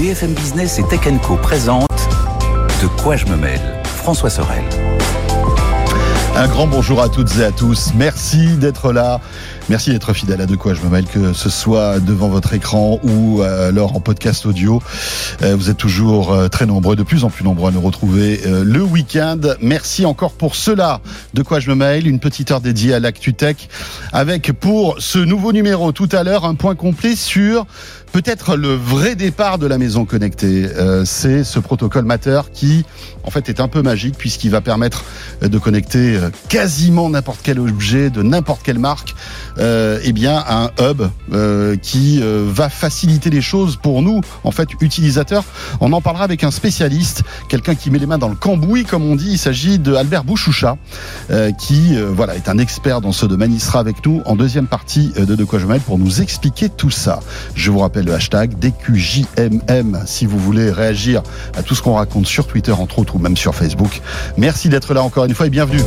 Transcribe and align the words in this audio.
BFM 0.00 0.32
Business 0.32 0.78
et 0.78 0.82
Tech 0.84 1.00
Co 1.22 1.36
présente 1.36 2.08
De 2.80 2.86
quoi 3.02 3.16
je 3.16 3.26
me 3.26 3.36
mêle 3.36 3.60
François 3.84 4.30
Sorel. 4.30 4.64
Un 6.36 6.48
grand 6.48 6.66
bonjour 6.66 7.02
à 7.02 7.10
toutes 7.10 7.36
et 7.36 7.44
à 7.44 7.52
tous. 7.52 7.90
Merci 7.94 8.56
d'être 8.56 8.94
là. 8.94 9.20
Merci 9.68 9.90
d'être 9.90 10.14
fidèle 10.14 10.40
à 10.40 10.46
De 10.46 10.56
quoi 10.56 10.72
je 10.72 10.80
me 10.80 10.88
mêle, 10.88 11.04
que 11.04 11.32
ce 11.34 11.50
soit 11.50 12.00
devant 12.00 12.28
votre 12.28 12.54
écran 12.54 12.98
ou 13.02 13.42
euh, 13.42 13.68
alors 13.68 13.94
en 13.94 14.00
podcast 14.00 14.46
audio. 14.46 14.82
Euh, 15.42 15.54
vous 15.54 15.68
êtes 15.68 15.76
toujours 15.76 16.32
euh, 16.32 16.48
très 16.48 16.66
nombreux, 16.66 16.96
de 16.96 17.02
plus 17.02 17.24
en 17.24 17.30
plus 17.30 17.44
nombreux 17.44 17.68
à 17.68 17.72
nous 17.72 17.80
retrouver 17.80 18.40
le 18.46 18.82
week-end. 18.82 19.38
Merci 19.60 20.06
encore 20.06 20.32
pour 20.32 20.56
cela. 20.56 21.00
De 21.34 21.42
quoi 21.42 21.60
je 21.60 21.68
me 21.68 21.74
mêle, 21.74 22.06
une 22.06 22.20
petite 22.20 22.50
heure 22.50 22.60
dédiée 22.60 22.94
à 22.94 23.00
l'ActuTech 23.00 23.68
avec 24.12 24.52
pour 24.52 24.96
ce 24.98 25.18
nouveau 25.18 25.52
numéro 25.52 25.92
tout 25.92 26.08
à 26.10 26.24
l'heure 26.24 26.46
un 26.46 26.54
point 26.54 26.74
complet 26.74 27.16
sur 27.16 27.66
peut-être 28.12 28.56
le 28.56 28.74
vrai 28.74 29.14
départ 29.14 29.58
de 29.58 29.66
la 29.66 29.78
maison 29.78 30.04
connectée. 30.04 30.68
c'est 31.04 31.44
ce 31.44 31.58
protocole 31.58 32.04
Matter 32.04 32.40
qui, 32.52 32.84
en 33.24 33.30
fait, 33.30 33.48
est 33.48 33.60
un 33.60 33.68
peu 33.68 33.82
magique 33.82 34.16
puisqu'il 34.16 34.50
va 34.50 34.60
permettre 34.60 35.04
de 35.42 35.58
connecter 35.58 36.18
quasiment 36.48 37.08
n'importe 37.10 37.40
quel 37.42 37.58
objet 37.58 38.10
de 38.10 38.22
n'importe 38.22 38.62
quelle 38.62 38.78
marque 38.78 39.14
euh, 39.58 40.00
eh 40.02 40.12
bien 40.12 40.42
un 40.48 40.70
hub 40.80 41.02
euh, 41.32 41.76
qui 41.76 42.20
euh, 42.22 42.46
va 42.48 42.68
faciliter 42.68 43.30
les 43.30 43.42
choses 43.42 43.76
pour 43.76 44.02
nous, 44.02 44.20
en 44.44 44.50
fait, 44.50 44.68
utilisateurs. 44.80 45.44
On 45.80 45.92
en 45.92 46.00
parlera 46.00 46.24
avec 46.24 46.44
un 46.44 46.50
spécialiste, 46.50 47.22
quelqu'un 47.48 47.74
qui 47.74 47.90
met 47.90 47.98
les 47.98 48.06
mains 48.06 48.18
dans 48.18 48.28
le 48.28 48.36
cambouis, 48.36 48.84
comme 48.84 49.04
on 49.04 49.16
dit. 49.16 49.32
Il 49.32 49.38
s'agit 49.38 49.78
de 49.78 49.94
Albert 49.94 50.24
Bouchoucha, 50.24 50.76
qui 51.58 51.96
voilà 51.96 52.36
est 52.36 52.48
un 52.48 52.58
expert 52.58 53.00
dans 53.00 53.12
ce 53.12 53.26
domaine. 53.26 53.52
Il 53.52 53.60
sera 53.60 53.80
avec 53.80 54.04
nous 54.04 54.22
en 54.24 54.36
deuxième 54.36 54.66
partie 54.66 55.12
de 55.16 55.34
De 55.34 55.44
quoi 55.44 55.58
je 55.58 55.66
mêle 55.66 55.80
pour 55.80 55.98
nous 55.98 56.20
expliquer 56.20 56.68
tout 56.68 56.90
ça. 56.90 57.20
Je 57.54 57.70
vous 57.70 57.80
rappelle 57.80 57.99
le 58.02 58.14
hashtag 58.14 58.58
DQJMM 58.58 60.02
si 60.06 60.26
vous 60.26 60.38
voulez 60.38 60.70
réagir 60.70 61.22
à 61.56 61.62
tout 61.62 61.74
ce 61.74 61.82
qu'on 61.82 61.94
raconte 61.94 62.26
sur 62.26 62.46
Twitter 62.46 62.72
entre 62.72 62.98
autres 62.98 63.16
ou 63.16 63.18
même 63.18 63.36
sur 63.36 63.54
Facebook. 63.54 64.00
Merci 64.36 64.68
d'être 64.68 64.94
là 64.94 65.02
encore 65.02 65.24
une 65.24 65.34
fois 65.34 65.46
et 65.46 65.50
bienvenue. 65.50 65.82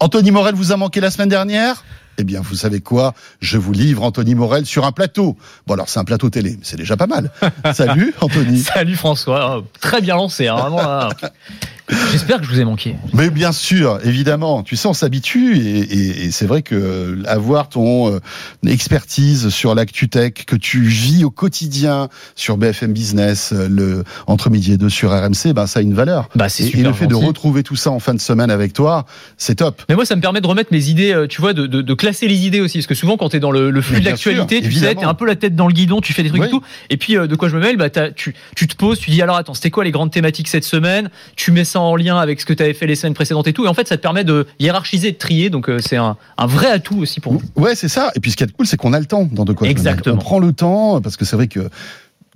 Anthony 0.00 0.30
Morel 0.30 0.54
vous 0.54 0.72
a 0.72 0.76
manqué 0.76 1.00
la 1.00 1.10
semaine 1.10 1.28
dernière? 1.28 1.84
Eh 2.20 2.24
bien, 2.24 2.40
vous 2.40 2.56
savez 2.56 2.80
quoi? 2.80 3.14
Je 3.40 3.58
vous 3.58 3.72
livre 3.72 4.02
Anthony 4.02 4.34
Morel 4.34 4.66
sur 4.66 4.84
un 4.84 4.92
plateau. 4.92 5.36
Bon, 5.66 5.74
alors 5.74 5.88
c'est 5.88 6.00
un 6.00 6.04
plateau 6.04 6.30
télé, 6.30 6.50
mais 6.50 6.64
c'est 6.64 6.76
déjà 6.76 6.96
pas 6.96 7.06
mal. 7.06 7.30
Salut 7.72 8.12
Anthony. 8.20 8.60
Salut 8.60 8.96
François. 8.96 9.62
Très 9.80 10.00
bien 10.00 10.16
lancé, 10.16 10.48
hein, 10.48 10.56
vraiment. 10.56 11.10
J'espère 12.10 12.38
que 12.38 12.44
je 12.44 12.50
vous 12.50 12.60
ai 12.60 12.64
manqué. 12.64 12.96
Mais 13.14 13.30
bien 13.30 13.52
sûr, 13.52 13.98
évidemment. 14.04 14.62
Tu 14.62 14.76
sais, 14.76 14.88
on 14.88 14.92
s'habitue 14.92 15.56
et, 15.56 16.30
c'est 16.30 16.46
vrai 16.46 16.62
que 16.62 17.22
avoir 17.26 17.68
ton 17.68 18.12
euh, 18.12 18.20
expertise 18.66 19.48
sur 19.48 19.74
l'actu 19.74 20.08
tech 20.08 20.32
que 20.46 20.56
tu 20.56 20.82
vis 20.82 21.24
au 21.24 21.30
quotidien 21.30 22.08
sur 22.34 22.58
BFM 22.58 22.92
Business, 22.92 23.52
euh, 23.52 23.68
le 23.68 24.04
entre 24.26 24.50
midi 24.50 24.72
et 24.72 24.76
deux 24.76 24.90
sur 24.90 25.10
RMC, 25.10 25.52
bah 25.54 25.66
ça 25.66 25.80
a 25.80 25.82
une 25.82 25.94
valeur. 25.94 26.28
Bah 26.34 26.48
c'est 26.48 26.64
super. 26.64 26.80
Et 26.80 26.82
le 26.82 26.92
fait 26.92 27.06
de 27.06 27.14
retrouver 27.14 27.62
tout 27.62 27.76
ça 27.76 27.90
en 27.90 28.00
fin 28.00 28.14
de 28.14 28.20
semaine 28.20 28.50
avec 28.50 28.74
toi, 28.74 29.06
c'est 29.38 29.56
top. 29.56 29.82
Mais 29.88 29.94
moi, 29.94 30.04
ça 30.04 30.14
me 30.16 30.20
permet 30.20 30.40
de 30.40 30.46
remettre 30.46 30.72
mes 30.72 30.88
idées, 30.88 31.12
euh, 31.12 31.26
tu 31.26 31.40
vois, 31.40 31.54
de, 31.54 31.66
de, 31.66 31.80
de 31.80 31.94
classer 31.94 32.28
les 32.28 32.46
idées 32.46 32.60
aussi, 32.60 32.78
parce 32.78 32.86
que 32.86 32.94
souvent 32.94 33.16
quand 33.16 33.30
tu 33.30 33.36
es 33.36 33.40
dans 33.40 33.50
le, 33.50 33.80
flux 33.80 34.00
de 34.00 34.04
l'actualité, 34.04 34.60
tu 34.60 34.72
sais, 34.72 34.94
t'es 34.94 35.04
un 35.04 35.14
peu 35.14 35.26
la 35.26 35.36
tête 35.36 35.56
dans 35.56 35.66
le 35.66 35.72
guidon, 35.72 36.00
tu 36.00 36.12
fais 36.12 36.22
des 36.22 36.28
trucs 36.28 36.44
et 36.44 36.50
tout. 36.50 36.62
Et 36.90 36.98
puis 36.98 37.14
de 37.14 37.34
quoi 37.34 37.48
je 37.48 37.56
me 37.56 37.60
mêle, 37.60 37.76
bah 37.76 37.88
tu, 37.90 38.34
tu 38.54 38.68
te 38.68 38.76
poses, 38.76 38.98
tu 38.98 39.10
dis 39.10 39.22
alors 39.22 39.36
attends, 39.36 39.54
c'était 39.54 39.70
quoi 39.70 39.84
les 39.84 39.90
grandes 39.90 40.10
thématiques 40.10 40.48
cette 40.48 40.64
semaine? 40.64 41.10
Tu 41.36 41.50
mets 41.50 41.64
ça 41.64 41.77
en 41.78 41.96
lien 41.96 42.18
avec 42.18 42.40
ce 42.40 42.46
que 42.46 42.52
tu 42.52 42.62
avais 42.62 42.74
fait 42.74 42.86
les 42.86 42.94
semaines 42.94 43.14
précédentes 43.14 43.46
et 43.46 43.52
tout. 43.52 43.64
Et 43.64 43.68
en 43.68 43.74
fait, 43.74 43.88
ça 43.88 43.96
te 43.96 44.02
permet 44.02 44.24
de 44.24 44.46
hiérarchiser, 44.58 45.12
de 45.12 45.16
trier. 45.16 45.50
Donc, 45.50 45.68
euh, 45.68 45.78
c'est 45.80 45.96
un, 45.96 46.16
vrai 46.38 46.70
atout 46.70 46.98
aussi 46.98 47.20
pour 47.20 47.32
nous. 47.32 47.42
Ouais, 47.56 47.74
c'est 47.74 47.88
ça. 47.88 48.10
Et 48.14 48.20
puis, 48.20 48.30
ce 48.30 48.36
qui 48.36 48.44
est 48.44 48.52
cool, 48.52 48.66
c'est 48.66 48.76
qu'on 48.76 48.92
a 48.92 49.00
le 49.00 49.06
temps 49.06 49.28
dans 49.30 49.44
De 49.44 49.52
quoi 49.52 49.68
Exactement. 49.68 50.16
On 50.16 50.18
prend 50.18 50.38
le 50.38 50.52
temps 50.52 51.00
parce 51.00 51.16
que 51.16 51.24
c'est 51.24 51.36
vrai 51.36 51.48
que 51.48 51.68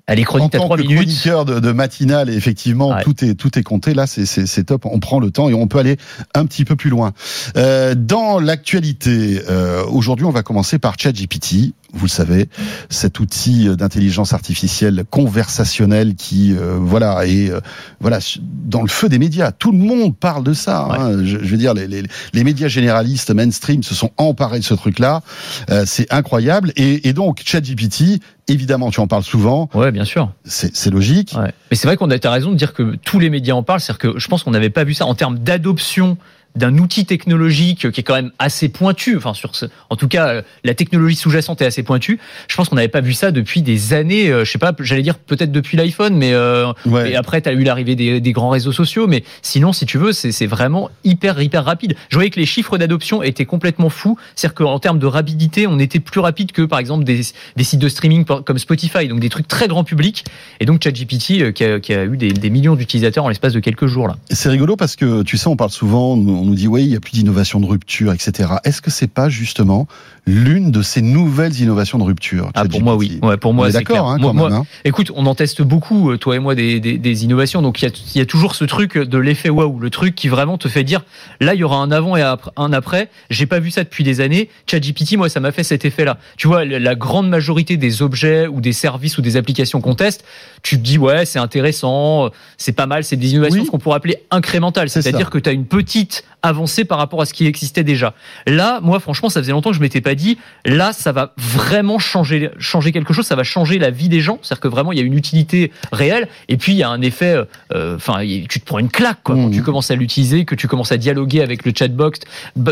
elle 0.06 0.18
est 0.18 0.24
chronique 0.24 0.54
à 0.54 0.58
3 0.58 0.76
minutes. 0.78 0.96
chroniqueur 0.96 1.44
de, 1.44 1.60
de 1.60 1.72
matinale, 1.72 2.28
et 2.28 2.34
effectivement, 2.34 2.96
tout 3.02 3.24
est 3.24 3.34
tout 3.34 3.56
est 3.58 3.62
compté. 3.62 3.94
Là, 3.94 4.06
c'est 4.06 4.64
top. 4.64 4.84
On 4.84 4.98
prend 4.98 5.20
le 5.20 5.30
temps 5.30 5.48
et 5.48 5.54
on 5.54 5.68
peut 5.68 5.78
aller 5.78 5.96
un 6.34 6.44
petit 6.44 6.64
peu 6.64 6.76
plus 6.76 6.90
loin. 6.90 7.12
Euh, 7.56 7.94
dans 7.94 8.40
l'actualité, 8.40 9.40
euh, 9.48 9.84
aujourd'hui, 9.86 10.26
on 10.26 10.30
va 10.30 10.42
commencer 10.42 10.78
par 10.78 10.98
ChatGPT. 10.98 11.72
Vous 11.92 12.06
le 12.06 12.10
savez, 12.10 12.48
cet 12.88 13.20
outil 13.20 13.68
d'intelligence 13.76 14.32
artificielle 14.32 15.04
conversationnelle 15.10 16.14
qui, 16.14 16.54
euh, 16.54 16.78
voilà, 16.80 17.26
est 17.26 17.50
euh, 17.50 17.60
voilà 18.00 18.18
dans 18.40 18.82
le 18.82 18.88
feu 18.88 19.08
des 19.08 19.18
médias. 19.18 19.52
Tout 19.52 19.72
le 19.72 19.78
monde 19.78 20.16
parle 20.16 20.42
de 20.42 20.54
ça. 20.54 20.88
Hein. 20.90 21.24
Je, 21.24 21.36
veux 21.36 21.56
dire, 21.56 21.74
les, 21.74 21.86
les, 21.86 22.02
les, 22.32 22.44
médias 22.44 22.68
généralistes 22.68 23.30
mainstream 23.30 23.82
se 23.82 23.94
sont 23.94 24.10
emparés 24.16 24.58
de 24.58 24.64
ce 24.64 24.74
truc-là. 24.74 25.22
Euh, 25.70 25.84
c'est 25.86 26.12
incroyable. 26.12 26.72
Et, 26.76 27.08
et 27.08 27.12
donc, 27.12 27.42
ChatGPT 27.44 28.20
Évidemment, 28.48 28.90
tu 28.90 28.98
en 28.98 29.06
parles 29.06 29.22
souvent. 29.22 29.70
Ouais, 29.72 29.92
bien 29.92 30.04
sûr. 30.04 30.32
C'est 30.44 30.90
logique. 30.90 31.32
Ouais. 31.38 31.52
Mais 31.70 31.76
c'est 31.76 31.86
vrai 31.86 31.96
qu'on 31.96 32.10
a 32.10 32.30
raison 32.30 32.50
de 32.50 32.56
dire 32.56 32.72
que 32.72 32.96
tous 32.96 33.20
les 33.20 33.30
médias 33.30 33.54
en 33.54 33.62
parlent. 33.62 33.80
C'est-à-dire 33.80 34.12
que 34.12 34.18
je 34.18 34.28
pense 34.28 34.42
qu'on 34.42 34.50
n'avait 34.50 34.70
pas 34.70 34.82
vu 34.82 34.94
ça 34.94 35.06
en 35.06 35.14
termes 35.14 35.38
d'adoption 35.38 36.18
d'un 36.54 36.76
outil 36.78 37.06
technologique 37.06 37.90
qui 37.90 38.00
est 38.00 38.02
quand 38.02 38.14
même 38.14 38.32
assez 38.38 38.68
pointu. 38.68 39.16
Enfin, 39.16 39.34
sur 39.34 39.56
ce, 39.56 39.66
en 39.90 39.96
tout 39.96 40.08
cas, 40.08 40.28
euh, 40.28 40.42
la 40.64 40.74
technologie 40.74 41.16
sous-jacente 41.16 41.62
est 41.62 41.66
assez 41.66 41.82
pointue. 41.82 42.18
Je 42.48 42.56
pense 42.56 42.68
qu'on 42.68 42.76
n'avait 42.76 42.88
pas 42.88 43.00
vu 43.00 43.14
ça 43.14 43.30
depuis 43.30 43.62
des 43.62 43.92
années. 43.94 44.28
Euh, 44.30 44.44
je 44.44 44.50
sais 44.50 44.58
pas, 44.58 44.72
j'allais 44.80 45.02
dire 45.02 45.18
peut-être 45.18 45.52
depuis 45.52 45.76
l'iPhone, 45.76 46.14
mais 46.16 46.32
euh, 46.32 46.72
après, 47.16 47.40
tu 47.40 47.48
as 47.48 47.52
eu 47.52 47.62
l'arrivée 47.62 47.94
des, 47.94 48.20
des, 48.20 48.32
grands 48.32 48.50
réseaux 48.50 48.72
sociaux. 48.72 49.06
Mais 49.06 49.24
sinon, 49.40 49.72
si 49.72 49.86
tu 49.86 49.98
veux, 49.98 50.12
c'est 50.12 50.46
vraiment 50.46 50.90
hyper, 51.04 51.40
hyper 51.40 51.64
rapide. 51.64 51.94
Je 52.08 52.16
voyais 52.16 52.30
que 52.30 52.40
les 52.40 52.46
chiffres 52.46 52.78
d'adoption 52.78 53.22
étaient 53.22 53.44
complètement 53.44 53.90
fous. 53.90 54.18
C'est-à-dire 54.34 54.54
qu'en 54.54 54.78
termes 54.78 54.98
de 54.98 55.06
rapidité, 55.06 55.66
on 55.66 55.78
était 55.78 56.00
plus 56.00 56.20
rapide 56.20 56.52
que, 56.52 56.62
par 56.62 56.78
exemple, 56.78 57.04
des, 57.04 57.20
des, 57.56 57.64
sites 57.64 57.80
de 57.80 57.88
streaming 57.88 58.24
comme 58.24 58.58
Spotify, 58.58 59.08
donc 59.08 59.20
des 59.20 59.28
trucs 59.30 59.48
très 59.48 59.68
grand 59.68 59.84
public. 59.84 60.24
Et 60.60 60.66
donc, 60.66 60.82
ChatGPT, 60.82 61.52
qui, 61.52 61.64
a, 61.64 61.80
qui 61.80 61.94
a 61.94 62.04
eu 62.04 62.16
des, 62.16 62.32
des 62.32 62.50
millions 62.50 62.76
d'utilisateurs 62.76 63.24
en 63.24 63.28
l'espace 63.28 63.52
de 63.52 63.60
quelques 63.60 63.86
jours 63.86 64.08
là. 64.08 64.16
C'est 64.30 64.48
rigolo 64.48 64.76
parce 64.76 64.96
que 64.96 65.22
tu 65.22 65.36
sais, 65.36 65.48
on 65.48 65.56
parle 65.56 65.70
souvent 65.70 66.16
on 66.42 66.44
nous 66.44 66.54
dit 66.56 66.66
oui, 66.66 66.82
il 66.82 66.90
y 66.90 66.96
a 66.96 67.00
plus 67.00 67.12
d'innovation 67.12 67.60
de 67.60 67.66
rupture, 67.66 68.12
etc. 68.12 68.54
Est-ce 68.64 68.82
que 68.82 68.90
c'est 68.90 69.06
pas 69.06 69.28
justement 69.28 69.86
l'une 70.26 70.70
de 70.70 70.82
ces 70.82 71.02
nouvelles 71.02 71.60
innovations 71.60 71.98
de 71.98 72.04
rupture 72.04 72.50
ah, 72.54 72.64
Pour 72.64 72.82
moi, 72.82 72.94
oui. 72.94 73.18
Ouais, 73.22 73.36
pour 73.36 73.54
moi, 73.54 73.70
c'est 73.70 73.78
d'accord. 73.78 74.10
Hein, 74.10 74.18
hein. 74.22 74.64
Écoute, 74.84 75.10
on 75.16 75.26
en 75.26 75.34
teste 75.34 75.62
beaucoup, 75.62 76.10
euh, 76.10 76.16
toi 76.16 76.36
et 76.36 76.38
moi, 76.38 76.54
des, 76.54 76.78
des, 76.78 76.96
des 76.96 77.24
innovations. 77.24 77.60
Donc 77.60 77.82
il 77.82 77.88
y, 77.88 77.88
a, 77.88 77.92
y, 78.14 78.20
a, 78.20 78.26
toujours 78.26 78.54
ce 78.54 78.64
truc 78.64 78.96
de 78.96 79.18
l'effet 79.18 79.50
waouh, 79.50 79.80
le 79.80 79.90
truc 79.90 80.14
qui 80.14 80.28
vraiment 80.28 80.58
te 80.58 80.68
fait 80.68 80.84
dire 80.84 81.04
là, 81.40 81.54
il 81.54 81.60
y 81.60 81.64
aura 81.64 81.78
un 81.78 81.90
avant 81.90 82.16
et 82.16 82.22
un 82.22 82.72
après. 82.72 83.08
J'ai 83.30 83.46
pas 83.46 83.58
vu 83.58 83.70
ça 83.70 83.82
depuis 83.82 84.04
des 84.04 84.20
années. 84.20 84.48
ChatGPT, 84.70 85.16
moi, 85.16 85.28
ça 85.28 85.40
m'a 85.40 85.50
fait 85.50 85.64
cet 85.64 85.84
effet-là. 85.84 86.18
Tu 86.36 86.46
vois, 86.46 86.64
la 86.64 86.94
grande 86.94 87.28
majorité 87.28 87.76
des 87.76 88.02
objets 88.02 88.46
ou 88.46 88.60
des 88.60 88.72
services 88.72 89.18
ou 89.18 89.22
des 89.22 89.36
applications 89.36 89.80
qu'on 89.80 89.94
teste, 89.94 90.24
tu 90.62 90.76
te 90.76 90.82
dis 90.82 90.98
ouais, 90.98 91.24
c'est 91.24 91.40
intéressant, 91.40 92.30
c'est 92.58 92.72
pas 92.72 92.86
mal, 92.86 93.02
c'est 93.02 93.16
des 93.16 93.32
innovations 93.32 93.64
qu'on 93.64 93.78
pourrait 93.78 93.96
appeler 93.96 94.18
incrémentales. 94.30 94.88
C'est-à-dire 94.88 95.30
que 95.30 95.38
tu 95.38 95.48
as 95.48 95.52
une 95.52 95.66
petite 95.66 96.24
avancée 96.42 96.84
par 96.84 96.98
rapport 96.98 97.20
à 97.20 97.24
ce 97.24 97.34
qui 97.34 97.46
existait 97.46 97.84
déjà. 97.84 98.14
Là, 98.46 98.80
moi, 98.82 99.00
franchement, 99.00 99.28
ça 99.28 99.40
faisait 99.40 99.52
longtemps 99.52 99.70
que 99.70 99.76
je 99.76 99.80
m'étais 99.80 100.00
pas 100.00 100.11
dit, 100.14 100.38
là, 100.64 100.92
ça 100.92 101.12
va 101.12 101.34
vraiment 101.36 101.98
changer, 101.98 102.50
changer 102.58 102.92
quelque 102.92 103.12
chose, 103.12 103.26
ça 103.26 103.36
va 103.36 103.44
changer 103.44 103.78
la 103.78 103.90
vie 103.90 104.08
des 104.08 104.20
gens. 104.20 104.38
C'est-à-dire 104.42 104.60
que 104.60 104.68
vraiment, 104.68 104.92
il 104.92 104.98
y 104.98 105.02
a 105.02 105.04
une 105.04 105.16
utilité 105.16 105.72
réelle. 105.92 106.28
Et 106.48 106.56
puis, 106.56 106.72
il 106.72 106.78
y 106.78 106.82
a 106.82 106.88
un 106.88 107.00
effet, 107.02 107.36
euh, 107.74 107.96
enfin, 107.96 108.24
tu 108.48 108.60
te 108.60 108.64
prends 108.64 108.78
une 108.78 108.90
claque, 108.90 109.18
quoi, 109.22 109.34
quand 109.34 109.48
mmh. 109.48 109.52
tu 109.52 109.62
commences 109.62 109.90
à 109.90 109.96
l'utiliser, 109.96 110.44
que 110.44 110.54
tu 110.54 110.68
commences 110.68 110.92
à 110.92 110.96
dialoguer 110.96 111.42
avec 111.42 111.64
le 111.64 111.72
chatbot, 111.76 112.12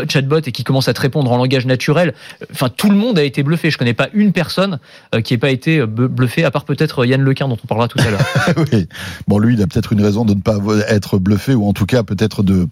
chatbot 0.09 0.41
et 0.45 0.51
qui 0.51 0.63
commence 0.63 0.87
à 0.87 0.93
te 0.93 1.01
répondre 1.01 1.31
en 1.31 1.37
langage 1.37 1.65
naturel. 1.65 2.13
Enfin, 2.51 2.69
tout 2.69 2.89
le 2.89 2.95
monde 2.95 3.17
a 3.17 3.23
été 3.23 3.43
bluffé. 3.43 3.71
Je 3.71 3.77
connais 3.77 3.93
pas 3.93 4.09
une 4.13 4.31
personne 4.31 4.79
euh, 5.15 5.21
qui 5.21 5.33
ait 5.33 5.37
pas 5.37 5.49
été 5.49 5.79
euh, 5.79 5.87
bluffé, 5.87 6.43
à 6.43 6.51
part 6.51 6.65
peut-être 6.65 7.05
Yann 7.05 7.21
Lequin, 7.21 7.47
dont 7.47 7.57
on 7.63 7.67
parlera 7.67 7.87
tout 7.87 7.99
à 7.99 8.09
l'heure. 8.09 8.65
oui. 8.73 8.87
Bon, 9.27 9.39
lui, 9.39 9.55
il 9.55 9.61
a 9.61 9.67
peut-être 9.67 9.93
une 9.93 10.01
raison 10.01 10.25
de 10.25 10.33
ne 10.33 10.41
pas 10.41 10.57
être 10.87 11.17
bluffé, 11.19 11.53
ou 11.53 11.67
en 11.67 11.73
tout 11.73 11.85
cas, 11.85 12.03
peut-être 12.03 12.43
de, 12.43 12.67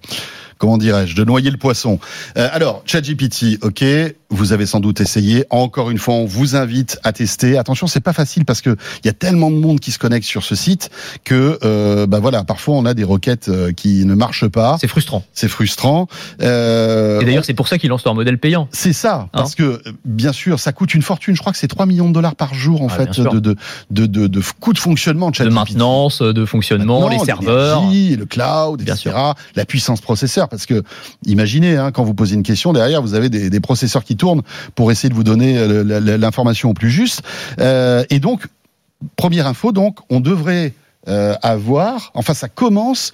comment 0.59 0.77
dirais-je, 0.77 1.15
de 1.15 1.23
noyer 1.23 1.49
le 1.49 1.57
poisson. 1.57 1.99
Euh, 2.37 2.47
alors, 2.51 2.83
ChatGPT, 2.85 3.57
ok, 3.63 3.83
vous 4.29 4.53
avez 4.53 4.65
sans 4.65 4.79
doute 4.79 5.01
essayé. 5.01 5.45
Encore 5.49 5.89
une 5.89 5.97
fois, 5.97 6.13
on 6.13 6.25
vous 6.25 6.55
invite 6.55 6.99
à 7.03 7.13
tester. 7.13 7.57
Attention, 7.57 7.87
c'est 7.87 7.99
pas 7.99 8.13
facile 8.13 8.45
parce 8.45 8.61
que 8.61 8.75
il 9.03 9.07
y 9.07 9.09
a 9.09 9.13
tellement 9.13 9.49
de 9.49 9.55
monde 9.55 9.79
qui 9.79 9.91
se 9.91 9.97
connecte 9.97 10.25
sur 10.25 10.43
ce 10.43 10.55
site 10.55 10.91
que, 11.23 11.57
euh, 11.63 12.05
bah 12.05 12.19
voilà, 12.19 12.43
parfois 12.43 12.75
on 12.75 12.85
a 12.85 12.93
des 12.93 13.03
requêtes 13.03 13.49
euh, 13.49 13.71
qui 13.71 14.05
ne 14.05 14.13
marchent 14.13 14.47
pas. 14.47 14.77
C'est 14.79 14.87
frustrant. 14.87 15.23
C'est 15.33 15.47
frustrant. 15.47 16.07
Euh, 16.41 17.21
Et 17.21 17.25
d'ailleurs, 17.25 17.45
c'est 17.45 17.53
pour 17.53 17.67
ça 17.67 17.77
qu'ils 17.77 17.89
lancent 17.89 18.03
leur 18.03 18.13
modèle 18.13 18.37
payant. 18.37 18.67
C'est 18.71 18.93
ça, 18.93 19.21
hein 19.21 19.29
parce 19.33 19.55
que 19.55 19.81
bien 20.05 20.33
sûr, 20.33 20.59
ça 20.59 20.73
coûte 20.73 20.93
une 20.93 21.01
fortune. 21.01 21.35
Je 21.35 21.39
crois 21.39 21.53
que 21.53 21.57
c'est 21.57 21.67
3 21.67 21.85
millions 21.85 22.09
de 22.09 22.13
dollars 22.13 22.35
par 22.35 22.53
jour 22.53 22.83
en 22.83 22.87
ah, 22.89 22.95
fait 22.95 23.19
de 23.19 23.39
de, 23.39 23.55
de, 23.89 24.05
de, 24.05 24.27
de 24.27 24.41
coûts 24.59 24.73
de 24.73 24.79
fonctionnement. 24.79 25.31
De, 25.31 25.43
de 25.43 25.49
maintenance, 25.49 26.21
de 26.21 26.45
fonctionnement, 26.45 27.07
les 27.07 27.19
serveurs, 27.19 27.83
le 27.89 28.25
cloud, 28.25 28.81
etc. 28.81 29.11
La 29.55 29.65
puissance 29.65 30.01
processeur 30.01 30.48
parce 30.49 30.65
que 30.65 30.83
imaginez, 31.25 31.77
hein, 31.77 31.91
quand 31.91 32.03
vous 32.03 32.13
posez 32.13 32.35
une 32.35 32.43
question, 32.43 32.73
derrière, 32.73 33.01
vous 33.01 33.13
avez 33.13 33.29
des, 33.29 33.49
des 33.49 33.59
processeurs 33.59 34.03
qui 34.03 34.15
tournent 34.15 34.41
pour 34.75 34.91
essayer 34.91 35.09
de 35.09 35.15
vous 35.15 35.23
donner 35.23 35.57
euh, 35.57 36.17
l'information 36.17 36.69
au 36.69 36.73
plus 36.73 36.89
juste. 36.89 37.21
Euh, 37.59 38.03
et 38.09 38.19
donc, 38.19 38.47
première 39.15 39.47
info, 39.47 39.71
donc, 39.71 39.99
on 40.09 40.19
devrait 40.19 40.73
euh, 41.07 41.35
avoir, 41.41 42.11
enfin, 42.13 42.33
ça 42.33 42.49
commence. 42.49 43.13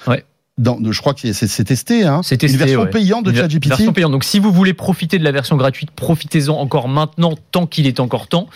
Dans, 0.58 0.80
je 0.90 1.00
crois 1.02 1.14
que 1.14 1.34
c'est 1.34 1.64
testé, 1.64 2.06
hein. 2.06 2.22
C'est 2.24 2.38
testé. 2.38 2.58
Une 2.58 2.66
version 2.66 2.86
payante 2.88 3.26
de 3.26 3.34
ChatGPT. 3.34 3.70
Version 3.70 3.94
payante. 3.94 4.12
Donc, 4.12 4.24
si 4.24 4.40
vous 4.40 4.52
voulez 4.52 4.74
profiter 4.74 5.20
de 5.20 5.24
la 5.24 5.32
version 5.32 5.58
gratuite, 5.58 5.92
profitez-en 5.92 6.56
encore 6.56 6.88
maintenant, 6.88 7.34
tant 7.52 7.68
qu'il 7.68 7.88
est 7.88 8.00
encore 8.00 8.28
temps, 8.28 8.48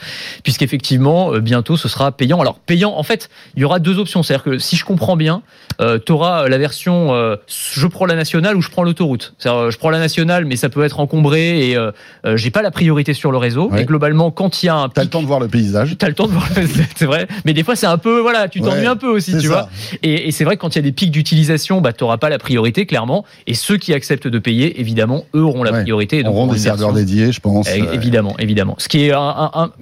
puisqu'effectivement, 0.44 1.34
euh, 1.34 1.40
bientôt, 1.42 1.76
ce 1.78 1.90
sera 1.90 2.12
payant. 2.12 2.40
Alors, 2.40 2.60
payant, 2.60 2.94
en 2.96 3.04
fait, 3.04 3.30
il 3.56 3.62
y 3.62 3.66
aura 3.66 3.80
deux 3.80 4.00
options. 4.00 4.24
C'est-à-dire 4.24 4.44
que 4.44 4.58
si 4.60 4.78
je 4.78 4.86
comprends 4.86 5.18
bien, 5.18 5.42
euh, 5.82 6.00
tu 6.04 6.12
auras 6.12 6.48
la 6.48 6.58
version 6.58 7.14
euh, 7.14 7.36
je 7.48 7.88
prends 7.88 8.06
la 8.06 8.16
nationale 8.16 8.56
ou 8.56 8.62
je 8.62 8.70
prends 8.70 8.84
l'autoroute. 8.84 9.34
C'est-à-dire, 9.38 9.62
euh, 9.62 9.72
je 9.72 9.78
prends 9.78 9.90
la 9.90 10.00
nationale, 10.00 10.46
mais 10.46 10.56
ça 10.56 10.70
peut 10.70 10.84
être 10.84 11.00
encombré 11.00 11.70
et 11.70 11.78
euh, 11.78 11.92
j'ai 12.36 12.52
pas 12.52 12.62
la 12.62 12.72
priorité 12.72 13.14
sur 13.14 13.32
le 13.32 13.38
réseau. 13.38 13.72
Et 13.76 13.86
globalement, 13.86 14.32
quand 14.32 14.64
il 14.64 14.68
y 14.68 14.70
a 14.70 14.76
un. 14.76 14.90
T'as 14.90 15.04
le 15.04 15.10
temps 15.10 15.22
de 15.22 15.28
voir 15.28 15.40
le 15.40 15.48
paysage. 15.48 15.96
T'as 15.98 16.08
le 16.08 16.14
temps 16.14 16.28
de 16.28 16.32
voir 16.32 16.48
le 16.56 16.68
c'est 16.96 17.06
vrai. 17.06 17.28
Mais 17.46 17.54
des 17.54 17.64
fois, 17.64 17.76
c'est 17.76 17.88
un 17.88 17.98
peu, 17.98 18.20
voilà, 18.20 18.48
tu 18.48 18.62
t'ennuies 18.62 18.86
un 18.86 18.96
peu 18.96 19.08
aussi, 19.08 19.38
tu 19.38 19.48
vois. 19.48 19.70
Et, 20.04 20.28
et 20.28 20.32
c'est 20.32 20.44
vrai 20.44 20.56
que 20.56 20.62
quand 20.62 20.76
il 20.76 20.78
y 20.78 20.80
a 20.80 20.84
des 20.84 20.92
pics 20.92 21.12
d'utilisation, 21.12 21.82
bah, 21.82 21.89
bah, 21.90 21.94
tu 21.94 22.04
n'auras 22.04 22.18
pas 22.18 22.30
la 22.30 22.38
priorité, 22.38 22.86
clairement. 22.86 23.26
Et 23.48 23.56
ceux 23.56 23.78
qui 23.78 23.96
acceptent 23.96 24.28
de 24.28 24.40
payer, 24.40 24.80
évidemment, 24.80 25.26
eux 25.36 25.42
auront 25.42 25.64
la 25.64 25.72
priorité. 25.72 26.22
donc, 26.22 26.34
auront 26.34 26.48
des 26.48 26.60
serveurs 26.60 26.94
dédiés, 26.94 27.32
je 27.32 27.40
pense. 27.40 27.68
Eh, 27.68 27.96
évidemment, 27.96 28.36
évidemment. 28.38 28.76
Ce 28.78 28.88
qui 28.88 29.06
est 29.06 29.14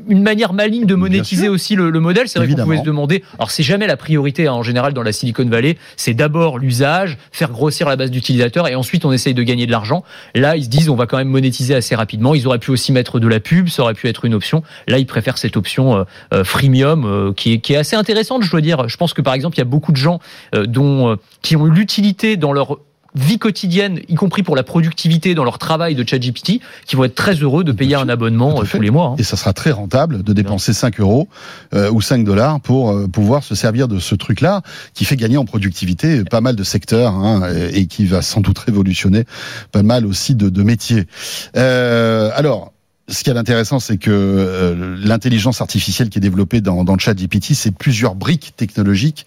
une 0.07 0.21
manière 0.21 0.53
maligne 0.53 0.85
de 0.85 0.95
monétiser 0.95 1.49
aussi 1.49 1.75
le, 1.75 1.91
modèle. 1.99 2.29
C'est 2.29 2.39
vrai 2.39 2.47
qu'on 2.47 2.63
pouvait 2.63 2.77
se 2.77 2.83
demander. 2.83 3.23
Alors, 3.37 3.51
c'est 3.51 3.63
jamais 3.63 3.87
la 3.87 3.97
priorité, 3.97 4.47
hein, 4.47 4.53
en 4.53 4.63
général, 4.63 4.93
dans 4.93 5.03
la 5.03 5.11
Silicon 5.11 5.45
Valley. 5.45 5.77
C'est 5.97 6.13
d'abord 6.13 6.59
l'usage, 6.59 7.17
faire 7.31 7.51
grossir 7.51 7.89
la 7.89 7.95
base 7.95 8.11
d'utilisateurs 8.11 8.67
et 8.67 8.75
ensuite 8.75 9.03
on 9.03 9.11
essaye 9.11 9.33
de 9.33 9.43
gagner 9.43 9.65
de 9.65 9.71
l'argent. 9.71 10.03
Là, 10.35 10.55
ils 10.55 10.63
se 10.63 10.69
disent, 10.69 10.89
on 10.89 10.95
va 10.95 11.07
quand 11.07 11.17
même 11.17 11.27
monétiser 11.27 11.75
assez 11.75 11.95
rapidement. 11.95 12.35
Ils 12.35 12.47
auraient 12.47 12.59
pu 12.59 12.71
aussi 12.71 12.91
mettre 12.91 13.19
de 13.19 13.27
la 13.27 13.39
pub, 13.39 13.67
ça 13.67 13.83
aurait 13.83 13.93
pu 13.93 14.07
être 14.07 14.25
une 14.25 14.33
option. 14.33 14.63
Là, 14.87 14.99
ils 14.99 15.05
préfèrent 15.05 15.37
cette 15.37 15.57
option 15.57 15.97
euh, 15.97 16.03
euh, 16.33 16.43
freemium 16.43 17.05
euh, 17.05 17.33
qui, 17.33 17.53
est, 17.53 17.59
qui 17.59 17.73
est 17.73 17.77
assez 17.77 17.95
intéressante, 17.95 18.43
je 18.43 18.51
dois 18.51 18.61
dire. 18.61 18.87
Je 18.87 18.97
pense 18.97 19.13
que 19.13 19.21
par 19.21 19.33
exemple, 19.33 19.55
il 19.55 19.59
y 19.59 19.61
a 19.61 19.65
beaucoup 19.65 19.91
de 19.91 19.97
gens 19.97 20.19
dont 20.53 21.17
qui 21.41 21.55
ont 21.55 21.65
l'utilité 21.65 21.96
dans 22.37 22.53
leur 22.53 22.79
vie 23.15 23.39
quotidienne, 23.39 23.99
y 24.07 24.15
compris 24.15 24.43
pour 24.43 24.55
la 24.55 24.63
productivité 24.63 25.33
dans 25.33 25.43
leur 25.43 25.57
travail 25.57 25.95
de 25.95 26.07
ChatGPT, 26.07 26.59
qui 26.85 26.95
vont 26.95 27.03
être 27.03 27.15
très 27.15 27.33
heureux 27.33 27.63
de 27.63 27.71
payer 27.71 27.95
un 27.95 28.09
abonnement 28.09 28.61
euh, 28.61 28.65
tous 28.69 28.79
les 28.79 28.91
mois. 28.91 29.07
Hein. 29.07 29.15
Et 29.17 29.23
ça 29.23 29.37
sera 29.37 29.53
très 29.53 29.71
rentable 29.71 30.23
de 30.23 30.33
dépenser 30.33 30.73
5 30.73 30.99
euros 30.99 31.27
euh, 31.73 31.89
ou 31.91 32.01
5 32.01 32.23
dollars 32.23 32.59
pour 32.61 32.91
euh, 32.91 33.07
pouvoir 33.07 33.43
se 33.43 33.55
servir 33.55 33.87
de 33.87 33.99
ce 33.99 34.15
truc-là, 34.15 34.61
qui 34.93 35.05
fait 35.05 35.15
gagner 35.15 35.37
en 35.37 35.45
productivité 35.45 36.23
pas 36.23 36.41
mal 36.41 36.55
de 36.55 36.63
secteurs 36.63 37.13
hein, 37.13 37.41
et, 37.73 37.87
qui 37.87 38.05
va 38.05 38.21
sans 38.21 38.41
doute 38.41 38.59
révolutionner 38.59 39.25
pas 39.71 39.83
mal 39.83 40.05
aussi 40.05 40.35
de, 40.35 40.49
de 40.49 40.63
métiers. 40.63 41.05
alors, 41.55 42.73
ce 43.09 43.23
qui 43.23 43.29
est 43.29 43.37
intéressant, 43.37 43.79
c'est 43.79 43.97
que 43.97 44.97
l'intelligence 45.01 45.61
artificielle 45.61 46.09
qui 46.09 46.17
est 46.17 46.21
développée 46.21 46.59
dans, 46.59 46.83
dans 46.83 46.93
le 46.93 46.99
chat 46.99 47.13
GPT, 47.13 47.53
c'est 47.53 47.71
plusieurs 47.71 48.15
briques 48.15 48.53
technologiques 48.57 49.25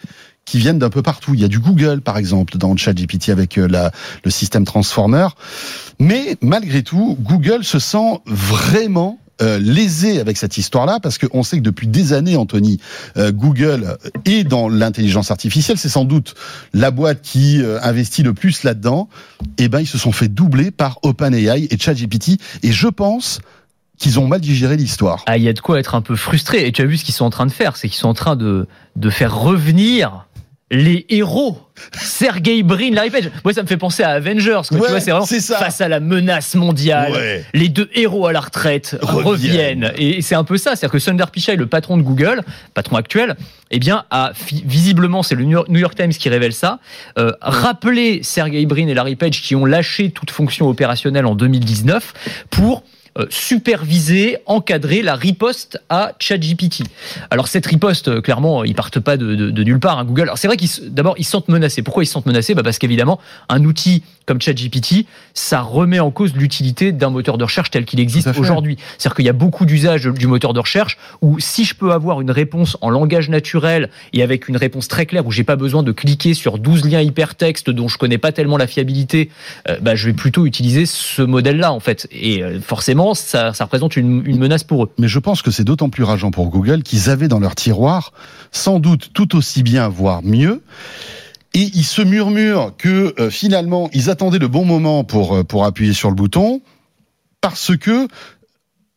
qui 0.50 0.58
viennent 0.58 0.80
d'un 0.80 0.90
peu 0.90 1.00
partout. 1.00 1.32
Il 1.34 1.40
y 1.40 1.44
a 1.44 1.48
du 1.48 1.60
Google, 1.60 2.00
par 2.00 2.18
exemple, 2.18 2.58
dans 2.58 2.76
ChatGPT 2.76 3.28
avec 3.28 3.56
euh, 3.56 3.68
la, 3.68 3.92
le 4.24 4.32
système 4.32 4.64
Transformer. 4.64 5.28
Mais 6.00 6.36
malgré 6.42 6.82
tout, 6.82 7.16
Google 7.20 7.62
se 7.62 7.78
sent 7.78 8.18
vraiment 8.26 9.20
euh, 9.42 9.60
lésé 9.60 10.18
avec 10.18 10.36
cette 10.36 10.58
histoire-là 10.58 10.98
parce 11.00 11.18
qu'on 11.18 11.44
sait 11.44 11.58
que 11.58 11.62
depuis 11.62 11.86
des 11.86 12.12
années, 12.12 12.36
Anthony, 12.36 12.80
euh, 13.16 13.30
Google 13.30 13.96
est 14.24 14.42
dans 14.42 14.68
l'intelligence 14.68 15.30
artificielle. 15.30 15.78
C'est 15.78 15.88
sans 15.88 16.04
doute 16.04 16.34
la 16.74 16.90
boîte 16.90 17.22
qui 17.22 17.62
investit 17.82 18.24
le 18.24 18.34
plus 18.34 18.64
là-dedans. 18.64 19.08
Et 19.56 19.64
eh 19.64 19.68
ben, 19.68 19.78
ils 19.78 19.86
se 19.86 19.98
sont 19.98 20.10
fait 20.10 20.26
doubler 20.26 20.72
par 20.72 20.98
OpenAI 21.02 21.68
et 21.70 21.78
ChatGPT. 21.78 22.40
Et 22.64 22.72
je 22.72 22.88
pense 22.88 23.40
qu'ils 23.98 24.18
ont 24.18 24.26
mal 24.26 24.40
digéré 24.40 24.76
l'histoire. 24.76 25.22
Ah, 25.26 25.36
il 25.36 25.44
y 25.44 25.48
a 25.48 25.52
de 25.52 25.60
quoi 25.60 25.78
être 25.78 25.94
un 25.94 26.00
peu 26.00 26.16
frustré. 26.16 26.66
Et 26.66 26.72
tu 26.72 26.82
as 26.82 26.86
vu 26.86 26.96
ce 26.96 27.04
qu'ils 27.04 27.14
sont 27.14 27.26
en 27.26 27.30
train 27.30 27.46
de 27.46 27.52
faire, 27.52 27.76
c'est 27.76 27.88
qu'ils 27.88 28.00
sont 28.00 28.08
en 28.08 28.14
train 28.14 28.34
de 28.34 28.66
de 28.96 29.10
faire 29.10 29.38
revenir 29.38 30.26
les 30.70 31.04
héros. 31.08 31.58
Sergey 32.00 32.62
Brin, 32.62 32.90
Larry 32.90 33.10
Page. 33.10 33.30
Moi, 33.44 33.52
ça 33.52 33.62
me 33.62 33.66
fait 33.66 33.76
penser 33.76 34.02
à 34.02 34.10
Avengers. 34.10 34.60
tu 34.68 34.76
vois, 34.76 35.00
c'est 35.00 35.10
vraiment 35.10 35.26
face 35.26 35.80
à 35.80 35.88
la 35.88 35.98
menace 35.98 36.54
mondiale. 36.54 37.42
Les 37.54 37.68
deux 37.68 37.88
héros 37.94 38.26
à 38.26 38.32
la 38.32 38.40
retraite 38.40 38.96
reviennent. 39.02 39.92
Et 39.96 40.22
c'est 40.22 40.34
un 40.34 40.44
peu 40.44 40.56
ça. 40.56 40.76
C'est-à-dire 40.76 40.92
que 40.92 40.98
Sundar 40.98 41.30
Pichai, 41.30 41.56
le 41.56 41.66
patron 41.66 41.96
de 41.96 42.02
Google, 42.02 42.42
patron 42.74 42.96
actuel, 42.96 43.36
eh 43.70 43.78
bien, 43.78 44.04
a 44.10 44.32
visiblement, 44.64 45.22
c'est 45.22 45.34
le 45.34 45.44
New 45.44 45.78
York 45.78 45.94
Times 45.94 46.12
qui 46.12 46.28
révèle 46.28 46.52
ça, 46.52 46.80
euh, 47.18 47.32
rappelé 47.40 48.20
Sergey 48.22 48.64
Brin 48.66 48.86
et 48.88 48.94
Larry 48.94 49.16
Page 49.16 49.42
qui 49.42 49.54
ont 49.56 49.64
lâché 49.64 50.10
toute 50.10 50.30
fonction 50.30 50.68
opérationnelle 50.68 51.26
en 51.26 51.34
2019 51.34 52.12
pour 52.50 52.84
superviser, 53.28 54.38
encadrer 54.46 55.02
la 55.02 55.14
riposte 55.14 55.80
à 55.88 56.12
ChatGPT. 56.18 56.84
Alors 57.30 57.48
cette 57.48 57.66
riposte, 57.66 58.08
euh, 58.08 58.20
clairement, 58.20 58.64
ils 58.64 58.74
partent 58.74 59.00
pas 59.00 59.16
de, 59.16 59.34
de, 59.34 59.50
de 59.50 59.64
nulle 59.64 59.80
part. 59.80 59.98
Hein, 59.98 60.04
Google. 60.04 60.22
Alors 60.22 60.38
c'est 60.38 60.46
vrai 60.46 60.56
qu'ils 60.56 60.92
d'abord 60.92 61.14
ils 61.18 61.24
se 61.24 61.30
sentent 61.30 61.48
menacés. 61.48 61.82
Pourquoi 61.82 62.02
ils 62.02 62.06
se 62.06 62.12
sentent 62.12 62.26
menacés? 62.26 62.54
Bah 62.54 62.62
Parce 62.62 62.78
qu'évidemment, 62.78 63.20
un 63.48 63.64
outil 63.64 64.02
comme 64.26 64.40
ChatGPT, 64.40 65.06
ça 65.34 65.60
remet 65.60 65.98
en 65.98 66.12
cause 66.12 66.34
l'utilité 66.36 66.92
d'un 66.92 67.10
moteur 67.10 67.36
de 67.36 67.42
recherche 67.42 67.70
tel 67.70 67.84
qu'il 67.84 67.98
existe 67.98 68.28
aujourd'hui. 68.38 68.76
C'est-à-dire 68.96 69.16
qu'il 69.16 69.24
y 69.24 69.28
a 69.28 69.32
beaucoup 69.32 69.66
d'usages 69.66 70.04
du 70.04 70.28
moteur 70.28 70.52
de 70.52 70.60
recherche 70.60 70.98
où 71.20 71.40
si 71.40 71.64
je 71.64 71.74
peux 71.74 71.90
avoir 71.90 72.20
une 72.20 72.30
réponse 72.30 72.76
en 72.80 72.90
langage 72.90 73.28
naturel 73.28 73.90
et 74.12 74.22
avec 74.22 74.48
une 74.48 74.56
réponse 74.56 74.86
très 74.86 75.04
claire 75.04 75.26
où 75.26 75.32
j'ai 75.32 75.42
pas 75.42 75.56
besoin 75.56 75.82
de 75.82 75.90
cliquer 75.90 76.34
sur 76.34 76.58
12 76.58 76.84
liens 76.84 77.00
hypertextes 77.00 77.70
dont 77.70 77.88
je 77.88 77.98
connais 77.98 78.18
pas 78.18 78.30
tellement 78.30 78.56
la 78.56 78.68
fiabilité, 78.68 79.30
euh, 79.68 79.78
bah, 79.80 79.96
je 79.96 80.06
vais 80.06 80.12
plutôt 80.12 80.46
utiliser 80.46 80.86
ce 80.86 81.22
modèle-là 81.22 81.72
en 81.72 81.80
fait. 81.80 82.06
Et 82.12 82.44
forcément 82.60 82.99
ça, 83.14 83.52
représente 83.60 83.96
une, 83.96 84.22
menace 84.38 84.64
pour 84.64 84.84
eux. 84.84 84.90
Mais 84.98 85.08
je 85.08 85.18
pense 85.18 85.42
que 85.42 85.50
c'est 85.50 85.64
d'autant 85.64 85.88
plus 85.88 86.04
rageant 86.04 86.30
pour 86.30 86.48
Google 86.48 86.82
qu'ils 86.82 87.10
avaient 87.10 87.28
dans 87.28 87.40
leur 87.40 87.54
tiroir 87.54 88.12
sans 88.52 88.78
doute 88.78 89.10
tout 89.12 89.36
aussi 89.36 89.62
bien, 89.62 89.88
voire 89.88 90.22
mieux. 90.22 90.62
Et 91.54 91.70
ils 91.74 91.84
se 91.84 92.02
murmurent 92.02 92.72
que 92.76 93.14
euh, 93.18 93.30
finalement, 93.30 93.90
ils 93.92 94.08
attendaient 94.08 94.38
le 94.38 94.48
bon 94.48 94.64
moment 94.64 95.02
pour, 95.02 95.36
euh, 95.36 95.44
pour 95.44 95.64
appuyer 95.64 95.92
sur 95.92 96.08
le 96.08 96.14
bouton, 96.14 96.62
parce 97.40 97.76
que 97.76 98.06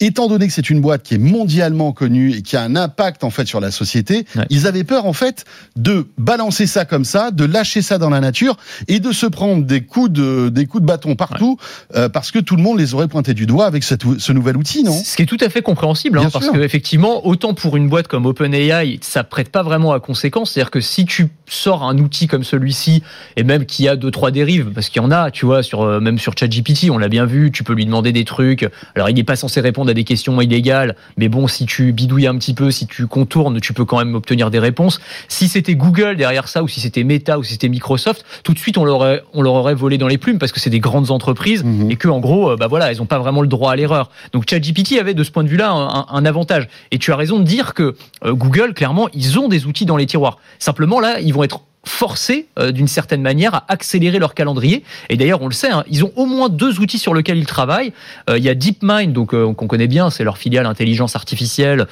étant 0.06 0.28
donné 0.28 0.48
que 0.48 0.54
c'est 0.54 0.70
une 0.70 0.82
boîte 0.82 1.04
qui 1.04 1.16
est 1.16 1.20
mondialement 1.20 1.92
connue 1.92 2.34
et 2.34 2.42
qui 2.42 2.56
a 2.56 2.62
un 2.62 2.76
impact 2.76 3.24
en 3.24 3.30
fait 3.30 3.46
sur 3.46 3.60
la 3.60 3.72
société, 3.72 4.26
ils 4.50 4.68
avaient 4.68 4.84
peur 4.84 5.06
en 5.06 5.14
fait 5.14 5.46
de 5.76 6.08
balancer 6.18 6.68
ça 6.68 6.86
comme 6.86 7.06
ça, 7.06 7.32
de 7.32 7.46
lâcher 7.46 7.82
ça 7.82 7.98
dans 7.98 8.10
la 8.10 8.20
nature 8.20 8.58
et 8.88 9.00
de 9.00 9.12
se 9.12 9.26
prendre 9.26 9.66
des 9.66 9.82
coups 9.82 10.12
de 10.12 10.50
des 10.50 10.66
coups 10.66 10.82
de 10.82 10.88
bâton 10.88 11.16
partout 11.16 11.58
euh, 11.96 12.10
parce 12.10 12.32
que 12.32 12.40
tout 12.40 12.56
le 12.56 12.64
monde 12.64 12.80
les 12.80 12.94
aurait 12.94 13.08
pointés 13.08 13.34
du 13.34 13.46
doigt 13.46 13.66
avec 13.66 13.84
cette, 13.84 14.04
ce 14.18 14.32
nouvel 14.32 14.58
outil, 14.58 14.84
non? 14.84 14.94
Ce 14.94 15.16
qui 15.16 15.24
est 15.24 15.26
tout 15.26 15.38
à 15.40 15.50
fait 15.50 15.62
compréhensible, 15.62 16.20
hein, 16.20 16.30
parce 16.32 16.50
que 16.50 16.60
effectivement, 16.60 17.26
autant 17.26 17.54
pour 17.54 17.78
une 17.78 17.90
boîte 17.90 18.08
comme 18.08 18.26
OpenAI, 18.26 19.00
ça 19.02 19.24
prête 19.24 19.50
pas 19.50 19.64
vraiment 19.64 19.94
à 19.94 20.00
conséquence, 20.00 20.52
c'est-à-dire 20.52 20.72
que 20.72 20.82
si 20.82 21.06
tu 21.06 21.30
sors 21.48 21.84
un 21.84 21.98
outil 21.98 22.28
comme 22.28 22.44
celui-ci 22.44 23.04
et 23.38 23.44
même 23.44 23.66
qui 23.66 23.88
a 23.88 23.96
deux 23.96 24.12
trois 24.12 24.32
dérives, 24.32 24.72
parce 24.74 24.90
qu'il 24.90 25.02
y 25.02 25.06
en 25.06 25.12
a, 25.12 25.32
tu 25.32 25.46
vois, 25.46 25.64
sur 25.64 25.82
euh, 25.82 26.00
même 26.00 26.20
sur 26.20 26.34
ChatGPT, 26.38 26.90
on 26.90 26.98
l'a 26.98 27.10
bien 27.10 27.26
vu, 27.26 27.52
tu 27.52 27.64
peux 27.64 27.74
lui 27.74 27.86
demander 27.86 28.12
des 28.12 28.26
trucs. 28.26 28.70
Alors 28.96 29.10
il 29.10 29.16
n'est 29.16 29.24
pas 29.24 29.36
censé 29.36 29.62
répondre 29.62 29.93
des 29.94 30.04
questions 30.04 30.40
illégales, 30.42 30.96
mais 31.18 31.30
bon, 31.30 31.48
si 31.48 31.66
tu 31.66 31.92
bidouilles 31.92 32.28
un 32.28 32.38
petit 32.38 32.54
peu, 32.54 32.72
si 32.72 32.88
tu 32.88 33.08
contournes, 33.08 33.60
tu 33.60 33.74
peux 33.74 33.86
quand 33.86 33.98
même 33.98 34.16
obtenir 34.16 34.52
des 34.52 34.60
réponses. 34.60 35.00
Si 35.28 35.48
c'était 35.48 35.76
Google 35.76 36.16
derrière 36.16 36.48
ça, 36.48 36.64
ou 36.64 36.68
si 36.68 36.80
c'était 36.80 37.04
Meta, 37.04 37.40
ou 37.40 37.44
si 37.44 37.54
c'était 37.54 37.70
Microsoft, 37.70 38.26
tout 38.44 38.54
de 38.54 38.60
suite 38.60 38.78
on 38.78 38.86
leur 38.86 38.96
aurait, 38.96 39.24
on 39.34 39.42
leur 39.42 39.54
aurait 39.54 39.76
volé 39.76 39.98
dans 39.98 40.08
les 40.08 40.18
plumes 40.18 40.40
parce 40.40 40.52
que 40.52 40.60
c'est 40.60 40.70
des 40.70 40.80
grandes 40.80 41.12
entreprises 41.12 41.64
mhm. 41.64 41.92
et 41.92 41.96
que 41.96 42.08
en 42.08 42.20
gros, 42.20 42.52
euh, 42.52 42.56
bah 42.56 42.68
voilà, 42.68 42.92
elles 42.92 42.98
n'ont 42.98 43.06
pas 43.06 43.20
vraiment 43.20 43.42
le 43.42 43.48
droit 43.48 43.72
à 43.72 43.76
l'erreur. 43.76 44.10
Donc 44.32 44.50
ChatGPT 44.50 45.00
avait 45.00 45.14
de 45.14 45.24
ce 45.24 45.32
point 45.32 45.44
de 45.44 45.50
vue-là 45.50 45.72
un, 45.72 46.26
avantage. 46.26 46.68
Et 46.92 47.00
tu 47.00 47.12
as 47.12 47.16
raison 47.16 47.40
de 47.40 47.44
dire 47.44 47.74
que 47.74 47.96
euh, 48.26 48.34
Google, 48.34 48.74
clairement, 48.74 49.10
ils 49.14 49.40
ont 49.40 49.48
des 49.48 49.66
outils 49.66 49.86
dans 49.86 49.98
les 49.98 50.06
tiroirs. 50.06 50.38
Simplement 50.60 51.00
là, 51.00 51.20
ils 51.20 51.34
vont 51.34 51.44
être 51.44 51.62
forcés 51.86 52.48
euh, 52.58 52.72
d'une 52.72 52.88
certaine 52.88 53.22
manière 53.22 53.54
à 53.56 53.66
accélérer 53.68 54.18
leur 54.18 54.34
calendrier. 54.34 54.84
Et 55.10 55.18
d'ailleurs, 55.18 55.42
on 55.42 55.48
le 55.48 55.54
sait, 55.54 55.70
hein, 55.70 55.84
ils 55.90 56.04
ont 56.04 56.14
au 56.16 56.26
moins 56.26 56.50
deux 56.50 56.80
outils 56.80 56.98
sur 56.98 57.14
lesquels 57.14 57.38
ils 57.38 57.46
travaillent. 57.46 57.92
Euh, 58.30 58.38
il 58.38 58.44
y 58.44 58.50
a 58.50 58.56
DeepMind, 58.56 59.12
donc 59.12 59.34
euh, 59.34 59.54
qu'on 59.54 59.68
connaît 59.68 59.88
bien, 59.88 60.10
c'est 60.10 60.24
leur 60.24 60.38
filiale 60.38 60.66
intelligence 60.66 61.16
artificielle 61.16 61.88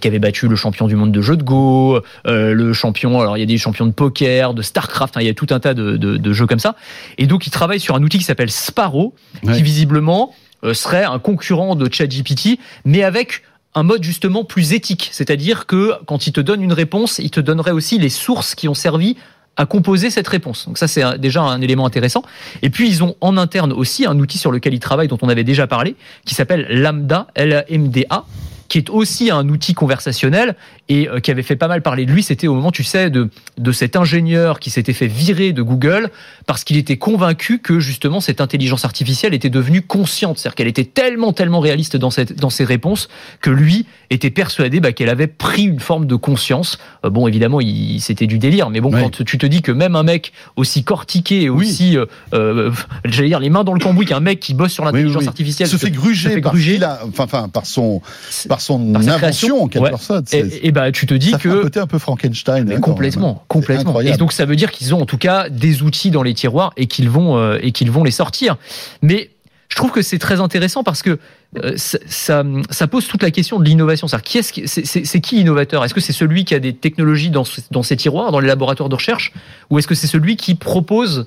qui 0.00 0.08
avait 0.08 0.18
battu 0.18 0.48
le 0.48 0.56
champion 0.56 0.88
du 0.88 0.96
monde 0.96 1.12
de 1.12 1.20
jeux 1.20 1.36
de 1.36 1.44
Go, 1.44 2.00
le 2.24 2.72
champion. 2.72 3.20
Alors 3.20 3.36
il 3.36 3.40
y 3.40 3.42
a 3.42 3.46
des 3.46 3.56
champions 3.56 3.86
de 3.86 3.92
poker, 3.92 4.52
de 4.52 4.62
Starcraft. 4.62 5.16
Hein, 5.16 5.20
il 5.20 5.26
y 5.26 5.30
a 5.30 5.34
tout 5.34 5.46
un 5.50 5.60
tas 5.60 5.74
de, 5.74 5.96
de, 5.96 6.16
de, 6.16 6.32
jeux 6.32 6.46
comme 6.46 6.58
ça. 6.58 6.74
Et 7.18 7.26
donc 7.26 7.46
ils 7.46 7.50
travaillent 7.50 7.80
sur 7.80 7.94
un 7.94 8.02
outil 8.02 8.18
qui 8.18 8.24
s'appelle 8.24 8.50
Sparrow, 8.50 9.14
qui 9.42 9.62
visiblement 9.62 10.34
serait 10.72 11.04
un 11.04 11.20
concurrent 11.20 11.76
de 11.76 11.92
ChatGPT, 11.92 12.58
mais 12.84 13.04
avec 13.04 13.42
un 13.76 13.82
mode 13.82 14.02
justement 14.02 14.42
plus 14.42 14.72
éthique, 14.72 15.10
c'est-à-dire 15.12 15.66
que 15.66 15.92
quand 16.06 16.26
il 16.26 16.32
te 16.32 16.40
donne 16.40 16.62
une 16.62 16.72
réponse, 16.72 17.18
il 17.18 17.30
te 17.30 17.40
donnerait 17.40 17.72
aussi 17.72 17.98
les 17.98 18.08
sources 18.08 18.54
qui 18.54 18.68
ont 18.68 18.74
servi 18.74 19.16
à 19.56 19.66
composer 19.66 20.10
cette 20.10 20.28
réponse. 20.28 20.66
Donc 20.66 20.78
ça, 20.78 20.88
c'est 20.88 21.18
déjà 21.18 21.42
un 21.42 21.60
élément 21.60 21.86
intéressant. 21.86 22.22
Et 22.62 22.70
puis, 22.70 22.88
ils 22.88 23.02
ont 23.02 23.16
en 23.20 23.36
interne 23.36 23.72
aussi 23.72 24.06
un 24.06 24.18
outil 24.18 24.38
sur 24.38 24.52
lequel 24.52 24.74
ils 24.74 24.80
travaillent, 24.80 25.08
dont 25.08 25.18
on 25.22 25.28
avait 25.28 25.44
déjà 25.44 25.66
parlé, 25.66 25.96
qui 26.24 26.34
s'appelle 26.34 26.66
Lambda, 26.68 27.26
L-A-M-D-A, 27.34 28.24
qui 28.68 28.78
est 28.78 28.90
aussi 28.90 29.30
un 29.30 29.48
outil 29.48 29.74
conversationnel 29.74 30.56
et 30.88 31.08
qui 31.22 31.30
avait 31.30 31.42
fait 31.42 31.56
pas 31.56 31.68
mal 31.68 31.82
parler 31.82 32.06
de 32.06 32.12
lui. 32.12 32.22
C'était 32.22 32.46
au 32.46 32.54
moment, 32.54 32.70
tu 32.70 32.84
sais, 32.84 33.10
de, 33.10 33.28
de 33.58 33.72
cet 33.72 33.96
ingénieur 33.96 34.60
qui 34.60 34.70
s'était 34.70 34.92
fait 34.92 35.08
virer 35.08 35.52
de 35.52 35.62
Google 35.62 36.10
parce 36.46 36.64
qu'il 36.64 36.76
était 36.76 36.96
convaincu 36.96 37.58
que 37.58 37.80
justement 37.80 38.20
cette 38.20 38.40
intelligence 38.40 38.84
artificielle 38.84 39.34
était 39.34 39.50
devenue 39.50 39.82
consciente, 39.82 40.38
c'est-à-dire 40.38 40.54
qu'elle 40.54 40.68
était 40.68 40.84
tellement, 40.84 41.32
tellement 41.32 41.60
réaliste 41.60 41.96
dans, 41.96 42.10
cette, 42.10 42.38
dans 42.38 42.50
ses 42.50 42.64
réponses 42.64 43.08
que 43.40 43.50
lui 43.50 43.86
était 44.10 44.30
persuadé 44.30 44.80
bah, 44.80 44.92
qu'elle 44.92 45.08
avait 45.08 45.26
pris 45.26 45.64
une 45.64 45.80
forme 45.80 46.06
de 46.06 46.14
conscience. 46.14 46.78
bon, 47.02 47.26
évidemment, 47.26 47.58
c'était 47.98 48.26
du 48.26 48.38
délire, 48.38 48.70
mais 48.70 48.80
bon, 48.80 48.90
quand 48.90 49.24
tu 49.24 49.38
te 49.38 49.46
dis 49.46 49.62
que 49.62 49.72
même 49.72 49.96
un 49.96 50.02
mec 50.02 50.32
aussi 50.56 50.84
cortiqué 50.84 51.42
et 51.42 51.48
aussi, 51.48 51.96
j'allais 52.32 53.28
dire, 53.28 53.40
les 53.40 53.50
mains 53.50 53.64
dans 53.64 53.74
le 53.74 53.80
cambouis 53.80 54.06
qu'un 54.06 54.20
mec 54.20 54.40
qui 54.40 54.54
bosse 54.54 54.72
sur 54.72 54.84
l'intelligence 54.84 55.26
artificielle 55.26 55.68
se 55.68 55.76
fait 55.76 55.90
gruger, 55.90 56.40
par, 56.78 56.98
enfin, 57.18 57.48
par 57.48 57.66
son, 57.66 58.00
par 58.48 58.55
son 58.60 58.94
invention 58.94 59.62
en 59.62 59.68
quelque 59.68 59.96
sorte. 59.98 60.32
Et, 60.34 60.70
bah, 60.72 60.92
tu 60.92 61.06
te 61.06 61.14
dis 61.14 61.30
ça 61.30 61.38
que. 61.38 61.48
un 61.48 61.62
côté 61.62 61.80
un 61.80 61.86
peu 61.86 61.98
Frankenstein. 61.98 62.70
Hein, 62.70 62.80
complètement, 62.80 63.44
complètement. 63.48 64.00
Et 64.00 64.16
donc, 64.16 64.32
ça 64.32 64.44
veut 64.44 64.56
dire 64.56 64.70
qu'ils 64.70 64.94
ont 64.94 65.00
en 65.00 65.06
tout 65.06 65.18
cas 65.18 65.48
des 65.48 65.82
outils 65.82 66.10
dans 66.10 66.22
les 66.22 66.34
tiroirs 66.34 66.72
et 66.76 66.86
qu'ils 66.86 67.10
vont, 67.10 67.36
euh, 67.36 67.58
et 67.62 67.72
qu'ils 67.72 67.90
vont 67.90 68.04
les 68.04 68.10
sortir. 68.10 68.56
Mais 69.02 69.30
je 69.68 69.76
trouve 69.76 69.90
que 69.90 70.02
c'est 70.02 70.18
très 70.18 70.40
intéressant 70.40 70.82
parce 70.82 71.02
que 71.02 71.18
euh, 71.58 71.72
ça, 71.76 72.44
ça, 72.70 72.86
pose 72.86 73.06
toute 73.06 73.22
la 73.22 73.30
question 73.30 73.58
de 73.58 73.64
l'innovation. 73.64 74.08
C'est 74.08 74.22
qui 74.22 74.42
c'est, 74.42 75.20
qui 75.20 75.36
l'innovateur? 75.36 75.84
Est-ce 75.84 75.94
que 75.94 76.00
c'est 76.00 76.12
celui 76.12 76.44
qui 76.44 76.54
a 76.54 76.60
des 76.60 76.74
technologies 76.74 77.30
dans, 77.30 77.44
dans 77.70 77.82
ses 77.82 77.96
tiroirs, 77.96 78.32
dans 78.32 78.40
les 78.40 78.48
laboratoires 78.48 78.88
de 78.88 78.94
recherche, 78.94 79.32
ou 79.70 79.78
est-ce 79.78 79.86
que 79.86 79.94
c'est 79.94 80.06
celui 80.06 80.36
qui 80.36 80.54
propose 80.54 81.26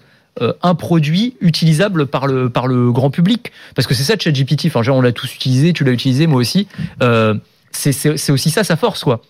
un 0.61 0.75
produit 0.75 1.35
utilisable 1.41 2.07
par 2.07 2.27
le, 2.27 2.49
par 2.49 2.67
le 2.67 2.91
grand 2.91 3.11
public. 3.11 3.51
Parce 3.75 3.87
que 3.87 3.93
c'est 3.93 4.03
ça 4.03 4.15
ChatGPT. 4.17 4.67
Enfin, 4.67 4.83
genre, 4.83 4.97
on 4.97 5.01
l'a 5.01 5.11
tous 5.11 5.33
utilisé, 5.33 5.73
tu 5.73 5.83
l'as 5.83 5.91
utilisé, 5.91 6.27
moi 6.27 6.39
aussi. 6.39 6.67
Euh, 7.01 7.35
c'est 7.71 8.31
aussi 8.31 8.49
ça 8.49 8.63
sa 8.63 8.75
force, 8.75 9.03
quoi 9.03 9.21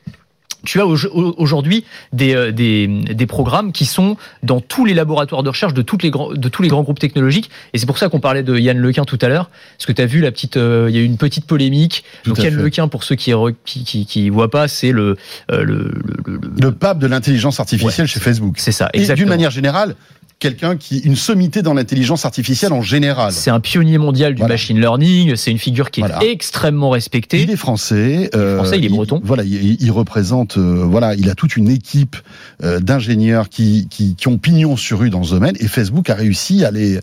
tu 0.65 0.81
as 0.81 0.85
aujourd'hui 0.85 1.85
des, 2.11 2.35
euh, 2.35 2.51
des, 2.51 2.87
des, 2.87 3.25
programmes 3.25 3.71
qui 3.71 3.85
sont 3.85 4.17
dans 4.43 4.59
tous 4.59 4.85
les 4.85 4.93
laboratoires 4.93 5.43
de 5.43 5.49
recherche 5.49 5.73
de, 5.73 5.81
toutes 5.81 6.03
les 6.03 6.09
grands, 6.09 6.33
de 6.33 6.49
tous 6.49 6.61
les 6.61 6.67
grands 6.67 6.83
groupes 6.83 6.99
technologiques. 6.99 7.49
Et 7.73 7.77
c'est 7.77 7.85
pour 7.85 7.97
ça 7.97 8.09
qu'on 8.09 8.19
parlait 8.19 8.43
de 8.43 8.57
Yann 8.57 8.77
Lequin 8.77 9.05
tout 9.05 9.17
à 9.21 9.29
l'heure. 9.29 9.49
Parce 9.77 9.85
que 9.85 9.91
tu 9.93 10.01
as 10.01 10.05
vu 10.05 10.19
la 10.19 10.31
petite, 10.31 10.55
il 10.55 10.93
y 10.93 10.97
a 10.97 11.01
eu 11.01 11.05
une 11.05 11.17
petite 11.17 11.45
polémique. 11.45 12.03
Donc 12.25 12.39
Yann 12.39 12.55
Lequin, 12.55 12.87
pour 12.87 13.03
ceux 13.03 13.15
qui 13.15 13.31
qui, 13.63 14.05
qui, 14.05 14.29
voient 14.29 14.51
pas, 14.51 14.67
c'est 14.67 14.91
le, 14.91 15.15
le, 15.49 15.63
le, 15.63 16.41
le, 16.59 16.71
pape 16.71 16.99
de 16.99 17.07
l'intelligence 17.07 17.59
artificielle 17.59 18.07
chez 18.07 18.19
Facebook. 18.19 18.55
C'est 18.57 18.71
ça, 18.71 18.89
exactement. 18.93 19.13
Et 19.13 19.17
d'une 19.17 19.29
manière 19.29 19.51
générale, 19.51 19.95
quelqu'un 20.39 20.77
qui 20.77 20.99
une 20.99 21.15
sommité 21.15 21.61
dans 21.61 21.73
l'intelligence 21.73 22.25
artificielle 22.25 22.73
en 22.73 22.81
général. 22.81 23.31
C'est 23.31 23.51
un 23.51 23.59
pionnier 23.59 23.97
mondial 23.97 24.35
du 24.35 24.43
machine 24.43 24.79
learning. 24.79 25.35
C'est 25.35 25.51
une 25.51 25.59
figure 25.59 25.91
qui 25.91 26.01
est 26.01 26.31
extrêmement 26.31 26.89
respectée. 26.89 27.41
Il 27.41 27.51
est 27.51 27.57
français. 27.57 28.29
il 28.33 28.39
est 28.39 28.55
français, 28.55 28.77
il 28.77 28.85
est 28.85 28.89
breton. 28.89 29.21
voilà, 29.23 29.43
il, 29.43 29.91
représente. 29.91 30.57
Euh, 30.57 30.85
voilà, 30.85 31.15
il 31.15 31.29
a 31.29 31.35
toute 31.35 31.57
une 31.57 31.69
équipe 31.69 32.15
euh, 32.63 32.79
d'ingénieurs 32.79 33.49
qui, 33.49 33.87
qui 33.89 34.15
qui 34.15 34.27
ont 34.27 34.37
pignon 34.37 34.77
sur 34.77 34.99
rue 34.99 35.09
dans 35.09 35.23
ce 35.23 35.31
domaine. 35.31 35.55
Et 35.59 35.67
Facebook 35.67 36.09
a 36.09 36.15
réussi 36.15 36.63
à 36.63 36.71
les 36.71 36.99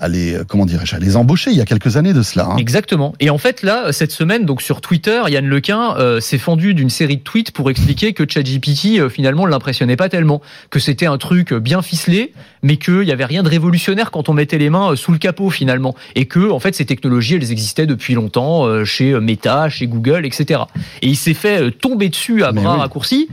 à 0.00 0.08
les, 0.08 0.34
euh, 0.34 0.44
comment 0.46 0.66
dirais-je, 0.66 0.96
à 0.96 0.98
les 0.98 1.16
embaucher 1.16 1.50
il 1.50 1.56
y 1.56 1.60
a 1.60 1.64
quelques 1.64 1.96
années 1.96 2.12
de 2.12 2.22
cela. 2.22 2.48
Hein. 2.50 2.56
Exactement. 2.56 3.14
Et 3.20 3.30
en 3.30 3.38
fait, 3.38 3.62
là, 3.62 3.92
cette 3.92 4.12
semaine, 4.12 4.44
donc 4.46 4.62
sur 4.62 4.80
Twitter, 4.80 5.22
Yann 5.28 5.46
Lequin 5.46 5.94
euh, 5.98 6.20
s'est 6.20 6.38
fendu 6.38 6.74
d'une 6.74 6.90
série 6.90 7.18
de 7.18 7.22
tweets 7.22 7.52
pour 7.52 7.70
expliquer 7.70 8.12
que 8.12 8.24
ChatGPT, 8.28 8.98
euh, 8.98 9.08
finalement, 9.08 9.46
ne 9.46 9.50
l'impressionnait 9.50 9.96
pas 9.96 10.08
tellement. 10.08 10.40
Que 10.70 10.78
c'était 10.78 11.06
un 11.06 11.18
truc 11.18 11.52
bien 11.52 11.82
ficelé, 11.82 12.32
mais 12.62 12.76
qu'il 12.76 13.00
n'y 13.00 13.12
avait 13.12 13.24
rien 13.24 13.42
de 13.42 13.48
révolutionnaire 13.48 14.10
quand 14.10 14.28
on 14.28 14.32
mettait 14.32 14.58
les 14.58 14.70
mains 14.70 14.96
sous 14.96 15.12
le 15.12 15.18
capot, 15.18 15.50
finalement. 15.50 15.94
Et 16.14 16.26
que, 16.26 16.50
en 16.50 16.58
fait, 16.58 16.74
ces 16.74 16.86
technologies, 16.86 17.34
elles 17.34 17.52
existaient 17.52 17.86
depuis 17.86 18.14
longtemps 18.14 18.84
chez 18.84 19.18
Meta, 19.20 19.68
chez 19.68 19.86
Google, 19.86 20.24
etc. 20.24 20.60
Et 21.02 21.08
il 21.08 21.16
s'est 21.16 21.34
fait 21.34 21.70
tomber 21.70 22.08
dessus 22.08 22.42
à 22.44 22.52
bras 22.52 22.76
raccourcis 22.76 23.28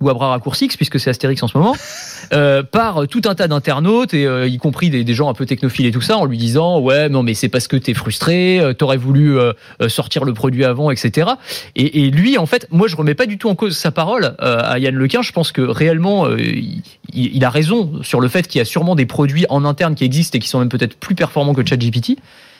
ou 0.00 0.08
à 0.08 0.14
bras 0.14 0.30
raccourcis, 0.30 0.68
puisque 0.68 0.98
c'est 0.98 1.10
Astérix 1.10 1.42
en 1.42 1.48
ce 1.48 1.58
moment, 1.58 1.76
euh, 2.32 2.62
par 2.62 3.06
tout 3.06 3.20
un 3.26 3.34
tas 3.34 3.48
d'internautes, 3.48 4.14
et 4.14 4.26
euh, 4.26 4.48
y 4.48 4.56
compris 4.56 4.88
des, 4.88 5.04
des, 5.04 5.14
gens 5.14 5.28
un 5.28 5.34
peu 5.34 5.44
technophiles 5.44 5.86
et 5.86 5.90
tout 5.90 6.00
ça, 6.00 6.16
en 6.16 6.24
lui 6.24 6.38
disant 6.38 6.80
ouais 6.80 7.08
non 7.08 7.22
mais 7.22 7.34
c'est 7.34 7.50
parce 7.50 7.68
que 7.68 7.76
t'es 7.76 7.92
frustré, 7.92 8.58
euh, 8.60 8.72
t'aurais 8.72 8.96
voulu 8.96 9.38
euh, 9.38 9.52
sortir 9.88 10.24
le 10.24 10.32
produit 10.32 10.64
avant, 10.64 10.90
etc. 10.90 11.32
Et, 11.76 12.06
et, 12.06 12.10
lui 12.10 12.38
en 12.38 12.46
fait, 12.46 12.66
moi 12.70 12.88
je 12.88 12.96
remets 12.96 13.14
pas 13.14 13.26
du 13.26 13.36
tout 13.36 13.50
en 13.50 13.54
cause 13.54 13.76
sa 13.76 13.90
parole 13.90 14.34
à 14.38 14.78
Yann 14.78 14.94
Lequin. 14.94 15.22
Je 15.22 15.32
pense 15.32 15.52
que 15.52 15.60
réellement 15.60 16.28
il, 16.36 16.82
il, 17.12 17.44
a 17.44 17.50
raison 17.50 18.02
sur 18.02 18.20
le 18.20 18.28
fait 18.28 18.48
qu'il 18.48 18.58
y 18.58 18.62
a 18.62 18.64
sûrement 18.64 18.94
des 18.94 19.06
produits 19.06 19.44
en 19.50 19.64
interne 19.64 19.94
qui 19.94 20.04
existent 20.04 20.36
et 20.36 20.40
qui 20.40 20.48
sont 20.48 20.60
même 20.60 20.68
peut-être 20.68 20.96
plus 20.96 21.14
performants 21.14 21.54
que 21.54 21.66
ChatGPT. 21.66 22.16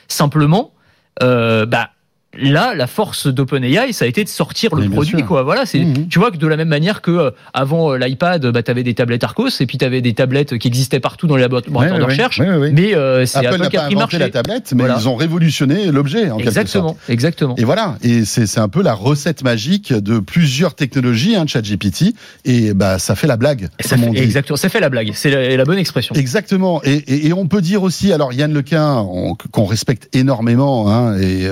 Simplement, 0.07 0.71
bah 1.19 1.89
là, 2.37 2.73
la 2.75 2.87
force 2.87 3.27
d'OpenAI, 3.27 3.91
ça 3.93 4.05
a 4.05 4.07
été 4.07 4.23
de 4.23 4.29
sortir 4.29 4.75
le 4.75 4.89
produit, 4.89 5.23
quoi. 5.23 5.43
Voilà, 5.43 5.65
c'est, 5.65 5.79
mmh. 5.79 6.07
tu 6.09 6.19
vois 6.19 6.31
que 6.31 6.37
de 6.37 6.47
la 6.47 6.57
même 6.57 6.69
manière 6.69 7.01
que 7.01 7.11
euh, 7.11 7.31
avant 7.53 7.91
euh, 7.91 7.97
l'iPad, 7.97 8.45
bah, 8.47 8.63
t'avais 8.63 8.83
des 8.83 8.93
tablettes 8.93 9.23
Arcos 9.23 9.49
et 9.59 9.65
puis 9.65 9.77
t'avais 9.77 10.01
des 10.01 10.13
tablettes 10.13 10.57
qui 10.57 10.67
existaient 10.67 10.99
partout 10.99 11.27
dans 11.27 11.35
les 11.35 11.41
laboratoires 11.41 11.97
de 11.97 12.03
recherche. 12.03 12.39
mais 12.39 12.95
euh, 12.95 13.25
c'est 13.25 13.45
Apple, 13.45 13.61
n'a 13.61 13.69
pas 13.69 13.85
inventé 13.85 14.17
la 14.17 14.29
tablette, 14.29 14.73
mais 14.75 14.85
ils 14.97 15.09
ont 15.09 15.15
révolutionné 15.15 15.91
l'objet, 15.91 16.31
en 16.31 16.39
exactement, 16.39 16.89
sorte. 16.89 17.09
Exactement. 17.09 17.55
Et 17.57 17.63
voilà. 17.63 17.97
Et 18.01 18.25
c'est, 18.25 18.59
un 18.61 18.69
peu 18.69 18.83
la 18.83 18.93
recette 18.93 19.43
magique 19.43 19.91
de 19.91 20.19
plusieurs 20.19 20.75
technologies, 20.75 21.35
hein, 21.35 21.45
ChatGPT. 21.47 22.13
Et 22.45 22.73
bah, 22.73 22.99
ça 22.99 23.15
fait 23.15 23.27
la 23.27 23.37
blague. 23.37 23.69
Ça 23.79 23.97
fait, 23.97 24.07
Exactement. 24.15 24.57
Ça 24.57 24.69
fait 24.69 24.79
la 24.79 24.89
blague. 24.89 25.11
C'est 25.15 25.57
la, 25.57 25.65
bonne 25.65 25.79
expression. 25.79 26.13
Exactement. 26.15 26.81
Et, 26.83 26.93
et, 26.93 27.27
et, 27.27 27.33
on 27.33 27.47
peut 27.47 27.61
dire 27.61 27.81
aussi, 27.81 28.13
alors 28.13 28.33
Yann 28.33 28.53
Lequin, 28.53 29.05
qu'on 29.51 29.65
respecte 29.65 30.15
énormément, 30.15 30.91
hein, 30.91 31.17
et, 31.19 31.47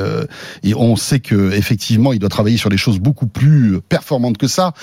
et 0.64 0.69
on 0.76 0.96
sait 0.96 1.20
que 1.20 1.52
effectivement, 1.54 2.14
il 2.14 2.20
doit 2.20 2.30
travailler 2.30 2.58
sur 2.58 2.70
des 2.70 2.78
choses 2.78 3.00
beaucoup 3.00 3.28
plus 3.28 3.82
performantes 3.82 4.38
que 4.38 4.48
ça 4.48 4.74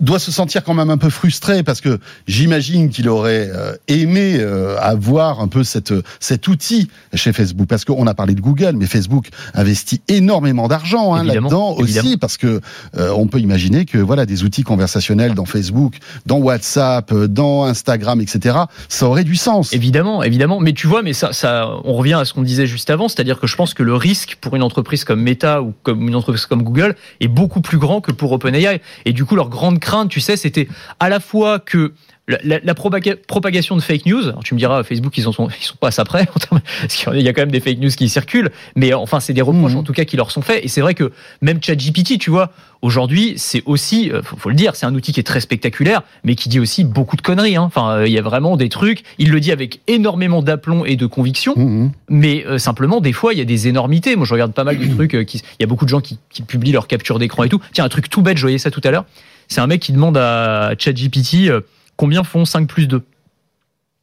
doit 0.00 0.20
se 0.20 0.30
sentir 0.30 0.62
quand 0.62 0.74
même 0.74 0.90
un 0.90 0.96
peu 0.96 1.10
frustré 1.10 1.64
parce 1.64 1.80
que 1.80 1.98
j'imagine 2.28 2.88
qu'il 2.88 3.08
aurait 3.08 3.50
euh, 3.52 3.74
aimé 3.88 4.36
euh, 4.38 4.76
avoir 4.78 5.40
un 5.40 5.48
peu 5.48 5.64
cette, 5.64 5.92
cet 6.20 6.46
outil 6.46 6.88
chez 7.14 7.32
Facebook 7.32 7.66
parce 7.66 7.84
qu'on 7.84 8.06
a 8.06 8.14
parlé 8.14 8.34
de 8.34 8.40
Google 8.40 8.74
mais 8.76 8.86
Facebook 8.86 9.28
investit 9.54 10.00
énormément 10.06 10.68
d'argent 10.68 11.14
hein, 11.14 11.24
là-dedans 11.24 11.74
aussi 11.78 12.16
parce 12.16 12.36
que 12.36 12.60
euh, 12.96 13.10
on 13.16 13.26
peut 13.26 13.40
imaginer 13.40 13.86
que 13.86 13.98
voilà 13.98 14.24
des 14.24 14.44
outils 14.44 14.62
conversationnels 14.62 15.34
dans 15.34 15.46
Facebook, 15.46 15.94
dans 16.26 16.38
WhatsApp, 16.38 17.12
dans 17.12 17.64
Instagram, 17.64 18.20
etc. 18.20 18.56
Ça 18.88 19.06
aurait 19.06 19.24
du 19.24 19.34
sens. 19.34 19.72
Évidemment, 19.72 20.22
évidemment. 20.22 20.60
Mais 20.60 20.74
tu 20.74 20.86
vois, 20.86 21.02
mais 21.02 21.12
ça, 21.12 21.32
ça, 21.32 21.68
on 21.84 21.94
revient 21.94 22.14
à 22.14 22.24
ce 22.24 22.34
qu'on 22.34 22.42
disait 22.42 22.66
juste 22.66 22.90
avant, 22.90 23.08
c'est-à-dire 23.08 23.40
que 23.40 23.46
je 23.46 23.56
pense 23.56 23.74
que 23.74 23.82
le 23.82 23.94
risque 23.94 24.38
pour 24.40 24.54
une 24.54 24.62
entreprise 24.62 25.04
comme 25.04 25.22
Meta 25.22 25.60
ou 25.62 25.74
comme 25.82 26.06
une 26.06 26.14
entreprise 26.14 26.46
comme 26.46 26.62
Google 26.62 26.94
est 27.20 27.28
beaucoup 27.28 27.60
plus 27.60 27.78
grand 27.78 28.00
que 28.00 28.12
pour 28.12 28.30
OpenAI. 28.30 28.80
Et 29.04 29.12
du 29.12 29.24
coup, 29.24 29.34
leur 29.34 29.48
grande 29.48 29.80
crainte, 29.88 30.10
tu 30.10 30.20
sais, 30.20 30.36
c'était 30.36 30.68
à 31.00 31.08
la 31.08 31.18
fois 31.18 31.58
que 31.60 31.94
la, 32.28 32.74
propagation 32.74 33.74
de 33.74 33.80
fake 33.80 34.04
news, 34.04 34.32
tu 34.44 34.52
me 34.52 34.58
diras, 34.58 34.82
Facebook, 34.82 35.16
ils 35.16 35.26
en 35.26 35.32
sont, 35.32 35.48
ils 35.48 35.64
sont 35.64 35.76
pas 35.76 35.88
à 35.88 35.90
ça 35.90 36.04
près, 36.04 36.28
parce 36.50 36.94
qu'il 36.94 37.22
y 37.22 37.28
a 37.28 37.32
quand 37.32 37.40
même 37.40 37.50
des 37.50 37.60
fake 37.60 37.78
news 37.78 37.88
qui 37.88 38.10
circulent, 38.10 38.50
mais 38.76 38.92
enfin, 38.92 39.18
c'est 39.18 39.32
des 39.32 39.40
reproches 39.40 39.72
mhm. 39.72 39.78
en 39.78 39.82
tout 39.82 39.94
cas 39.94 40.04
qui 40.04 40.18
leur 40.18 40.30
sont 40.30 40.42
faits. 40.42 40.62
Et 40.62 40.68
c'est 40.68 40.82
vrai 40.82 40.92
que 40.92 41.10
même 41.40 41.62
ChatGPT, 41.62 42.18
tu 42.18 42.28
vois, 42.28 42.52
aujourd'hui, 42.82 43.32
c'est 43.38 43.62
aussi, 43.64 44.12
euh, 44.12 44.22
faut, 44.22 44.36
faut, 44.36 44.50
le 44.50 44.54
dire, 44.54 44.76
c'est 44.76 44.84
un 44.84 44.94
outil 44.94 45.14
qui 45.14 45.20
est 45.20 45.24
très 45.24 45.40
spectaculaire, 45.40 46.02
mais 46.22 46.34
qui 46.34 46.50
dit 46.50 46.60
aussi 46.60 46.84
beaucoup 46.84 47.16
de 47.16 47.22
conneries. 47.22 47.56
Hein. 47.56 47.62
Enfin, 47.62 47.92
euh, 47.92 48.06
il 48.06 48.12
y 48.12 48.18
a 48.18 48.22
vraiment 48.22 48.58
des 48.58 48.68
trucs. 48.68 49.04
Il 49.16 49.30
le 49.30 49.40
dit 49.40 49.50
avec 49.50 49.80
énormément 49.86 50.42
d'aplomb 50.42 50.84
et 50.84 50.96
de 50.96 51.06
conviction, 51.06 51.54
mhm. 51.56 51.92
mais 52.10 52.44
euh, 52.46 52.58
simplement, 52.58 53.00
des 53.00 53.14
fois, 53.14 53.32
il 53.32 53.38
y 53.38 53.42
a 53.42 53.46
des 53.46 53.68
énormités. 53.68 54.16
Moi, 54.16 54.26
je 54.26 54.34
regarde 54.34 54.52
pas 54.52 54.64
mal 54.64 54.78
de 54.78 54.86
trucs. 54.94 55.14
il 55.14 55.40
y 55.60 55.64
a 55.64 55.66
beaucoup 55.66 55.86
de 55.86 55.90
gens 55.90 56.02
qui, 56.02 56.18
qui 56.28 56.42
publient 56.42 56.72
leurs 56.72 56.88
captures 56.88 57.18
d'écran 57.18 57.44
et 57.44 57.48
tout. 57.48 57.62
Tiens, 57.72 57.84
un 57.84 57.88
truc 57.88 58.10
tout 58.10 58.20
bête, 58.20 58.36
je 58.36 58.42
voyais 58.42 58.58
ça 58.58 58.70
tout 58.70 58.82
à 58.84 58.90
l'heure. 58.90 59.06
C'est 59.48 59.60
un 59.60 59.66
mec 59.66 59.80
qui 59.80 59.92
demande 59.92 60.16
à 60.16 60.74
ChatGPT 60.78 61.48
euh, 61.48 61.62
combien 61.96 62.22
font 62.22 62.44
5 62.44 62.68
plus 62.68 62.86
2. 62.86 63.02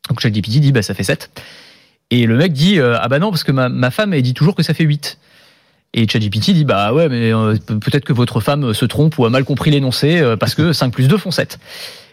Donc 0.09 0.19
ChatGPT 0.19 0.59
dit 0.59 0.71
bah 0.71 0.81
ça 0.81 0.93
fait 0.93 1.03
7. 1.03 1.29
Et 2.11 2.25
le 2.25 2.35
mec 2.35 2.51
dit 2.51 2.79
euh, 2.79 2.97
ah 2.99 3.07
bah 3.07 3.19
non 3.19 3.29
parce 3.29 3.43
que 3.43 3.51
ma, 3.51 3.69
ma 3.69 3.91
femme 3.91 4.13
elle 4.13 4.21
dit 4.21 4.33
toujours 4.33 4.55
que 4.55 4.63
ça 4.63 4.73
fait 4.73 4.83
8. 4.83 5.19
Et 5.93 6.07
ChatGPT 6.07 6.51
dit 6.51 6.65
bah 6.65 6.93
ouais 6.93 7.09
mais 7.09 7.31
euh, 7.31 7.55
peut-être 7.67 8.05
que 8.05 8.13
votre 8.13 8.41
femme 8.41 8.73
se 8.73 8.85
trompe 8.85 9.17
ou 9.19 9.25
a 9.25 9.29
mal 9.29 9.45
compris 9.45 9.71
l'énoncé 9.71 10.35
parce 10.39 10.55
que 10.55 10.73
5 10.73 10.91
plus 10.91 11.07
2 11.07 11.17
font 11.17 11.31
7. 11.31 11.59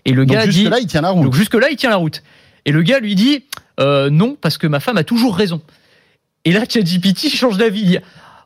Et 0.05 0.13
le 0.13 0.25
gars 0.25 0.45
donc 0.45 0.53
jusque 0.53 0.71
là 0.71 0.79
il 0.79 0.87
tient 0.87 1.01
la 1.01 1.11
route. 1.11 1.25
Donc 1.25 1.35
jusque 1.35 1.55
là 1.55 1.69
il 1.71 1.77
tient 1.77 1.91
la 1.91 1.97
route. 1.97 2.23
Et 2.65 2.73
le 2.73 2.83
gars 2.83 3.01
lui 3.01 3.15
dit 3.15 3.45
non 3.79 4.37
parce 4.41 4.59
que 4.59 4.67
ma 4.67 4.79
femme 4.79 4.99
a 4.99 5.05
toujours 5.05 5.37
raison. 5.37 5.63
Et 6.45 6.53
là 6.53 6.65
ChatGPT 6.69 7.29
change 7.35 7.57
d'avis. 7.57 7.99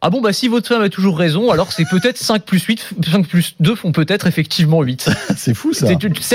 Ah 0.03 0.11
bon, 0.11 0.21
bah 0.21 0.33
si 0.33 0.49
votre 0.49 0.69
femme 0.69 0.83
a 0.83 0.89
toujours 0.89 1.19
raison, 1.19 1.51
alors 1.51 1.73
c'est 1.73 1.89
peut-être 1.89 2.19
5 2.19 2.43
plus 2.43 2.63
8, 2.63 2.95
5 3.11 3.27
plus 3.27 3.55
2 3.61 3.75
font 3.75 3.93
peut-être 3.93 4.27
effectivement 4.27 4.83
8. 4.83 5.11
c'est 5.37 5.55
fou 5.55 5.73
ça. 5.73 5.87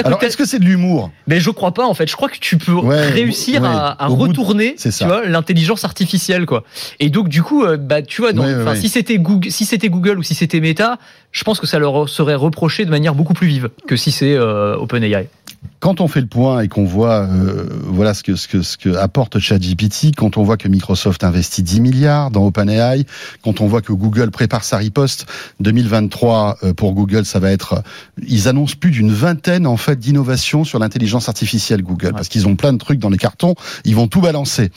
alors 0.03 0.23
est-ce 0.23 0.37
que 0.37 0.45
c'est 0.45 0.59
de 0.59 0.65
l'humour? 0.65 1.11
Mais 1.27 1.39
je 1.39 1.49
crois 1.49 1.73
pas 1.73 1.85
en 1.85 1.93
fait. 1.93 2.07
Je 2.07 2.15
crois 2.15 2.29
que 2.29 2.39
tu 2.39 2.57
peux 2.57 2.77
réussir 2.77 3.63
à, 3.63 4.07
retourner 4.07 4.75
tu 4.75 5.05
vois, 5.05 5.25
l'intelligence 5.25 5.83
artificielle 5.85 6.45
quoi. 6.45 6.63
Et 6.99 7.09
donc 7.09 7.29
du 7.29 7.43
coup, 7.43 7.63
euh, 7.63 7.77
bah 7.77 8.01
tu 8.01 8.21
vois, 8.21 8.31
si 8.75 8.89
c'était 8.89 9.17
Google, 9.17 9.51
si 9.51 9.65
c'était 9.65 9.89
Google 9.89 10.19
ou 10.19 10.23
si 10.23 10.35
c'était 10.35 10.59
Meta, 10.59 10.97
je 11.31 11.43
pense 11.43 11.59
que 11.59 11.67
ça 11.67 11.79
leur 11.79 12.09
serait 12.09 12.35
reproché 12.35 12.85
de 12.85 12.89
manière 12.89 13.15
beaucoup 13.15 13.33
plus 13.33 13.47
vive 13.47 13.69
que 13.87 13.95
si 13.95 14.11
c'est 14.11 14.35
euh, 14.35 14.75
OpenAI. 14.75 15.29
quand 15.79 16.01
on 16.01 16.07
fait 16.07 16.21
le 16.21 16.27
point 16.27 16.61
et 16.61 16.67
qu'on 16.67 16.85
voit 16.85 17.21
euh, 17.21 17.67
voilà 17.85 18.13
ce 18.13 18.23
que 18.23 18.35
ce 18.35 18.47
que 18.47 18.61
ce 18.61 18.77
que 18.77 18.95
apporte 18.95 19.39
ChatGPT, 19.39 20.15
quand 20.15 20.37
on 20.37 20.43
voit 20.43 20.57
que 20.57 20.67
Microsoft 20.67 21.23
investit 21.23 21.63
10 21.63 21.81
milliards 21.81 22.31
dans 22.31 22.45
OpenAI, 22.45 23.05
quand 23.43 23.61
on 23.61 23.67
voit 23.67 23.81
que 23.81 23.93
Google 23.93 24.31
prépare 24.31 24.63
sa 24.63 24.77
riposte 24.77 25.25
2023 25.61 26.57
euh, 26.63 26.73
pour 26.73 26.93
Google, 26.93 27.25
ça 27.25 27.39
va 27.39 27.51
être 27.51 27.81
ils 28.27 28.47
annoncent 28.47 28.75
plus 28.79 28.91
d'une 28.91 29.11
vingtaine 29.11 29.65
en 29.67 29.77
fait 29.77 29.97
d'innovations 29.97 30.63
sur 30.63 30.79
l'intelligence 30.79 31.29
artificielle 31.29 31.81
Google 31.81 32.11
parce 32.11 32.27
qu'ils 32.27 32.47
ont 32.47 32.55
plein 32.55 32.73
de 32.73 32.77
trucs 32.77 32.99
dans 32.99 33.09
les 33.09 33.17
cartons, 33.17 33.55
ils 33.85 33.95
vont 33.95 34.07
tout 34.07 34.21
balancer. 34.21 34.71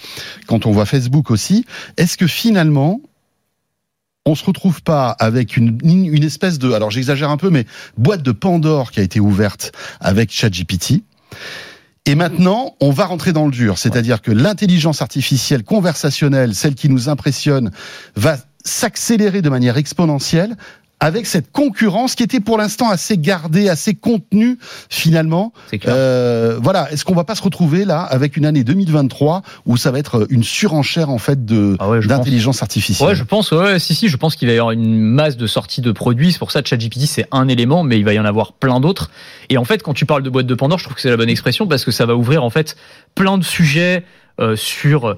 Quand 0.46 0.66
on 0.66 0.70
voit 0.70 0.86
Facebook 0.86 1.30
aussi, 1.30 1.64
est-ce 1.96 2.16
que 2.16 2.26
finalement 2.26 3.00
on 4.26 4.34
se 4.34 4.44
retrouve 4.44 4.82
pas 4.82 5.10
avec 5.10 5.56
une, 5.56 5.78
une 5.82 6.24
espèce 6.24 6.58
de, 6.58 6.72
alors 6.72 6.90
j'exagère 6.90 7.30
un 7.30 7.36
peu, 7.36 7.50
mais 7.50 7.66
boîte 7.98 8.22
de 8.22 8.32
Pandore 8.32 8.90
qui 8.90 9.00
a 9.00 9.02
été 9.02 9.20
ouverte 9.20 9.72
avec 10.00 10.32
ChatGPT. 10.32 11.02
Et 12.06 12.14
maintenant, 12.14 12.76
on 12.80 12.90
va 12.90 13.06
rentrer 13.06 13.32
dans 13.32 13.46
le 13.46 13.50
dur, 13.50 13.78
c'est-à-dire 13.78 14.20
que 14.20 14.30
l'intelligence 14.30 15.00
artificielle 15.00 15.64
conversationnelle, 15.64 16.54
celle 16.54 16.74
qui 16.74 16.90
nous 16.90 17.08
impressionne, 17.08 17.70
va 18.14 18.36
s'accélérer 18.62 19.42
de 19.42 19.48
manière 19.48 19.76
exponentielle 19.78 20.56
avec 21.00 21.26
cette 21.26 21.52
concurrence 21.52 22.14
qui 22.14 22.22
était 22.22 22.40
pour 22.40 22.56
l'instant 22.56 22.88
assez 22.88 23.18
gardée, 23.18 23.68
assez 23.68 23.94
contenue 23.94 24.58
finalement. 24.88 25.52
Euh, 25.86 26.58
voilà, 26.62 26.90
est-ce 26.92 27.04
qu'on 27.04 27.14
va 27.14 27.24
pas 27.24 27.34
se 27.34 27.42
retrouver 27.42 27.84
là 27.84 28.00
avec 28.00 28.36
une 28.36 28.46
année 28.46 28.64
2023 28.64 29.42
où 29.66 29.76
ça 29.76 29.90
va 29.90 29.98
être 29.98 30.26
une 30.30 30.44
surenchère 30.44 31.10
en 31.10 31.18
fait 31.18 31.44
de 31.44 31.76
ah 31.78 31.90
d'intelligence 32.06 32.62
artificielle? 32.62 33.08
Ouais, 33.08 33.14
je 33.14 33.24
pense. 33.24 33.50
Ouais, 33.50 33.78
si 33.78 33.94
si, 33.94 34.08
je 34.08 34.16
pense 34.16 34.36
qu'il 34.36 34.48
va 34.48 34.54
y 34.54 34.58
avoir 34.58 34.72
une 34.72 34.98
masse 34.98 35.36
de 35.36 35.46
sorties 35.46 35.80
de 35.80 35.92
produits. 35.92 36.32
C'est 36.32 36.38
pour 36.38 36.52
ça, 36.52 36.62
ChatGPT 36.64 37.06
c'est 37.06 37.26
un 37.32 37.48
élément, 37.48 37.82
mais 37.82 37.98
il 37.98 38.04
va 38.04 38.14
y 38.14 38.18
en 38.18 38.24
avoir 38.24 38.52
plein 38.52 38.80
d'autres. 38.80 39.10
Et 39.50 39.58
en 39.58 39.64
fait, 39.64 39.82
quand 39.82 39.94
tu 39.94 40.06
parles 40.06 40.22
de 40.22 40.30
boîte 40.30 40.46
de 40.46 40.54
Pandore, 40.54 40.78
je 40.78 40.84
trouve 40.84 40.94
que 40.94 41.02
c'est 41.02 41.10
la 41.10 41.16
bonne 41.16 41.28
expression 41.28 41.66
parce 41.66 41.84
que 41.84 41.90
ça 41.90 42.06
va 42.06 42.14
ouvrir 42.16 42.42
en 42.44 42.50
fait 42.50 42.76
plein 43.14 43.36
de 43.36 43.44
sujets 43.44 44.04
euh, 44.40 44.56
sur 44.56 45.16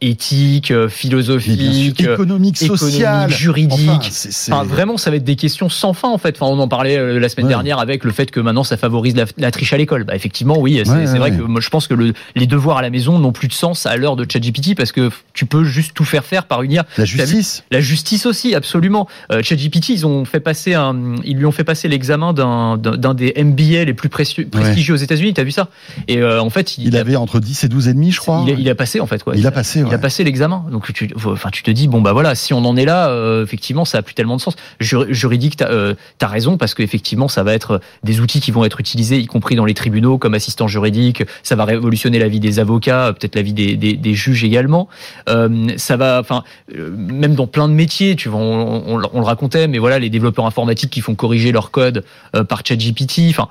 éthique, 0.00 0.70
euh, 0.70 0.88
philosophique, 0.88 2.00
économique, 2.00 2.58
social, 2.58 3.30
juridique. 3.30 4.10
Enfin, 4.50 4.64
vraiment, 4.64 4.96
ça 4.96 5.10
va 5.10 5.16
être 5.16 5.24
des 5.24 5.36
questions 5.36 5.68
sans 5.68 5.92
fin 5.92 6.08
en 6.08 6.18
fait. 6.18 6.36
Enfin, 6.40 6.52
on 6.52 6.58
en 6.58 6.68
parlait 6.68 6.96
euh, 6.96 7.18
la 7.18 7.28
semaine 7.28 7.48
dernière 7.48 7.78
avec 7.78 8.04
le 8.04 8.12
fait 8.12 8.30
que 8.30 8.40
maintenant 8.40 8.64
ça 8.64 8.76
favorise 8.76 9.14
la, 9.36 9.50
triche 9.50 9.72
à 9.72 9.76
l'école. 9.76 10.04
Bah, 10.04 10.14
effectivement, 10.14 10.58
oui, 10.58 10.82
c'est 10.84 11.18
vrai 11.18 11.30
que 11.30 11.42
moi 11.42 11.60
je 11.60 11.68
pense 11.68 11.86
que 11.86 11.94
le, 11.94 12.12
les 12.34 12.46
devoirs 12.46 12.78
à 12.78 12.82
la 12.82 12.90
maison 12.90 13.18
n'ont 13.18 13.32
plus 13.32 13.48
de 13.48 13.52
sens 13.52 13.86
à 13.86 13.96
l'heure 13.96 14.16
de 14.16 14.26
ChatGPT 14.30 14.74
parce 14.76 14.92
que 14.92 15.10
tu 15.32 15.46
peux 15.46 15.64
juste 15.64 15.94
tout 15.94 16.04
faire 16.04 16.24
faire 16.24 16.46
par 16.46 16.62
une 16.62 16.72
IA. 16.72 16.86
La 16.96 17.04
justice. 17.04 17.64
La 17.70 17.80
justice 17.80 18.26
aussi, 18.26 18.54
absolument. 18.54 19.08
Euh, 19.32 19.42
ChatGPT, 19.42 19.90
ils 19.90 20.06
ont 20.06 20.24
fait 20.24 20.40
passer 20.40 20.74
un, 20.74 21.16
ils 21.24 21.36
lui 21.36 21.46
ont 21.46 21.52
fait 21.52 21.64
passer 21.64 21.88
l'examen 21.88 22.32
d'un 22.32 23.14
des 23.14 23.34
MBA 23.36 23.84
les 23.84 23.94
plus 23.94 24.08
précieux, 24.08 24.46
prestigieux 24.46 24.94
aux 24.94 24.98
États-Unis. 24.98 25.34
T'as 25.34 25.44
vu 25.44 25.50
ça? 25.50 25.68
Et 26.06 26.18
euh, 26.18 26.40
en 26.40 26.50
fait, 26.50 26.78
il, 26.78 26.96
avait 26.96 27.16
entre 27.16 27.40
10 27.40 27.64
et 27.64 27.68
12 27.68 27.88
et 27.88 27.94
demi, 27.94 28.12
je 28.12 28.20
crois. 28.20 28.44
Il 28.46 28.54
a, 28.54 28.56
il 28.58 28.68
a 28.68 28.74
passé 28.74 29.00
en 29.00 29.06
fait. 29.06 29.22
Il 29.34 29.46
a 29.46 29.50
passé 29.50 29.77
il 29.86 29.94
a 29.94 29.98
passé 29.98 30.24
l'examen. 30.24 30.64
Donc 30.70 30.92
tu, 30.92 31.10
enfin, 31.16 31.50
tu 31.50 31.62
te 31.62 31.70
dis 31.70 31.88
bon 31.88 32.00
bah 32.00 32.12
voilà, 32.12 32.34
si 32.34 32.52
on 32.52 32.64
en 32.64 32.76
est 32.76 32.84
là, 32.84 33.08
euh, 33.08 33.44
effectivement, 33.44 33.84
ça 33.84 33.98
a 33.98 34.02
plus 34.02 34.14
tellement 34.14 34.36
de 34.36 34.40
sens. 34.40 34.56
juridique, 34.80 35.56
t'as 35.56 35.68
euh, 35.68 35.94
as 36.20 36.26
raison 36.26 36.56
parce 36.56 36.74
qu'effectivement, 36.74 37.28
ça 37.28 37.42
va 37.42 37.54
être 37.54 37.80
des 38.02 38.20
outils 38.20 38.40
qui 38.40 38.50
vont 38.50 38.64
être 38.64 38.80
utilisés, 38.80 39.18
y 39.18 39.26
compris 39.26 39.56
dans 39.56 39.64
les 39.64 39.74
tribunaux 39.74 40.18
comme 40.18 40.34
assistant 40.34 40.68
juridique. 40.68 41.22
Ça 41.42 41.56
va 41.56 41.64
révolutionner 41.64 42.18
la 42.18 42.28
vie 42.28 42.40
des 42.40 42.58
avocats, 42.58 43.12
peut-être 43.18 43.34
la 43.34 43.42
vie 43.42 43.52
des, 43.52 43.76
des, 43.76 43.94
des 43.94 44.14
juges 44.14 44.44
également. 44.44 44.88
Euh, 45.28 45.68
ça 45.76 45.96
va, 45.96 46.20
enfin, 46.20 46.44
euh, 46.76 46.90
même 46.96 47.34
dans 47.34 47.46
plein 47.46 47.68
de 47.68 47.74
métiers, 47.74 48.16
tu 48.16 48.28
vois, 48.28 48.40
on, 48.40 48.96
on, 48.96 49.02
on, 49.12 49.20
le 49.20 49.26
racontait, 49.26 49.68
mais 49.68 49.78
voilà, 49.78 49.98
les 49.98 50.10
développeurs 50.10 50.46
informatiques 50.46 50.90
qui 50.90 51.00
font 51.00 51.14
corriger 51.14 51.52
leur 51.52 51.70
code 51.70 52.04
par 52.48 52.62
ChatGPT. 52.64 53.30
Enfin 53.30 53.48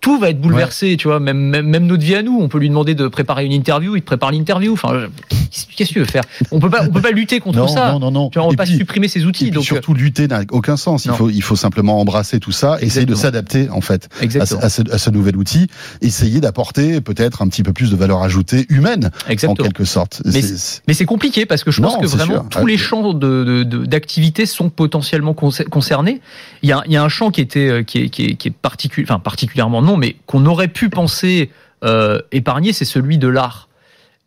tout 0.00 0.18
va 0.18 0.30
être 0.30 0.40
bouleversé, 0.40 0.96
tu 0.96 1.08
vois. 1.08 1.20
Même, 1.20 1.38
même, 1.38 1.86
notre 1.86 2.02
vie 2.02 2.14
à 2.14 2.22
nous, 2.22 2.38
on 2.40 2.48
peut 2.48 2.58
lui 2.58 2.68
demander 2.68 2.94
de 2.94 3.08
préparer 3.08 3.44
une 3.44 3.52
interview, 3.52 3.96
il 3.96 4.00
te 4.00 4.06
prépare 4.06 4.32
l'interview. 4.32 4.72
Enfin, 4.72 5.08
qu'est-ce 5.50 5.88
que 5.88 5.94
tu 5.94 5.98
veux 6.00 6.04
faire? 6.04 6.24
On 6.50 6.60
peut 6.60 6.70
pas, 6.70 6.84
on 6.84 6.90
peut 6.90 7.00
pas 7.00 7.10
lutter 7.10 7.40
contre 7.40 7.68
ça. 7.68 7.92
Non, 7.92 7.98
non, 7.98 8.10
non. 8.10 8.30
Tu 8.30 8.38
vois, 8.38 8.46
on 8.46 8.50
peut 8.50 8.56
pas 8.56 8.66
supprimer 8.66 9.08
ces 9.08 9.24
outils. 9.24 9.50
donc 9.50 9.64
surtout 9.64 9.94
lutter 9.94 10.28
n'a 10.28 10.42
aucun 10.50 10.76
sens. 10.76 11.04
Il 11.04 11.12
faut, 11.12 11.30
il 11.30 11.42
faut 11.42 11.56
simplement 11.56 12.00
embrasser 12.00 12.40
tout 12.40 12.52
ça, 12.52 12.78
essayer 12.80 13.06
de 13.06 13.14
s'adapter 13.14 13.68
en 13.70 13.80
fait 13.80 14.08
à, 14.20 14.46
ce, 14.46 14.56
à, 14.56 14.98
ce, 14.98 15.10
nouvel 15.10 15.36
outil, 15.36 15.66
essayer 16.00 16.40
d'apporter 16.40 17.00
peut-être 17.00 17.42
un 17.42 17.48
petit 17.48 17.62
peu 17.62 17.72
plus 17.72 17.90
de 17.90 17.96
valeur 17.96 18.22
ajoutée 18.22 18.66
humaine 18.68 19.10
en 19.28 19.54
quelque 19.54 19.84
sorte. 19.84 20.22
Mais 20.24 20.94
c'est 20.94 21.04
compliqué 21.04 21.46
parce 21.46 21.64
que 21.64 21.70
je 21.70 21.80
pense 21.80 21.96
que 21.96 22.06
vraiment 22.06 22.44
tous 22.44 22.66
les 22.66 22.78
champs 22.78 23.12
d'activité 23.14 24.42
de, 24.42 24.48
sont 24.48 24.70
potentiellement 24.70 25.34
concernés. 25.34 26.20
Il 26.62 26.68
y 26.68 26.72
a, 26.72 26.82
il 26.86 26.92
y 26.92 26.96
a 26.96 27.02
un 27.02 27.08
champ 27.08 27.30
qui 27.30 27.40
était 27.40 27.68
euh, 27.68 27.82
qui 27.82 27.98
est, 27.98 28.08
qui 28.08 28.24
est, 28.26 28.34
qui 28.34 28.48
est 28.48 28.52
particulier 28.52 29.06
particulièrement 29.18 29.82
non, 29.82 29.96
mais 29.96 30.16
qu'on 30.26 30.46
aurait 30.46 30.68
pu 30.68 30.88
penser 30.88 31.50
euh, 31.84 32.18
épargner, 32.30 32.72
c'est 32.72 32.84
celui 32.84 33.18
de 33.18 33.28
l'art. 33.28 33.68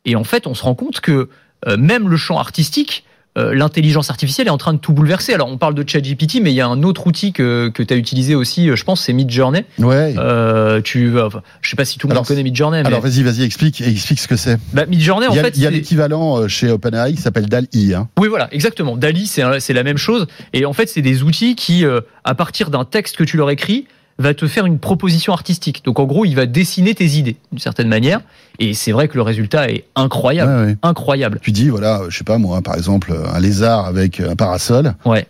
Et 0.06 0.16
en 0.16 0.24
fait, 0.24 0.48
on 0.48 0.54
se 0.54 0.64
rend 0.64 0.76
compte 0.76 1.02
que 1.02 1.30
euh, 1.68 1.78
même 1.78 2.10
le 2.10 2.18
champ 2.18 2.38
artistique, 2.38 3.06
euh, 3.38 3.54
l'intelligence 3.54 4.10
artificielle 4.10 4.48
est 4.48 4.52
en 4.52 4.58
train 4.58 4.74
de 4.74 4.78
tout 4.78 4.94
bouleverser. 4.94 5.34
Alors, 5.34 5.50
on 5.50 5.58
parle 5.58 5.74
de 5.74 5.84
ChatGPT, 5.86 6.40
mais 6.42 6.52
il 6.52 6.56
y 6.56 6.62
a 6.62 6.68
un 6.68 6.84
autre 6.84 7.06
outil 7.06 7.34
que, 7.34 7.70
que 7.74 7.84
tu 7.84 7.94
as 7.94 7.98
utilisé 7.98 8.34
aussi, 8.34 8.70
je 8.74 8.84
pense, 8.86 9.02
c'est 9.02 9.12
Midjourney. 9.12 9.66
Ouais. 9.80 10.16
Euh, 10.18 10.80
tu, 10.82 11.20
enfin, 11.20 11.42
je 11.62 11.70
sais 11.70 11.76
pas 11.76 11.84
si 11.84 11.98
tout 11.98 12.08
le 12.08 12.16
monde 12.16 12.26
connaît 12.26 12.44
Midjourney. 12.44 12.82
Mais... 12.82 12.88
Alors, 12.88 13.02
vas-y, 13.02 13.24
vas-y, 13.24 13.44
explique, 13.44 13.82
explique 13.82 14.20
ce 14.20 14.30
que 14.30 14.38
c'est. 14.38 14.58
Bah, 14.72 14.86
Midjourney, 14.86 15.28
en 15.28 15.34
fait, 15.34 15.58
il 15.58 15.64
y 15.64 15.68
a 15.68 15.70
l'équivalent 15.70 16.48
chez 16.48 16.72
OpenAI 16.72 17.14
qui 17.14 17.22
s'appelle 17.22 17.48
DALI. 17.48 17.94
Hein. 17.94 18.08
Oui, 18.18 18.30
voilà, 18.30 18.48
exactement. 18.54 18.96
DALI, 18.96 19.28
c'est 19.28 19.74
la 19.74 19.84
même 19.84 19.98
chose. 19.98 20.28
Et 20.54 20.66
en 20.66 20.74
fait, 20.74 20.88
c'est 20.88 21.02
des 21.02 21.24
outils 21.24 21.56
qui, 21.56 21.84
à 22.24 22.36
partir 22.36 22.70
d'un 22.70 22.86
texte 22.86 23.18
que 23.18 23.26
tu 23.26 23.36
leur 23.36 23.50
écris, 23.50 23.86
va 24.18 24.34
te 24.34 24.48
faire 24.48 24.66
une 24.66 24.80
proposition 24.80 25.34
artistique. 25.34 25.84
Donc 25.84 26.00
en 26.00 26.06
gros, 26.06 26.26
il 26.26 26.36
va 26.36 26.46
dessiner 26.46 26.96
tes 26.96 27.06
idées 27.06 27.38
d'une 27.52 27.60
certaine 27.60 27.88
manière. 27.88 28.22
Et 28.60 28.74
c'est 28.74 28.92
vrai 28.92 29.08
que 29.08 29.16
le 29.16 29.22
résultat 29.22 29.70
est 29.70 29.86
incroyable, 29.96 30.78
incroyable. 30.82 31.40
Tu 31.42 31.52
dis 31.52 31.70
voilà, 31.70 32.02
je 32.10 32.18
sais 32.18 32.24
pas 32.24 32.38
moi, 32.38 32.62
par 32.62 32.76
exemple, 32.76 33.14
un 33.34 33.40
lézard 33.40 33.86
avec 33.86 34.20
un 34.20 34.36
parasol. 34.36 34.96
Ouais. 35.06 35.28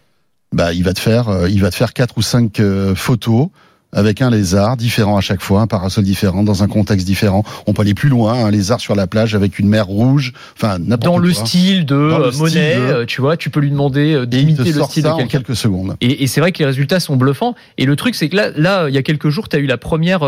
Bah, 0.53 0.71
il 0.73 0.83
va 0.83 0.93
te 0.93 0.99
faire, 0.99 1.27
euh, 1.27 1.49
il 1.49 1.61
va 1.61 1.69
te 1.69 1.75
faire 1.75 1.93
quatre 1.93 2.17
ou 2.17 2.21
cinq 2.21 2.59
euh, 2.59 2.95
photos 2.95 3.49
avec 3.91 4.21
un 4.21 4.29
lézard 4.29 4.77
différent 4.77 5.17
à 5.17 5.21
chaque 5.21 5.41
fois, 5.41 5.61
un 5.61 5.67
parasol 5.67 6.03
différent, 6.03 6.43
dans 6.43 6.63
un 6.63 6.67
contexte 6.67 7.05
différent. 7.05 7.43
On 7.67 7.73
peut 7.73 7.81
aller 7.81 7.93
plus 7.93 8.09
loin, 8.09 8.45
un 8.45 8.51
lézard 8.51 8.79
sur 8.79 8.95
la 8.95 9.07
plage 9.07 9.35
avec 9.35 9.59
une 9.59 9.67
mer 9.67 9.87
rouge, 9.87 10.33
enfin 10.55 10.77
n'importe 10.79 11.03
Dans 11.03 11.17
le 11.17 11.33
style 11.33 11.85
de 11.85 11.95
euh, 11.95 12.31
Monet, 12.33 12.75
euh, 12.75 13.05
tu 13.05 13.21
vois, 13.21 13.37
tu 13.37 13.49
peux 13.49 13.59
lui 13.59 13.71
demander 13.71 14.13
euh, 14.13 14.25
d'imiter 14.25 14.71
le 14.71 14.83
style 14.83 15.03
de 15.03 15.09
en 15.09 15.27
quelques 15.27 15.55
secondes. 15.55 15.95
Et, 16.01 16.23
et 16.23 16.27
c'est 16.27 16.41
vrai 16.41 16.51
que 16.51 16.59
les 16.59 16.65
résultats 16.65 16.99
sont 16.99 17.15
bluffants. 17.15 17.55
Et 17.77 17.85
le 17.85 17.95
truc, 17.95 18.15
c'est 18.15 18.29
que 18.29 18.35
là, 18.35 18.49
là, 18.55 18.89
il 18.89 18.95
y 18.95 18.97
a 18.97 19.03
quelques 19.03 19.29
jours, 19.29 19.49
tu 19.49 19.55
as 19.55 19.59
eu 19.59 19.65
la 19.67 19.77
première 19.77 20.21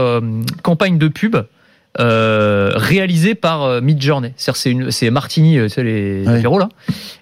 campagne 0.64 0.98
de 0.98 1.08
pub 1.08 1.38
euh, 2.00 2.74
réalisé 2.76 3.34
par 3.34 3.64
euh, 3.64 3.82
Midjourney. 3.82 4.34
C'est 4.38 4.70
une, 4.70 4.92
c'est 4.92 5.10
Martini, 5.10 5.58
euh, 5.58 5.68
c'est 5.68 5.84
les, 5.84 6.24
héros 6.44 6.60
là. 6.60 6.70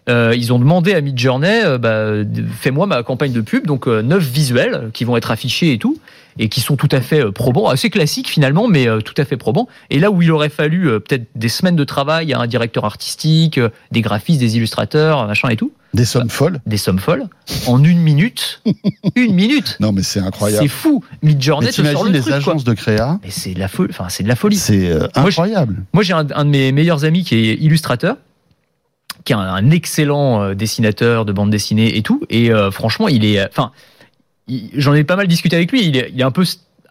Euh, 0.09 0.33
ils 0.35 0.51
ont 0.51 0.59
demandé 0.59 0.93
à 0.93 0.99
Midjourney, 0.99 1.77
bah, 1.79 2.11
fais-moi 2.59 2.85
ma 2.85 3.01
campagne 3.03 3.31
de 3.31 3.41
pub, 3.41 3.65
donc 3.65 3.87
neuf 3.87 4.23
visuels 4.23 4.89
qui 4.93 5.05
vont 5.05 5.15
être 5.15 5.31
affichés 5.31 5.71
et 5.71 5.77
tout, 5.77 5.97
et 6.37 6.49
qui 6.49 6.61
sont 6.61 6.75
tout 6.75 6.89
à 6.91 7.01
fait 7.01 7.31
probants, 7.31 7.67
assez 7.67 7.89
classiques 7.89 8.29
finalement, 8.29 8.67
mais 8.67 8.87
tout 9.03 9.13
à 9.17 9.25
fait 9.25 9.37
probants. 9.37 9.67
Et 9.89 9.99
là 9.99 10.11
où 10.11 10.21
il 10.21 10.31
aurait 10.31 10.49
fallu 10.49 10.83
peut-être 11.01 11.27
des 11.35 11.49
semaines 11.49 11.75
de 11.75 11.83
travail 11.83 12.33
à 12.33 12.39
un 12.39 12.47
directeur 12.47 12.85
artistique, 12.85 13.59
des 13.91 14.01
graphistes, 14.01 14.39
des 14.39 14.57
illustrateurs, 14.57 15.25
machin 15.27 15.49
et 15.49 15.55
tout. 15.55 15.71
Des 15.95 16.03
sommes 16.03 16.29
folles 16.29 16.59
Des 16.65 16.75
sommes 16.75 16.99
folles. 16.99 17.23
En 17.67 17.81
une 17.81 17.99
minute. 17.99 18.61
une 19.15 19.33
minute. 19.33 19.77
Non, 19.79 19.93
mais 19.93 20.03
c'est 20.03 20.19
incroyable. 20.19 20.63
C'est 20.63 20.69
fou. 20.69 21.01
Midjourney 21.23 21.71
te 21.71 21.81
sort 21.81 22.03
le 22.03 22.11
les 22.11 22.31
agences 22.33 22.65
de 22.65 22.73
créa. 22.73 23.17
Mais 23.23 23.29
c'est 23.31 23.53
de 23.53 23.59
la 23.59 23.69
folie. 23.69 23.91
Enfin, 23.91 24.09
c'est 24.09 24.23
de 24.23 24.27
la 24.27 24.35
folie. 24.35 24.57
C'est 24.57 24.89
euh, 24.89 25.07
incroyable. 25.15 25.83
Moi, 25.93 26.03
j'ai 26.03 26.11
un, 26.11 26.25
de 26.25 26.49
mes 26.49 26.73
meilleurs 26.73 27.05
amis 27.05 27.23
qui 27.23 27.35
est 27.35 27.55
illustrateur 27.55 28.17
qui 29.23 29.33
est 29.33 29.37
un, 29.37 29.71
excellent 29.71 30.43
euh, 30.43 30.53
dessinateur 30.53 31.25
de 31.25 31.31
bande 31.31 31.49
dessinée 31.49 31.97
et 31.97 32.03
tout. 32.03 32.21
Et 32.29 32.51
euh, 32.51 32.71
franchement, 32.71 33.07
il 33.07 33.23
est, 33.23 33.43
enfin, 33.47 33.71
j'en 34.75 34.93
ai 34.93 35.03
pas 35.03 35.15
mal 35.15 35.27
discuté 35.27 35.55
avec 35.55 35.71
lui. 35.71 35.85
Il 35.85 35.97
est, 35.97 36.11
il 36.13 36.19
est 36.19 36.23
un 36.23 36.31
peu 36.31 36.43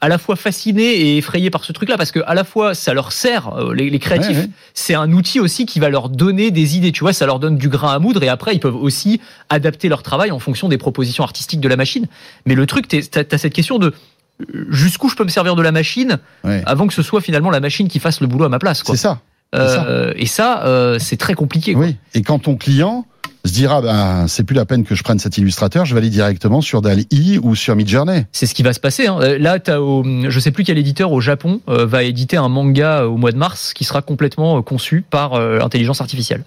à 0.04 0.08
la 0.08 0.18
fois 0.18 0.36
fasciné 0.36 0.82
et 0.82 1.16
effrayé 1.16 1.48
par 1.48 1.64
ce 1.64 1.72
truc-là 1.72 1.96
parce 1.96 2.12
que 2.12 2.20
à 2.26 2.34
la 2.34 2.44
fois 2.44 2.74
ça 2.74 2.92
leur 2.92 3.10
sert 3.10 3.48
euh, 3.54 3.72
les, 3.72 3.98
créatifs, 3.98 4.48
c'est 4.74 4.94
un 4.94 5.10
outil 5.12 5.40
aussi 5.40 5.64
qui 5.64 5.80
va 5.80 5.88
leur 5.88 6.10
donner 6.10 6.50
des 6.50 6.76
idées. 6.76 6.92
Tu 6.92 7.00
vois, 7.00 7.14
ça 7.14 7.24
leur 7.24 7.38
donne 7.38 7.56
du 7.56 7.70
grain 7.70 7.94
à 7.94 7.98
moudre 7.98 8.22
et 8.22 8.28
après 8.28 8.54
ils 8.54 8.60
peuvent 8.60 8.76
aussi 8.76 9.22
adapter 9.48 9.88
leur 9.88 10.02
travail 10.02 10.30
en 10.30 10.38
fonction 10.38 10.68
des 10.68 10.76
propositions 10.76 11.24
artistiques 11.24 11.60
de 11.60 11.68
la 11.68 11.76
machine. 11.76 12.06
Mais 12.44 12.54
le 12.54 12.66
truc, 12.66 12.86
t'as 12.86 13.22
as 13.30 13.38
cette 13.38 13.54
question 13.54 13.78
de 13.78 13.94
euh, 14.42 14.66
jusqu'où 14.68 15.08
je 15.08 15.16
peux 15.16 15.24
me 15.24 15.30
servir 15.30 15.56
de 15.56 15.62
la 15.62 15.72
machine 15.72 16.18
avant 16.66 16.86
que 16.86 16.92
ce 16.92 17.02
soit 17.02 17.22
finalement 17.22 17.50
la 17.50 17.60
machine 17.60 17.88
qui 17.88 17.98
fasse 17.98 18.20
le 18.20 18.26
boulot 18.26 18.44
à 18.44 18.50
ma 18.50 18.58
place. 18.58 18.82
C'est 18.84 18.96
ça. 18.96 19.20
Euh, 19.54 20.12
et 20.16 20.26
ça, 20.26 20.96
c'est 20.98 21.16
très 21.16 21.32
compliqué. 21.32 21.74
Oui. 21.74 21.96
Et 22.12 22.20
quand 22.20 22.40
ton 22.40 22.56
client 22.56 23.06
se 23.44 23.52
dira 23.52 23.80
ben 23.80 24.26
c'est 24.28 24.44
plus 24.44 24.54
la 24.54 24.64
peine 24.64 24.84
que 24.84 24.94
je 24.94 25.02
prenne 25.02 25.18
cet 25.18 25.38
illustrateur, 25.38 25.84
je 25.84 25.94
vais 25.94 26.00
aller 26.00 26.10
directement 26.10 26.60
sur 26.60 26.82
DALI 26.82 27.38
ou 27.42 27.54
sur 27.54 27.76
Midjourney. 27.76 28.24
C'est 28.32 28.46
ce 28.46 28.54
qui 28.54 28.62
va 28.62 28.72
se 28.72 28.80
passer. 28.80 29.06
Hein. 29.06 29.18
Euh, 29.20 29.38
là, 29.38 29.58
as 29.66 29.80
au, 29.80 30.04
je 30.04 30.40
sais 30.40 30.50
plus 30.50 30.64
quel 30.64 30.78
éditeur 30.78 31.12
au 31.12 31.20
Japon 31.20 31.60
euh, 31.68 31.86
va 31.86 32.02
éditer 32.02 32.36
un 32.36 32.48
manga 32.48 33.02
euh, 33.02 33.06
au 33.06 33.16
mois 33.16 33.32
de 33.32 33.36
mars 33.36 33.74
qui 33.74 33.84
sera 33.84 34.02
complètement 34.02 34.62
conçu 34.62 35.02
par 35.08 35.38
l'intelligence 35.38 36.00
artificielle. 36.00 36.44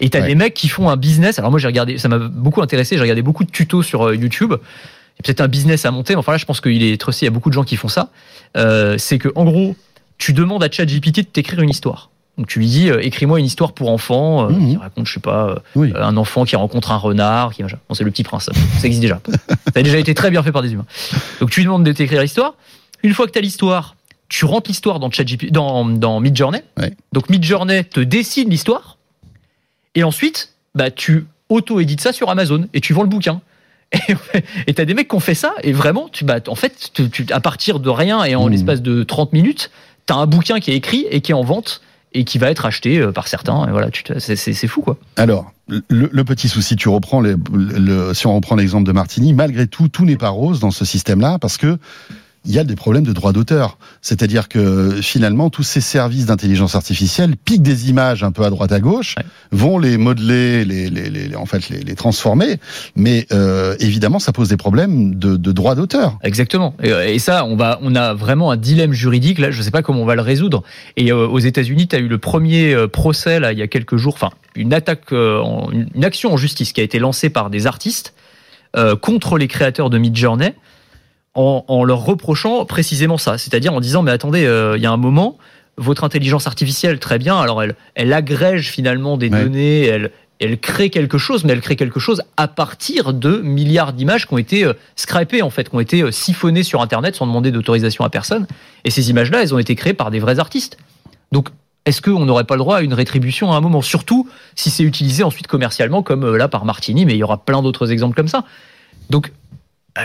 Et 0.00 0.08
t'as 0.08 0.22
as 0.22 0.26
des 0.26 0.34
mecs 0.34 0.54
qui 0.54 0.68
font 0.68 0.88
un 0.88 0.96
business. 0.96 1.38
Alors 1.38 1.50
moi 1.50 1.60
j'ai 1.60 1.66
regardé, 1.66 1.98
ça 1.98 2.08
m'a 2.08 2.18
beaucoup 2.18 2.62
intéressé. 2.62 2.96
J'ai 2.96 3.02
regardé 3.02 3.22
beaucoup 3.22 3.44
de 3.44 3.50
tutos 3.50 3.82
sur 3.82 4.14
YouTube. 4.14 4.54
peut-être 5.22 5.40
un 5.40 5.48
business 5.48 5.84
à 5.84 5.90
monter. 5.90 6.16
Enfin 6.16 6.32
là, 6.32 6.38
je 6.38 6.46
pense 6.46 6.60
qu'il 6.60 6.82
est 6.82 7.08
aussi, 7.08 7.24
il 7.24 7.26
y 7.26 7.28
a 7.28 7.32
beaucoup 7.32 7.50
de 7.50 7.54
gens 7.54 7.64
qui 7.64 7.76
font 7.76 7.88
ça. 7.88 8.10
Euh, 8.56 8.96
c'est 8.98 9.18
que 9.18 9.28
en 9.34 9.44
gros, 9.44 9.76
tu 10.18 10.32
demandes 10.32 10.62
à 10.62 10.70
ChatGPT 10.70 11.16
de 11.18 11.22
t'écrire 11.22 11.60
une 11.60 11.70
histoire. 11.70 12.10
Donc 12.40 12.46
tu 12.46 12.58
lui 12.58 12.68
dis 12.68 12.88
euh, 12.88 13.02
écris-moi 13.02 13.38
une 13.38 13.44
histoire 13.44 13.74
pour 13.74 13.90
enfants 13.90 14.48
euh, 14.48 14.48
mmh. 14.48 14.70
qui 14.70 14.76
raconte 14.78 15.06
je 15.06 15.12
sais 15.12 15.20
pas 15.20 15.60
euh, 15.76 15.92
un 15.94 16.16
enfant 16.16 16.46
qui 16.46 16.56
rencontre 16.56 16.90
un 16.90 16.96
renard 16.96 17.52
qui 17.52 17.62
bon, 17.62 17.68
c'est 17.92 18.02
le 18.02 18.10
petit 18.10 18.22
prince 18.22 18.48
ça 18.78 18.86
existe 18.86 19.02
déjà 19.02 19.20
ça 19.26 19.80
a 19.80 19.82
déjà 19.82 19.98
été 19.98 20.14
très 20.14 20.30
bien 20.30 20.42
fait 20.42 20.50
par 20.50 20.62
des 20.62 20.72
humains. 20.72 20.86
Donc 21.40 21.50
tu 21.50 21.60
lui 21.60 21.66
demandes 21.66 21.84
de 21.84 21.92
t'écrire 21.92 22.22
l'histoire. 22.22 22.54
Une 23.02 23.12
fois 23.12 23.26
que 23.26 23.32
tu 23.32 23.38
as 23.38 23.42
l'histoire, 23.42 23.94
tu 24.30 24.46
rentres 24.46 24.70
l'histoire 24.70 25.00
dans 25.00 25.10
ChatGPT 25.10 25.52
dans 25.52 25.84
dans 25.84 26.18
Midjourney. 26.20 26.62
Donc 27.12 27.28
Midjourney 27.28 27.84
te 27.84 28.00
dessine 28.00 28.48
l'histoire 28.48 28.96
et 29.94 30.02
ensuite 30.02 30.54
bah 30.74 30.90
tu 30.90 31.26
auto-édites 31.50 32.00
ça 32.00 32.14
sur 32.14 32.30
Amazon 32.30 32.68
et 32.72 32.80
tu 32.80 32.94
vends 32.94 33.02
le 33.02 33.10
bouquin. 33.10 33.42
Et 34.66 34.72
t'as 34.72 34.86
des 34.86 34.94
mecs 34.94 35.08
qui 35.08 35.16
ont 35.16 35.20
fait 35.20 35.34
ça 35.34 35.52
et 35.64 35.72
vraiment, 35.72 36.08
tu, 36.12 36.24
bah, 36.24 36.38
en 36.46 36.54
fait, 36.54 36.92
tu, 36.94 37.26
à 37.32 37.40
partir 37.40 37.80
de 37.80 37.90
rien 37.90 38.22
et 38.22 38.36
en 38.36 38.46
mmh. 38.46 38.50
l'espace 38.50 38.82
de 38.82 39.02
30 39.02 39.32
minutes, 39.32 39.72
t'as 40.06 40.14
un 40.14 40.26
bouquin 40.26 40.60
qui 40.60 40.70
est 40.70 40.76
écrit 40.76 41.08
et 41.10 41.20
qui 41.20 41.32
est 41.32 41.34
en 41.34 41.42
vente 41.42 41.82
et 42.12 42.24
qui 42.24 42.38
va 42.38 42.50
être 42.50 42.66
acheté 42.66 42.98
euh, 42.98 43.12
par 43.12 43.28
certains. 43.28 43.68
Et 43.68 43.70
voilà, 43.70 43.88
c'est 44.18 44.66
fou 44.66 44.82
quoi. 44.82 44.96
Alors, 45.16 45.52
le, 45.68 46.22
petit 46.24 46.48
souci, 46.48 46.76
tu 46.76 46.88
reprends 46.88 47.20
le, 47.20 47.36
si 48.14 48.26
on 48.26 48.34
reprend 48.34 48.56
l'exemple 48.56 48.86
de 48.86 48.92
Martini, 48.92 49.32
malgré 49.32 49.66
tout, 49.66 49.88
tout 49.88 50.04
n'est 50.04 50.16
pas 50.16 50.30
rose 50.30 50.60
dans 50.60 50.70
ce 50.70 50.84
système-là 50.84 51.38
parce 51.38 51.56
que 51.56 51.78
il 52.46 52.52
y 52.52 52.58
a 52.58 52.64
des 52.64 52.76
problèmes 52.76 53.04
de 53.04 53.12
droit 53.12 53.32
d'auteur. 53.32 53.76
C'est-à-dire 54.00 54.48
que 54.48 55.00
finalement, 55.02 55.50
tous 55.50 55.62
ces 55.62 55.82
services 55.82 56.26
d'intelligence 56.26 56.74
artificielle 56.74 57.36
piquent 57.36 57.62
des 57.62 57.90
images 57.90 58.24
un 58.24 58.32
peu 58.32 58.44
à 58.44 58.50
droite 58.50 58.72
à 58.72 58.80
gauche, 58.80 59.16
vont 59.52 59.78
les 59.78 59.98
modeler, 59.98 60.64
les, 60.64 60.88
les, 60.88 61.10
les, 61.10 61.36
en 61.36 61.44
fait 61.44 61.68
les, 61.68 61.80
les 61.80 61.94
transformer, 61.94 62.56
mais 62.96 63.26
euh, 63.32 63.76
évidemment, 63.78 64.18
ça 64.18 64.32
pose 64.32 64.48
des 64.48 64.56
problèmes 64.56 65.16
de, 65.16 65.36
de 65.36 65.52
droit 65.52 65.74
d'auteur. 65.74 66.18
Exactement. 66.22 66.74
Et, 66.82 67.18
ça, 67.18 67.44
on 67.44 67.56
va, 67.56 67.78
on 67.82 67.94
a 67.94 68.14
vraiment 68.14 68.50
un 68.50 68.56
dilemme 68.56 68.92
juridique 68.92 69.38
là. 69.38 69.50
Je 69.50 69.58
ne 69.58 69.62
sais 69.62 69.70
pas 69.70 69.82
comment 69.82 70.00
on 70.00 70.06
va 70.06 70.14
le 70.14 70.22
résoudre. 70.22 70.62
Et 70.96 71.12
euh, 71.12 71.26
aux 71.26 71.38
États-Unis, 71.38 71.88
tu 71.88 71.96
as 71.96 71.98
eu 71.98 72.08
le 72.08 72.18
premier 72.18 72.72
euh, 72.72 72.88
procès 72.88 73.38
là 73.38 73.52
il 73.52 73.58
y 73.58 73.62
a 73.62 73.68
quelques 73.68 73.96
jours, 73.96 74.14
enfin 74.14 74.30
une 74.56 74.72
attaque, 74.72 75.12
une 75.12 76.04
action 76.04 76.32
en 76.32 76.36
justice 76.36 76.72
qui 76.72 76.80
a 76.80 76.84
été 76.84 76.98
lancée 76.98 77.30
par 77.30 77.50
des 77.50 77.68
artistes 77.68 78.14
contre 79.00 79.38
les 79.38 79.46
créateurs 79.46 79.90
de 79.90 79.98
Midjourney 79.98 80.54
en, 81.34 81.84
leur 81.84 82.04
reprochant 82.04 82.64
précisément 82.64 83.18
ça, 83.18 83.38
c'est-à-dire 83.38 83.72
en 83.72 83.80
disant 83.80 84.02
mais 84.02 84.10
attendez, 84.10 84.44
euh, 84.44 84.76
il 84.76 84.82
y 84.82 84.86
a 84.86 84.90
un 84.90 84.96
moment, 84.96 85.38
votre 85.76 86.04
intelligence 86.04 86.46
artificielle, 86.46 86.98
très 86.98 87.18
bien, 87.18 87.38
alors 87.38 87.62
elle, 87.62 87.76
elle 87.94 88.12
agrège 88.12 88.70
finalement 88.70 89.16
des 89.16 89.30
données, 89.30 89.84
elle, 89.84 90.10
elle 90.40 90.58
crée 90.58 90.90
quelque 90.90 91.18
chose, 91.18 91.44
mais 91.44 91.52
elle 91.52 91.60
crée 91.60 91.76
quelque 91.76 92.00
chose 92.00 92.22
à 92.36 92.48
partir 92.48 93.12
de 93.12 93.38
milliards 93.38 93.92
d'images 93.92 94.26
qui 94.26 94.34
ont 94.34 94.38
été 94.38 94.64
euh, 94.64 94.72
scrapées 94.96 95.42
en 95.42 95.50
fait, 95.50 95.68
qui 95.68 95.76
ont 95.76 95.80
été 95.80 96.02
euh, 96.02 96.10
siphonnées 96.10 96.64
sur 96.64 96.82
Internet 96.82 97.14
sans 97.14 97.26
demander 97.26 97.52
d'autorisation 97.52 98.04
à 98.04 98.10
personne. 98.10 98.46
Et 98.84 98.90
ces 98.90 99.10
images-là, 99.10 99.42
elles 99.42 99.54
ont 99.54 99.58
été 99.58 99.76
créées 99.76 99.94
par 99.94 100.10
des 100.10 100.18
vrais 100.18 100.40
artistes. 100.40 100.78
Donc 101.30 101.50
est-ce 101.84 102.02
qu'on 102.02 102.24
n'aurait 102.24 102.44
pas 102.44 102.56
le 102.56 102.60
droit 102.60 102.78
à 102.78 102.80
une 102.82 102.94
rétribution 102.94 103.52
à 103.52 103.56
un 103.56 103.60
moment 103.60 103.82
Surtout 103.82 104.28
si 104.56 104.70
c'est 104.70 104.82
utilisé 104.82 105.22
ensuite 105.22 105.46
commercialement, 105.46 106.02
comme 106.02 106.36
là 106.36 106.48
par 106.48 106.64
Martini, 106.64 107.06
mais 107.06 107.14
il 107.14 107.18
y 107.18 107.22
aura 107.22 107.38
plein 107.38 107.62
d'autres 107.62 107.92
exemples 107.92 108.16
comme 108.16 108.28
ça. 108.28 108.44
Donc 109.10 109.28
euh, 109.28 109.30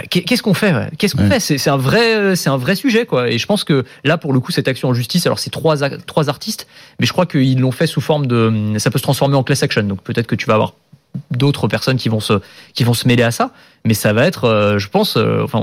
qu'est-ce 0.09 0.41
qu'on 0.41 0.53
fait 0.53 0.73
Qu'est-ce 0.97 1.15
qu'on 1.15 1.29
fait? 1.29 1.39
C'est 1.39 1.69
un 1.69 1.77
vrai, 1.77 2.35
c'est 2.35 2.49
un 2.49 2.57
vrai 2.57 2.75
sujet 2.75 3.05
quoi. 3.05 3.29
Et 3.29 3.37
je 3.37 3.45
pense 3.45 3.63
que 3.63 3.85
là, 4.03 4.17
pour 4.17 4.33
le 4.33 4.39
coup, 4.39 4.51
cette 4.51 4.67
action 4.67 4.89
en 4.89 4.93
justice, 4.93 5.25
alors 5.25 5.39
c'est 5.39 5.49
trois 5.49 5.77
trois 6.05 6.29
artistes, 6.29 6.67
mais 6.99 7.05
je 7.05 7.13
crois 7.13 7.25
qu'ils 7.25 7.59
l'ont 7.59 7.71
fait 7.71 7.87
sous 7.87 8.01
forme 8.01 8.27
de, 8.27 8.73
ça 8.77 8.91
peut 8.91 8.97
se 8.97 9.03
transformer 9.03 9.35
en 9.35 9.43
class 9.43 9.63
action. 9.63 9.83
Donc 9.83 10.01
peut-être 10.01 10.27
que 10.27 10.35
tu 10.35 10.45
vas 10.45 10.55
avoir 10.55 10.73
d'autres 11.31 11.67
personnes 11.67 11.97
qui 11.97 12.09
vont 12.09 12.19
se 12.19 12.41
qui 12.73 12.83
vont 12.83 12.93
se 12.93 13.07
mêler 13.07 13.23
à 13.23 13.31
ça, 13.31 13.51
mais 13.85 13.93
ça 13.93 14.11
va 14.11 14.25
être, 14.25 14.45
euh, 14.45 14.79
je 14.79 14.89
pense, 14.89 15.15
euh, 15.17 15.43
enfin, 15.43 15.59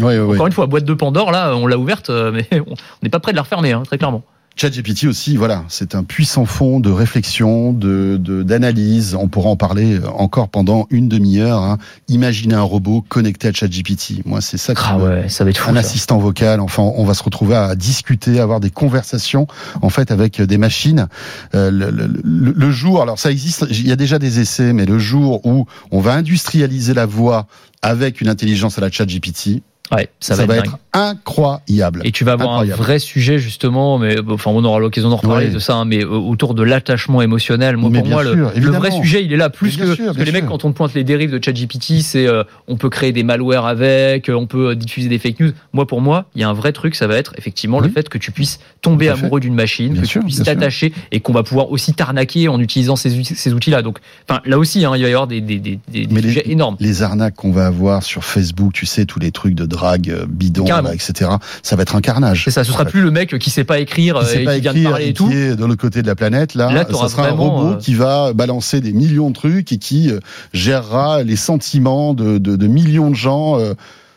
encore 0.00 0.46
une 0.46 0.52
fois, 0.52 0.66
boîte 0.66 0.84
de 0.84 0.94
Pandore 0.94 1.30
là, 1.30 1.54
on 1.54 1.66
l'a 1.66 1.78
ouverte, 1.78 2.10
mais 2.32 2.46
on 2.52 2.74
n'est 3.02 3.10
pas 3.10 3.20
prêt 3.20 3.32
de 3.32 3.36
la 3.36 3.42
refermer, 3.42 3.72
hein, 3.72 3.82
très 3.84 3.98
clairement. 3.98 4.24
ChatGPT 4.58 5.04
aussi, 5.04 5.36
voilà, 5.36 5.64
c'est 5.68 5.94
un 5.94 6.02
puissant 6.02 6.44
fond 6.44 6.80
de 6.80 6.90
réflexion, 6.90 7.72
de 7.72 8.16
d'analyse. 8.42 9.14
On 9.14 9.28
pourra 9.28 9.50
en 9.50 9.56
parler 9.56 10.00
encore 10.16 10.48
pendant 10.48 10.88
une 10.90 11.08
demi-heure. 11.08 11.62
Hein. 11.62 11.78
Imaginez 12.08 12.54
un 12.54 12.62
robot 12.62 13.04
connecté 13.08 13.48
à 13.48 13.52
ChatGPT. 13.52 14.26
Moi, 14.26 14.40
c'est 14.40 14.58
ça. 14.58 14.72
Ah 14.76 14.98
ouais, 14.98 15.28
ça 15.28 15.44
va 15.44 15.50
être 15.50 15.58
fou, 15.58 15.70
Un 15.70 15.76
assistant 15.76 16.18
vocal. 16.18 16.60
Enfin, 16.60 16.82
on 16.82 17.04
va 17.04 17.14
se 17.14 17.22
retrouver 17.22 17.54
à 17.54 17.76
discuter, 17.76 18.40
à 18.40 18.42
avoir 18.42 18.58
des 18.58 18.70
conversations 18.70 19.46
en 19.80 19.90
fait 19.90 20.10
avec 20.10 20.42
des 20.42 20.58
machines. 20.58 21.06
Euh, 21.54 21.70
le, 21.70 21.90
le, 21.90 22.52
le, 22.52 22.70
jour, 22.72 23.00
alors 23.00 23.18
ça 23.18 23.30
existe. 23.30 23.64
Il 23.70 23.86
y 23.86 23.92
a 23.92 23.96
déjà 23.96 24.18
des 24.18 24.40
essais, 24.40 24.72
mais 24.72 24.86
le 24.86 24.98
jour 24.98 25.46
où 25.46 25.66
on 25.92 26.00
va 26.00 26.14
industrialiser 26.14 26.94
la 26.94 27.06
voix 27.06 27.46
avec 27.82 28.20
une 28.20 28.28
intelligence 28.28 28.76
à 28.78 28.80
la 28.80 28.90
ChatGPT, 28.90 29.62
Ouais, 29.90 30.08
ça, 30.20 30.34
va, 30.34 30.56
être, 30.56 30.78
incroyable. 30.92 32.02
Et 32.04 32.12
tu 32.12 32.24
vas 32.24 32.32
avoir 32.32 32.60
un 32.60 32.64
vrai 32.64 32.98
sujet 32.98 33.38
justement, 33.38 33.98
mais 33.98 34.16
enfin 34.28 34.50
on 34.52 34.64
aura 34.64 34.78
l'occasion 34.78 35.08
d'en 35.08 35.16
reparler 35.16 35.48
de 35.48 35.58
ça, 35.58 35.74
hein, 35.74 35.84
mais 35.84 36.04
euh, 36.04 36.08
autour 36.08 36.54
de 36.54 36.62
l'attachement 36.62 37.22
émotionnel. 37.22 37.76
Moi, 37.76 37.90
pour 37.90 38.06
moi, 38.06 38.22
le, 38.22 38.70
vrai 38.70 38.90
sujet, 38.90 39.24
il 39.24 39.32
est 39.32 39.36
là 39.36 39.50
plus 39.50 39.76
que 39.76 39.84
parce 39.84 40.18
que 40.18 40.22
les 40.22 40.32
mecs 40.32 40.46
quand 40.46 40.64
on 40.64 40.72
pointe 40.72 40.94
les 40.94 41.04
dérives 41.04 41.30
de 41.30 41.42
ChatGPT, 41.42 42.02
c'est 42.02 42.26
euh, 42.26 42.44
on 42.66 42.76
peut 42.76 42.90
créer 42.90 43.12
des 43.12 43.22
malwares 43.22 43.66
avec, 43.66 44.28
euh, 44.28 44.34
on 44.34 44.46
peut 44.46 44.74
diffuser 44.74 45.08
des 45.08 45.18
fake 45.18 45.40
news. 45.40 45.52
Moi, 45.72 45.86
pour 45.86 46.00
moi, 46.00 46.26
il 46.34 46.42
y 46.42 46.44
a 46.44 46.48
un 46.48 46.54
vrai 46.54 46.72
truc, 46.72 46.94
ça 46.94 47.06
va 47.06 47.16
être 47.16 47.32
effectivement 47.38 47.80
le 47.80 47.88
fait 47.88 48.08
que 48.08 48.18
tu 48.18 48.30
puisses 48.30 48.60
tomber 48.82 49.08
amoureux 49.08 49.40
d'une 49.40 49.54
machine, 49.54 50.00
que 50.00 50.06
tu 50.06 50.20
puisses 50.20 50.42
t'attacher 50.42 50.92
et 51.12 51.20
qu'on 51.20 51.32
va 51.32 51.42
pouvoir 51.42 51.70
aussi 51.70 51.94
t'arnaquer 51.94 52.48
en 52.48 52.60
utilisant 52.60 52.96
ces, 52.96 53.24
ces 53.24 53.52
outils-là. 53.52 53.82
Donc, 53.82 53.98
enfin 54.28 54.40
là 54.44 54.58
aussi, 54.58 54.84
hein, 54.84 54.92
il 54.96 55.02
va 55.02 55.08
y 55.08 55.12
avoir 55.12 55.26
des, 55.26 55.40
des, 55.40 55.58
des, 55.58 55.78
des 55.88 56.22
sujets 56.22 56.50
énormes. 56.50 56.76
Les 56.80 57.02
arnaques 57.02 57.34
qu'on 57.34 57.52
va 57.52 57.66
avoir 57.66 58.02
sur 58.02 58.24
Facebook, 58.24 58.72
tu 58.72 58.86
sais, 58.86 59.06
tous 59.06 59.18
les 59.18 59.30
trucs 59.30 59.54
de 59.54 59.64
drague 59.78 60.10
euh, 60.10 60.26
bidon, 60.28 60.66
etc. 60.92 61.30
Ça 61.62 61.76
va 61.76 61.82
être 61.82 61.94
un 61.94 62.00
carnage. 62.00 62.44
C'est 62.44 62.50
ça. 62.50 62.64
Ce 62.64 62.72
sera 62.72 62.84
plus 62.84 63.00
le 63.00 63.10
mec 63.10 63.38
qui 63.38 63.50
sait 63.50 63.64
pas 63.64 63.78
écrire 63.78 64.18
qui 64.20 64.38
et 64.38 64.44
qui 64.44 64.60
vient 64.60 64.74
de 64.74 64.82
parler 64.84 65.08
et, 65.08 65.12
tout. 65.12 65.28
Qui 65.28 65.36
est 65.36 65.56
de 65.56 65.64
l'autre 65.64 65.80
côté 65.80 66.02
de 66.02 66.06
la 66.06 66.14
planète. 66.14 66.54
Là, 66.54 66.70
là 66.72 66.86
ça 66.90 67.08
sera 67.08 67.28
un 67.28 67.32
robot 67.32 67.72
euh, 67.72 67.76
qui 67.76 67.94
va 67.94 68.32
balancer 68.32 68.80
des 68.80 68.92
millions 68.92 69.30
de 69.30 69.34
trucs 69.34 69.72
et 69.72 69.78
qui 69.78 70.10
euh, 70.10 70.18
gérera 70.52 71.22
les 71.22 71.36
sentiments 71.36 72.14
de, 72.14 72.38
de, 72.38 72.56
de 72.56 72.66
millions 72.66 73.10
de 73.10 73.16
gens 73.16 73.58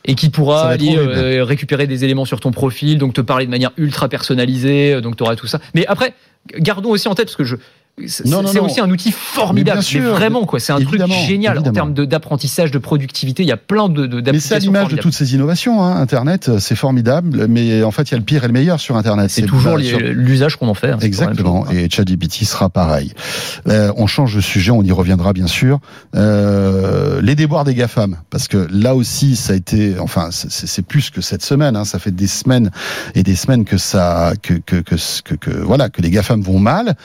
et 0.05 0.15
qui 0.15 0.29
pourra 0.29 0.67
aller 0.67 0.97
récupérer 1.41 1.87
des 1.87 2.03
éléments 2.03 2.25
sur 2.25 2.39
ton 2.39 2.51
profil, 2.51 2.97
donc 2.97 3.13
te 3.13 3.21
parler 3.21 3.45
de 3.45 3.51
manière 3.51 3.71
ultra 3.77 4.09
personnalisée, 4.09 4.99
donc 5.01 5.15
tu 5.15 5.23
auras 5.23 5.35
tout 5.35 5.47
ça. 5.47 5.59
Mais 5.75 5.85
après, 5.87 6.13
gardons 6.57 6.89
aussi 6.89 7.07
en 7.07 7.15
tête, 7.15 7.27
parce 7.27 7.35
que 7.35 7.43
je, 7.43 7.55
c'est 8.07 8.59
aussi 8.59 8.79
un 8.79 8.89
outil 8.89 9.11
formidable. 9.11 9.81
Mais, 9.93 9.99
vraiment, 9.99 10.45
quoi. 10.45 10.59
C'est 10.59 10.73
un 10.73 10.81
truc 10.81 11.01
génial 11.27 11.59
en 11.59 11.71
termes 11.71 11.93
d'apprentissage, 11.93 12.71
de, 12.71 12.77
productivité. 12.77 13.43
Il 13.43 13.49
y 13.49 13.51
a 13.51 13.57
plein 13.57 13.89
de, 13.89 14.07
de 14.07 14.31
Mais 14.31 14.39
c'est 14.39 14.55
à 14.55 14.59
l'image 14.59 14.89
de 14.89 14.97
toutes 14.97 15.13
ces 15.13 15.33
innovations. 15.33 15.83
Hein. 15.83 15.97
Internet, 16.01 16.49
euh, 16.49 16.59
c'est 16.59 16.75
formidable, 16.75 17.47
mais 17.47 17.83
en 17.83 17.91
fait, 17.91 18.03
il 18.09 18.11
y 18.11 18.15
a 18.15 18.17
le 18.17 18.23
pire 18.23 18.43
et 18.43 18.47
le 18.47 18.53
meilleur 18.53 18.79
sur 18.79 18.97
Internet. 18.97 19.29
C'est 19.29 19.43
toujours 19.43 19.77
l'usage 19.77 20.55
qu'on 20.55 20.67
en 20.67 20.73
fait. 20.73 20.91
Hein, 20.91 20.97
Exactement. 21.01 21.69
Et 21.69 21.89
ChatGPT 21.89 22.43
sera 22.45 22.69
pareil. 22.69 23.13
Euh, 23.67 23.91
on 23.97 24.07
change 24.07 24.35
de 24.35 24.41
sujet, 24.41 24.71
on 24.71 24.83
y 24.83 24.91
reviendra 24.91 25.33
bien 25.33 25.47
sûr. 25.47 25.79
Euh, 26.15 27.21
les 27.21 27.35
déboires 27.35 27.63
des 27.63 27.75
GAFAM, 27.75 28.17
parce 28.29 28.47
que 28.47 28.67
là 28.71 28.95
aussi, 28.95 29.35
ça 29.35 29.53
a 29.53 29.55
été, 29.55 29.95
enfin, 29.99 30.29
c'est 30.31 30.85
plus 30.85 31.09
que 31.09 31.21
cette 31.21 31.43
semaine. 31.43 31.75
Hein. 31.75 31.85
Ça 31.85 31.99
fait 31.99 32.11
des 32.11 32.27
semaines 32.27 32.71
et 33.15 33.23
des 33.23 33.35
semaines 33.35 33.65
que 33.65 33.77
ça, 33.77 34.33
que 34.41 34.53
que, 34.53 34.77
que, 34.77 34.95
que, 35.23 35.35
que 35.35 35.51
voilà, 35.51 35.89
que 35.89 36.01
les 36.01 36.09
GAFAM 36.09 36.41
vont 36.41 36.59
mal. 36.59 36.95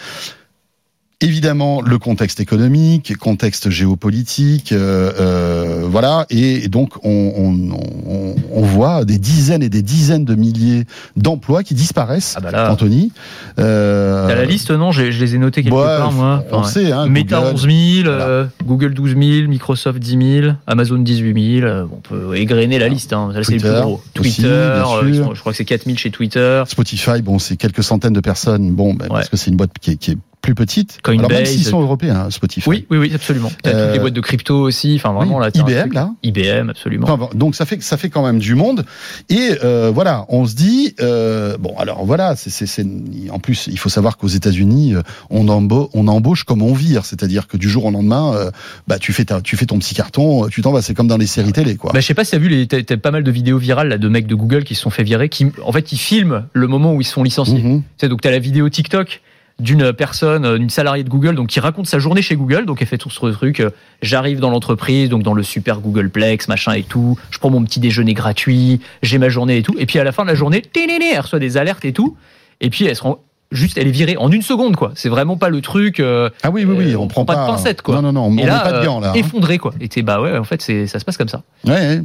Évidemment, 1.23 1.81
le 1.81 1.99
contexte 1.99 2.41
économique, 2.41 3.17
contexte 3.17 3.71
géopolitique, 3.71 4.73
euh, 4.73 5.11
euh, 5.19 5.87
voilà, 5.89 6.27
et 6.29 6.69
donc 6.69 6.93
on, 7.05 7.33
on, 7.35 8.35
on, 8.53 8.61
voit 8.61 9.07
des 9.07 9.17
dizaines 9.17 9.63
et 9.63 9.71
des 9.71 9.81
dizaines 9.81 10.27
de 10.27 10.35
milliers 10.35 10.85
d'emplois 11.17 11.63
qui 11.63 11.73
disparaissent. 11.73 12.35
Ah 12.37 12.41
bah 12.43 12.71
Anthony, 12.71 13.13
euh, 13.59 14.29
la 14.29 14.45
liste, 14.45 14.71
non, 14.71 14.93
je, 14.93 15.05
les 15.05 15.35
ai 15.35 15.39
notés 15.39 15.63
quelque 15.63 15.75
part, 15.75 16.13
moi. 16.13 16.45
on 16.53 16.65
sait, 16.65 16.93
hein, 16.93 17.07
Meta 17.07 17.41
11 17.41 17.63
000, 17.63 18.09
euh, 18.09 18.45
Google 18.67 18.93
12 18.93 19.17
000, 19.17 19.49
Microsoft 19.49 19.99
10 19.99 20.41
000, 20.43 20.53
Amazon 20.67 20.99
18 20.99 21.61
000. 21.61 21.89
on 21.91 22.01
peut 22.01 22.37
égrener 22.37 22.79
la 22.79 22.89
liste. 22.89 23.15
Hein. 23.15 23.31
c'est 23.43 23.55
le 23.55 23.61
plus 23.61 23.81
gros. 23.81 24.03
Twitter, 24.13 24.45
euh, 24.45 25.35
je 25.35 25.41
crois 25.41 25.53
que 25.53 25.57
c'est 25.57 25.65
4 25.65 25.87
000 25.87 25.97
chez 25.97 26.11
Twitter. 26.11 26.63
Spotify, 26.67 27.23
bon, 27.23 27.39
c'est 27.39 27.57
quelques 27.57 27.83
centaines 27.83 28.13
de 28.13 28.21
personnes. 28.21 28.73
Bon, 28.73 28.93
ben, 28.93 29.09
parce 29.09 29.31
que 29.31 29.39
c'est 29.39 29.51
une 29.51 29.57
boîte 29.57 29.71
qui 29.81 29.93
est, 29.93 29.97
qui 29.97 30.11
est 30.11 30.19
plus 30.47 30.55
petites. 30.55 31.01
Coinbase. 31.03 31.27
Alors 31.27 31.39
même 31.39 31.47
s'ils 31.47 31.65
sont 31.65 31.81
européens, 31.81 32.27
hein, 32.27 32.31
Spotify. 32.31 32.69
Oui, 32.69 32.87
oui, 32.89 32.99
oui, 32.99 33.13
absolument. 33.13 33.51
toutes 33.51 33.67
les 33.67 33.73
euh, 33.75 33.99
boîtes 33.99 34.15
de 34.15 34.21
crypto 34.21 34.61
aussi. 34.61 34.95
Enfin, 34.95 35.13
vraiment, 35.13 35.41
là, 35.41 35.51
IBM, 35.53 35.93
là. 35.93 36.13
IBM, 36.23 36.71
absolument. 36.71 37.29
donc, 37.35 37.57
ça 37.57 37.67
fait, 37.67 37.83
ça 37.83 37.97
fait 37.97 38.11
quand 38.11 38.25
même 38.25 38.39
du 38.39 38.55
monde. 38.55 38.85
Et 39.29 39.51
euh, 39.65 39.91
voilà, 39.93 40.25
on 40.29 40.47
se 40.47 40.55
dit, 40.55 40.95
euh, 41.01 41.57
bon, 41.59 41.75
alors 41.79 42.05
voilà, 42.05 42.37
c'est, 42.37 42.87
en 43.31 43.41
plus, 43.41 43.69
il 43.71 43.79
faut 43.79 43.89
savoir 43.89 44.17
qu'aux 44.19 44.29
États-Unis, 44.29 44.95
euh, 44.95 45.03
on, 45.31 45.49
embauche, 45.49 45.89
on 45.95 46.07
embauche 46.07 46.45
comme 46.45 46.63
on 46.63 46.75
vire. 46.75 47.05
C'est-à-dire 47.05 47.49
que 47.49 47.57
du 47.57 47.69
jour 47.69 47.87
au 47.87 47.91
lendemain, 47.91 48.33
euh, 48.35 48.51
bah, 48.87 49.01
tu 49.01 49.13
fais, 49.13 49.25
ta, 49.25 49.41
tu 49.41 49.57
fais 49.57 49.67
ton 49.67 49.81
petit 49.81 49.97
carton, 49.97 50.47
tu 50.49 50.63
t'en 50.63 50.71
vas. 50.71 50.81
C'est 50.81 50.95
comme 50.95 51.09
dans 51.09 51.17
les 51.17 51.27
séries 51.27 51.53
télé, 51.53 51.75
quoi. 51.75 51.91
Bah, 51.93 51.99
je 51.99 52.07
sais 52.07 52.15
pas 52.15 52.25
si 52.25 52.31
tu 52.31 52.37
as 52.37 52.39
vu, 52.39 52.49
les, 52.49 52.69
t'as, 52.69 52.97
pas 52.97 53.11
mal 53.11 53.25
de 53.25 53.31
vidéos 53.33 53.59
virales 53.59 53.89
là, 53.89 53.99
de 53.99 54.09
mecs 54.09 54.29
de 54.29 54.35
Google 54.37 54.63
qui 54.63 54.77
se 54.77 54.83
sont 54.83 54.91
fait 54.91 55.03
virer, 55.03 55.29
qui, 55.29 55.49
en 55.65 55.73
fait, 55.73 55.83
qui 55.83 55.97
filment 55.97 56.45
le 56.53 56.69
moment 56.69 56.95
où 56.95 57.01
ils 57.01 57.05
sont 57.05 57.25
licenciés. 57.25 57.61
Tu 57.61 57.83
sais, 57.99 58.09
donc, 58.09 58.21
tu 58.21 58.29
as 58.29 58.31
la 58.31 58.39
vidéo 58.39 58.69
TikTok 58.69 59.23
d'une 59.59 59.93
personne, 59.93 60.59
d'une 60.59 60.71
salariée 60.71 61.05
de 61.05 61.09
Google, 61.09 61.35
donc 61.35 61.49
qui 61.49 61.61
raconte 61.61 61.87
sa 61.87 61.99
journée 61.99 62.23
chez 62.23 62.37
Google. 62.37 62.67
Donc 62.67 62.83
elle 62.83 62.89
fait 62.89 62.99
tout 62.99 63.11
ce 63.11 63.27
truc. 63.27 63.63
J'arrive 64.03 64.41
dans 64.41 64.51
l'entreprise, 64.51 65.09
donc 65.09 65.23
dans 65.23 65.35
le 65.35 65.43
super 65.43 65.81
Googleplex, 65.81 66.49
machin 66.49 66.73
et 66.75 66.83
tout. 66.83 67.19
Je 67.31 67.39
prends 67.39 67.51
mon 67.51 67.65
petit 67.65 67.81
déjeuner 67.81 68.15
gratuit, 68.15 68.81
j'ai 69.03 69.19
ma 69.19 69.29
journée 69.29 69.59
et 69.59 69.63
tout. 69.63 69.75
Et 69.79 69.87
puis 69.87 69.99
à 69.99 70.05
la 70.05 70.13
fin 70.13 70.25
de 70.25 70.29
la 70.29 70.35
journée, 70.35 70.63
elle 70.75 71.21
reçoit 71.21 71.39
des 71.39 71.57
alertes 71.57 71.85
et 71.85 71.93
tout. 71.93 72.17
Et 72.61 72.71
puis 72.71 72.85
elle 72.85 72.97
se 72.97 73.03
rend 73.03 73.19
juste 73.53 73.79
elle 73.79 73.87
est 73.87 73.93
virée 73.93 74.17
en 74.17 74.31
une 74.31 74.43
seconde 74.43 74.77
quoi. 74.77 74.93
C'est 74.95 75.09
vraiment 75.09 75.37
pas 75.37 75.49
le 75.49 75.61
truc. 75.61 76.01
Euh, 76.01 76.31
ah 76.43 76.51
oui 76.51 76.65
oui 76.65 76.75
oui, 76.77 76.93
euh, 76.93 76.99
on, 76.99 77.09
prend 77.09 77.25
pas, 77.25 77.35
de 77.35 77.47
pincettes 77.47 77.83
quoi. 77.83 77.97
Non 77.97 78.03
non 78.03 78.13
non, 78.13 78.25
on, 78.27 78.31
met 78.31 78.47
pas 78.47 78.81
de 78.81 78.85
gants 78.85 79.01
là. 79.01 79.11
Hein. 79.11 79.15
Effondré 79.15 79.59
quoi. 79.59 79.73
Et 79.81 80.03
bah 80.03 80.21
ouais 80.21 80.37
en 80.37 80.45
fait 80.45 80.63
c'est 80.63 80.87
ça 80.87 80.99
se 80.99 81.05
passe 81.05 81.17
comme 81.17 81.29
ça. 81.29 81.43
Ouais. 81.65 82.03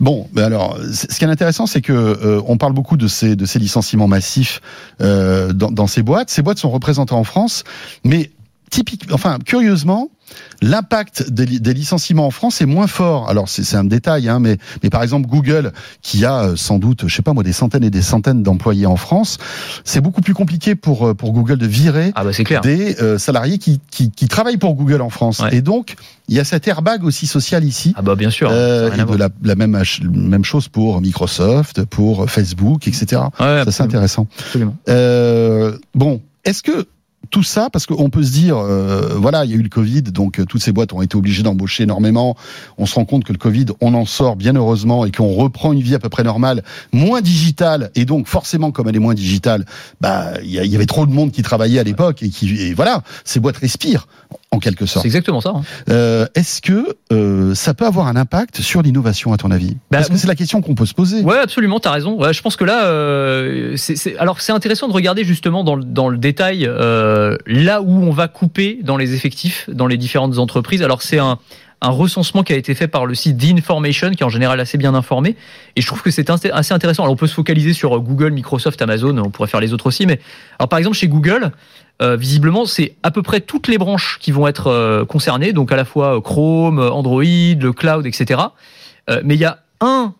Bon, 0.00 0.28
mais 0.32 0.42
alors 0.42 0.78
ce 0.92 1.06
qui 1.18 1.24
est 1.24 1.28
intéressant 1.28 1.66
c'est 1.66 1.80
que 1.80 1.92
euh, 1.92 2.42
on 2.46 2.56
parle 2.56 2.72
beaucoup 2.72 2.96
de 2.96 3.08
ces 3.08 3.36
de 3.36 3.46
ces 3.46 3.58
licenciements 3.58 4.08
massifs 4.08 4.60
dans, 5.00 5.70
dans 5.70 5.86
ces 5.86 6.02
boîtes. 6.02 6.30
Ces 6.30 6.42
boîtes 6.42 6.58
sont 6.58 6.70
représentées 6.70 7.14
en 7.14 7.24
France, 7.24 7.64
mais 8.04 8.30
typique, 8.74 9.04
enfin 9.12 9.38
curieusement, 9.44 10.10
L'impact 10.62 11.30
des, 11.30 11.74
licenciements 11.74 12.26
en 12.26 12.30
France 12.30 12.60
est 12.60 12.66
moins 12.66 12.86
fort. 12.86 13.28
Alors 13.28 13.48
c'est 13.48 13.76
un 13.76 13.84
détail, 13.84 14.28
hein, 14.28 14.40
mais, 14.40 14.56
mais 14.82 14.88
par 14.88 15.02
exemple 15.02 15.28
Google, 15.28 15.72
qui 16.00 16.24
a 16.24 16.44
euh, 16.44 16.56
sans 16.56 16.78
doute, 16.78 17.04
je 17.06 17.14
sais 17.14 17.22
pas 17.22 17.34
moi, 17.34 17.42
des 17.42 17.52
centaines 17.52 17.84
et 17.84 17.90
des 17.90 18.02
centaines 18.02 18.42
d'employés 18.42 18.86
en 18.86 18.96
France, 18.96 19.38
c'est 19.84 20.00
beaucoup 20.00 20.22
plus 20.22 20.32
compliqué 20.32 20.74
pour 20.74 21.08
euh, 21.08 21.14
pour 21.14 21.32
Google 21.32 21.58
de 21.58 21.66
virer 21.66 22.12
ah 22.14 22.24
bah 22.24 22.30
des 22.62 23.00
euh, 23.02 23.18
salariés 23.18 23.58
qui, 23.58 23.80
qui, 23.90 24.10
qui, 24.10 24.26
travaillent 24.26 24.56
pour 24.56 24.74
Google 24.74 25.02
en 25.02 25.10
France. 25.10 25.42
Et 25.52 25.60
donc 25.60 25.96
il 26.28 26.34
y 26.34 26.40
a 26.40 26.44
cet 26.44 26.66
airbag 26.66 27.04
aussi 27.04 27.26
social 27.26 27.62
ici. 27.62 27.92
Ah 27.96 28.02
bah 28.02 28.14
bien 28.14 28.30
sûr. 28.30 28.48
Euh, 28.50 28.90
et 28.90 28.96
de 28.96 29.16
la, 29.16 29.28
la, 29.42 29.54
même 29.54 29.82
même 30.10 30.44
chose 30.44 30.68
pour 30.68 31.00
Microsoft, 31.02 31.84
pour 31.84 32.30
Facebook, 32.30 32.88
etc. 32.88 33.22
ça 33.38 33.70
c'est 33.70 33.82
intéressant. 33.82 34.26
Absolument. 34.38 34.76
bon, 35.94 36.22
est-ce 36.44 36.62
que 36.62 36.86
tout 37.30 37.42
ça 37.42 37.68
parce 37.70 37.86
qu'on 37.86 38.10
peut 38.10 38.22
se 38.22 38.32
dire, 38.32 38.56
euh, 38.56 39.14
voilà, 39.16 39.44
il 39.44 39.50
y 39.50 39.54
a 39.54 39.56
eu 39.56 39.62
le 39.62 39.68
Covid, 39.68 40.02
donc 40.02 40.38
euh, 40.38 40.44
toutes 40.44 40.62
ces 40.62 40.72
boîtes 40.72 40.92
ont 40.92 41.02
été 41.02 41.16
obligées 41.16 41.42
d'embaucher 41.42 41.84
énormément. 41.84 42.36
On 42.78 42.86
se 42.86 42.94
rend 42.94 43.04
compte 43.04 43.24
que 43.24 43.32
le 43.32 43.38
Covid, 43.38 43.66
on 43.80 43.94
en 43.94 44.04
sort 44.04 44.36
bien 44.36 44.54
heureusement 44.54 45.04
et 45.04 45.10
qu'on 45.10 45.34
reprend 45.34 45.72
une 45.72 45.80
vie 45.80 45.94
à 45.94 45.98
peu 45.98 46.08
près 46.08 46.22
normale, 46.22 46.62
moins 46.92 47.20
digitale, 47.20 47.90
et 47.94 48.04
donc 48.04 48.26
forcément, 48.26 48.70
comme 48.70 48.88
elle 48.88 48.96
est 48.96 49.00
moins 49.00 49.14
digitale, 49.14 49.64
bah 50.00 50.32
il 50.42 50.50
y, 50.50 50.76
avait 50.76 50.86
trop 50.86 51.06
de 51.06 51.12
monde 51.12 51.30
qui 51.30 51.42
travaillait 51.42 51.78
à 51.78 51.84
l'époque 51.84 52.22
et 52.22 52.28
qui, 52.28 52.54
et 52.56 52.74
voilà, 52.74 53.02
ces 53.24 53.40
boîtes 53.40 53.56
respirent 53.56 54.06
en 54.54 54.58
quelque 54.58 54.86
sorte. 54.86 55.02
C'est 55.02 55.08
exactement 55.08 55.40
ça. 55.40 55.50
Hein. 55.50 55.62
Euh, 55.90 56.26
Est-ce 56.34 56.62
que 56.62 56.96
euh, 57.12 57.54
ça 57.54 57.74
peut 57.74 57.86
avoir 57.86 58.06
un 58.06 58.16
impact 58.16 58.60
sur 58.60 58.82
l'innovation 58.82 59.32
à 59.32 59.36
ton 59.36 59.50
avis? 59.50 59.76
Bah, 59.90 59.98
Parce 59.98 60.08
que 60.08 60.16
c'est 60.16 60.28
la 60.28 60.34
question 60.34 60.62
qu'on 60.62 60.74
peut 60.74 60.86
se 60.86 60.94
poser. 60.94 61.22
Ouais, 61.22 61.38
absolument, 61.38 61.80
tu 61.80 61.88
as 61.88 61.92
raison. 61.92 62.18
Ouais, 62.18 62.32
je 62.32 62.42
pense 62.42 62.56
que 62.56 62.64
là, 62.64 62.86
euh, 62.86 63.74
c'est, 63.76 64.16
alors 64.16 64.40
c'est 64.40 64.52
intéressant 64.52 64.88
de 64.88 64.92
regarder 64.92 65.24
justement 65.24 65.64
dans, 65.64 65.76
dans 65.76 66.08
le 66.08 66.18
détail 66.18 66.66
euh, 66.66 67.13
là 67.46 67.82
où 67.82 68.02
on 68.02 68.10
va 68.10 68.28
couper 68.28 68.78
dans 68.82 68.96
les 68.96 69.14
effectifs 69.14 69.68
dans 69.68 69.86
les 69.86 69.96
différentes 69.96 70.38
entreprises. 70.38 70.82
Alors 70.82 71.02
c'est 71.02 71.18
un 71.18 71.38
recensement 71.90 72.42
qui 72.42 72.52
a 72.52 72.56
été 72.56 72.74
fait 72.74 72.88
par 72.88 73.06
le 73.06 73.14
site 73.14 73.36
d'Information, 73.36 74.10
qui 74.10 74.22
est 74.22 74.26
en 74.26 74.30
général 74.30 74.60
assez 74.60 74.78
bien 74.78 74.94
informé. 74.94 75.36
Et 75.76 75.80
je 75.80 75.86
trouve 75.86 76.02
que 76.02 76.10
c'est 76.10 76.30
assez 76.30 76.72
intéressant. 76.74 77.02
Alors, 77.02 77.12
on 77.12 77.16
peut 77.16 77.26
se 77.26 77.34
focaliser 77.34 77.72
sur 77.72 77.98
Google, 78.00 78.30
Microsoft, 78.30 78.80
Amazon, 78.82 79.16
on 79.18 79.30
pourrait 79.30 79.48
faire 79.48 79.60
les 79.60 79.72
autres 79.72 79.86
aussi. 79.86 80.06
Mais 80.06 80.20
alors, 80.58 80.68
par 80.68 80.78
exemple, 80.78 80.96
chez 80.96 81.08
Google, 81.08 81.52
euh, 82.02 82.16
visiblement, 82.16 82.64
c'est 82.64 82.96
à 83.02 83.10
peu 83.10 83.22
près 83.22 83.40
toutes 83.40 83.68
les 83.68 83.78
branches 83.78 84.18
qui 84.20 84.32
vont 84.32 84.46
être 84.46 84.68
euh, 84.68 85.04
concernées, 85.04 85.52
donc 85.52 85.70
à 85.72 85.76
la 85.76 85.84
fois 85.84 86.16
euh, 86.16 86.20
Chrome, 86.20 86.78
Android, 86.78 87.22
le 87.22 87.72
cloud, 87.72 88.06
etc. 88.06 88.40
mais 89.22 89.34
il 89.34 89.40
y 89.40 89.44
a 89.44 89.58
un 89.80 90.14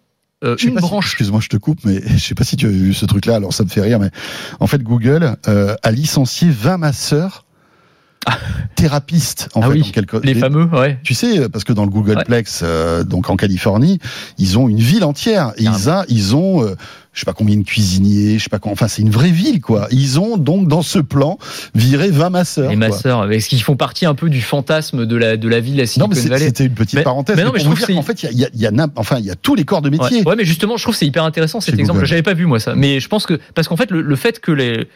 une 0.62 0.76
branche. 0.76 1.06
Excuse-moi, 1.06 1.40
je 1.40 1.48
te 1.48 1.56
coupe, 1.56 1.80
mais 1.84 2.00
je 2.16 2.18
sais 2.18 2.34
pas 2.34 2.44
si 2.44 2.56
tu 2.56 2.66
as 2.66 2.70
vu 2.70 2.94
ce 2.94 3.06
truc-là. 3.06 3.36
Alors 3.36 3.52
ça 3.52 3.64
me 3.64 3.68
fait 3.68 3.80
rire, 3.80 3.98
mais 3.98 4.10
en 4.60 4.66
fait, 4.66 4.82
Google 4.82 5.36
a 5.46 5.90
licencié 5.90 6.48
20 6.50 6.78
masseurs 6.78 7.44
thérapistes 8.74 9.50
en 9.52 9.60
ah 9.60 9.66
fait, 9.66 9.72
oui, 9.72 9.92
les, 10.22 10.34
fameux 10.34 10.64
ouais 10.64 10.98
tu 11.02 11.12
sais 11.12 11.46
parce 11.50 11.62
que 11.62 11.74
dans 11.74 11.84
le 11.84 11.90
Googleplex 11.90 12.64
donc 13.04 13.28
en 13.28 13.36
Californie 13.36 13.98
ils 14.38 14.58
ont 14.58 14.66
une 14.66 14.78
ville 14.78 15.04
entière 15.04 15.52
et 15.58 15.64
ils, 15.64 15.90
a, 15.90 16.06
ils 16.08 16.34
ont 16.34 16.74
je 17.14 17.20
sais 17.20 17.24
pas 17.24 17.32
combien 17.32 17.56
de 17.56 17.62
cuisiniers, 17.62 18.38
je 18.38 18.44
sais 18.44 18.50
pas 18.50 18.58
quoi. 18.58 18.72
Enfin, 18.72 18.88
c'est 18.88 19.00
une 19.00 19.10
vraie 19.10 19.30
ville, 19.30 19.60
quoi. 19.60 19.86
Ils 19.92 20.18
ont 20.18 20.36
donc 20.36 20.66
dans 20.66 20.82
ce 20.82 20.98
plan 20.98 21.38
viré 21.74 22.10
20 22.10 22.30
masseurs. 22.30 22.70
Les 22.70 22.76
masseurs, 22.76 23.30
est-ce 23.30 23.48
qu'ils 23.48 23.62
font 23.62 23.76
partie 23.76 24.04
un 24.04 24.14
peu 24.14 24.28
du 24.28 24.42
fantasme 24.42 25.06
de 25.06 25.16
la 25.16 25.36
de 25.36 25.48
la 25.48 25.60
ville 25.60 25.86
Silicon 25.86 26.08
non, 26.08 26.14
mais 26.14 26.38
C'était 26.38 26.66
une 26.66 26.74
petite 26.74 27.02
parenthèse. 27.04 27.36
Mais 27.36 27.44
non, 27.44 27.52
mais 27.54 27.60
je 27.60 27.64
trouve 27.64 27.80
qu'en 27.80 28.02
fait, 28.02 28.24
il 28.24 28.38
y 28.38 28.44
a, 28.44 28.48
y, 28.52 28.66
a, 28.66 28.86
enfin, 28.96 29.18
il 29.18 29.24
y 29.24 29.30
a 29.30 29.36
tous 29.36 29.54
les 29.54 29.64
corps 29.64 29.82
de 29.82 29.90
métier. 29.90 30.24
Ouais, 30.24 30.34
mais 30.36 30.44
justement, 30.44 30.76
je 30.76 30.82
trouve 30.82 30.96
c'est 30.96 31.06
hyper 31.06 31.24
intéressant 31.24 31.60
cet 31.60 31.78
exemple. 31.78 32.04
J'avais 32.04 32.22
pas 32.22 32.34
vu 32.34 32.46
moi 32.46 32.58
ça, 32.58 32.74
mais 32.74 32.98
je 32.98 33.08
pense 33.08 33.26
que 33.26 33.38
parce 33.54 33.68
qu'en 33.68 33.76
fait, 33.76 33.90
le, 33.90 34.02
le 34.02 34.16
fait 34.16 34.40
que 34.40 34.50
les 34.50 34.88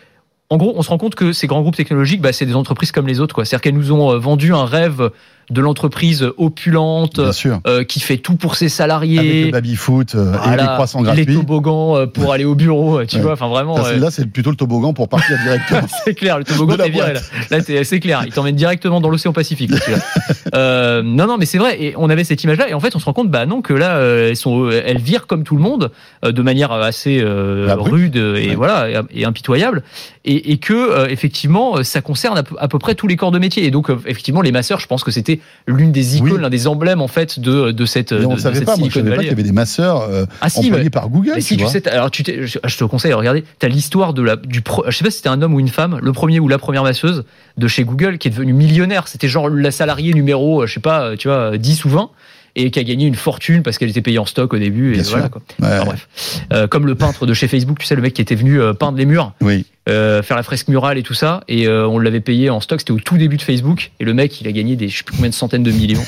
en 0.50 0.56
gros, 0.56 0.72
on 0.76 0.82
se 0.82 0.88
rend 0.88 0.98
compte 0.98 1.14
que 1.14 1.32
ces 1.32 1.46
grands 1.46 1.60
groupes 1.60 1.76
technologiques, 1.76 2.22
bah, 2.22 2.32
c'est 2.32 2.46
des 2.46 2.54
entreprises 2.54 2.90
comme 2.90 3.06
les 3.06 3.20
autres. 3.20 3.34
quoi. 3.34 3.44
C'est-à-dire 3.44 3.62
qu'elles 3.62 3.74
nous 3.74 3.92
ont 3.92 4.12
euh, 4.12 4.18
vendu 4.18 4.54
un 4.54 4.64
rêve 4.64 5.10
de 5.50 5.60
l'entreprise 5.62 6.28
opulente 6.36 7.20
euh, 7.66 7.84
qui 7.84 8.00
fait 8.00 8.18
tout 8.18 8.36
pour 8.36 8.54
ses 8.54 8.68
salariés. 8.68 9.18
Avec 9.18 9.44
le 9.46 9.50
baby-foot 9.52 10.14
euh, 10.14 10.34
et 10.44 10.56
les 10.56 10.62
croissants 10.62 11.02
gratuits. 11.02 11.24
Les 11.24 11.34
toboggans 11.34 11.96
euh, 11.96 12.06
pour 12.06 12.32
aller 12.32 12.44
au 12.44 12.54
bureau, 12.54 13.04
tu 13.04 13.18
vois. 13.20 13.32
Enfin 13.32 13.48
vraiment. 13.48 13.78
là, 13.78 14.10
c'est 14.10 14.26
plutôt 14.26 14.50
le 14.50 14.56
toboggan 14.56 14.92
pour 14.92 15.08
partir 15.08 15.38
directement. 15.42 15.86
c'est 16.04 16.14
clair, 16.14 16.38
le 16.38 16.44
toboggan 16.44 16.76
t'es 16.76 16.90
viré 16.90 17.14
là. 17.14 17.20
Là, 17.50 17.60
c'est 17.62 18.00
clair. 18.00 18.22
Il 18.26 18.32
t'emmène 18.32 18.56
directement 18.56 19.00
dans 19.00 19.08
l'océan 19.08 19.32
Pacifique. 19.32 19.72
euh, 20.54 21.02
non, 21.02 21.26
non, 21.26 21.38
mais 21.38 21.46
c'est 21.46 21.58
vrai. 21.58 21.82
Et 21.82 21.94
on 21.96 22.10
avait 22.10 22.24
cette 22.24 22.42
image-là, 22.42 22.68
et 22.68 22.74
en 22.74 22.80
fait, 22.80 22.94
on 22.96 22.98
se 22.98 23.04
rend 23.04 23.12
compte, 23.12 23.30
bah 23.30 23.46
non, 23.46 23.62
que 23.62 23.72
là, 23.72 24.00
elles 24.00 24.36
sont, 24.36 24.68
elles 24.70 24.98
virent 24.98 25.26
comme 25.26 25.44
tout 25.44 25.56
le 25.56 25.62
monde, 25.62 25.92
de 26.24 26.42
manière 26.42 26.72
assez 26.72 27.22
rude 27.22 28.16
et 28.16 28.54
voilà 28.54 28.88
et, 29.10 29.24
impitoyable, 29.24 29.82
et, 30.24 30.37
et 30.44 30.58
que 30.58 31.08
effectivement, 31.08 31.82
ça 31.82 32.00
concerne 32.00 32.38
à 32.38 32.42
peu, 32.42 32.56
à 32.58 32.68
peu 32.68 32.78
près 32.78 32.94
tous 32.94 33.06
les 33.06 33.16
corps 33.16 33.30
de 33.30 33.38
métier. 33.38 33.64
Et 33.64 33.70
donc, 33.70 33.90
effectivement, 34.06 34.40
les 34.40 34.52
masseurs, 34.52 34.80
je 34.80 34.86
pense 34.86 35.04
que 35.04 35.10
c'était 35.10 35.40
l'une 35.66 35.92
des 35.92 36.16
icônes, 36.16 36.40
l'un 36.40 36.50
des 36.50 36.66
emblèmes 36.66 37.00
en 37.00 37.08
fait 37.08 37.40
de, 37.40 37.70
de 37.70 37.86
cette. 37.86 38.12
Mais 38.12 38.24
on 38.26 38.34
ne 38.34 38.38
savait 38.38 38.62
pas, 38.62 38.76
moi 38.76 38.88
je 38.88 38.94
savais 38.94 39.10
pas 39.10 39.18
qu'il 39.18 39.28
y 39.28 39.32
avait 39.32 39.42
des 39.42 39.52
masseurs 39.52 40.02
euh, 40.02 40.26
ah, 40.40 40.48
employés 40.54 40.90
par 40.90 41.08
Google. 41.08 41.32
Mais 41.34 41.40
si 41.40 41.56
tu, 41.56 41.66
sais, 41.66 41.86
alors 41.88 42.10
tu 42.10 42.24
je, 42.24 42.58
te 42.58 42.84
conseille 42.84 43.10
de 43.10 43.16
regarder. 43.16 43.44
T'as 43.58 43.68
l'histoire 43.68 44.14
de 44.14 44.22
la 44.22 44.36
du 44.36 44.62
je 44.86 44.96
sais 44.96 45.04
pas 45.04 45.10
si 45.10 45.18
c'était 45.18 45.28
un 45.28 45.42
homme 45.42 45.54
ou 45.54 45.60
une 45.60 45.68
femme, 45.68 45.98
le 46.02 46.12
premier 46.12 46.40
ou 46.40 46.48
la 46.48 46.58
première 46.58 46.82
masseuse 46.82 47.24
de 47.56 47.68
chez 47.68 47.84
Google 47.84 48.18
qui 48.18 48.28
est 48.28 48.30
devenu 48.30 48.52
millionnaire. 48.52 49.08
C'était 49.08 49.28
genre 49.28 49.48
la 49.48 49.70
salariée 49.70 50.14
numéro, 50.14 50.66
je 50.66 50.74
sais 50.74 50.80
pas, 50.80 51.16
tu 51.16 51.28
vois, 51.28 51.56
10 51.58 51.84
ou 51.84 51.88
20 51.90 52.10
et 52.58 52.70
qui 52.70 52.78
a 52.78 52.82
gagné 52.82 53.06
une 53.06 53.14
fortune 53.14 53.62
parce 53.62 53.78
qu'elle 53.78 53.90
était 53.90 54.02
payée 54.02 54.18
en 54.18 54.26
stock 54.26 54.52
au 54.52 54.58
début. 54.58 54.96
et 54.96 55.02
voilà, 55.02 55.28
quoi. 55.28 55.42
bref. 55.58 56.08
Euh, 56.52 56.66
comme 56.66 56.86
le 56.86 56.96
peintre 56.96 57.24
de 57.24 57.32
chez 57.32 57.46
Facebook, 57.46 57.78
tu 57.78 57.86
sais, 57.86 57.94
le 57.94 58.02
mec 58.02 58.14
qui 58.14 58.20
était 58.20 58.34
venu 58.34 58.60
euh, 58.60 58.72
peindre 58.72 58.98
les 58.98 59.06
murs. 59.06 59.32
Oui. 59.40 59.64
Euh, 59.88 60.22
faire 60.22 60.36
la 60.36 60.42
fresque 60.42 60.68
murale 60.68 60.98
et 60.98 61.02
tout 61.02 61.14
ça. 61.14 61.42
Et 61.48 61.66
euh, 61.66 61.88
on 61.88 61.98
l'avait 61.98 62.20
payé 62.20 62.50
en 62.50 62.60
stock. 62.60 62.80
C'était 62.80 62.92
au 62.92 63.00
tout 63.00 63.16
début 63.16 63.36
de 63.36 63.42
Facebook. 63.42 63.90
Et 64.00 64.04
le 64.04 64.12
mec, 64.12 64.40
il 64.40 64.46
a 64.46 64.52
gagné 64.52 64.76
des 64.76 64.88
je 64.88 64.98
sais 64.98 65.02
plus 65.02 65.16
combien 65.16 65.30
de 65.30 65.34
centaines 65.34 65.62
de 65.62 65.70
millions. 65.70 66.02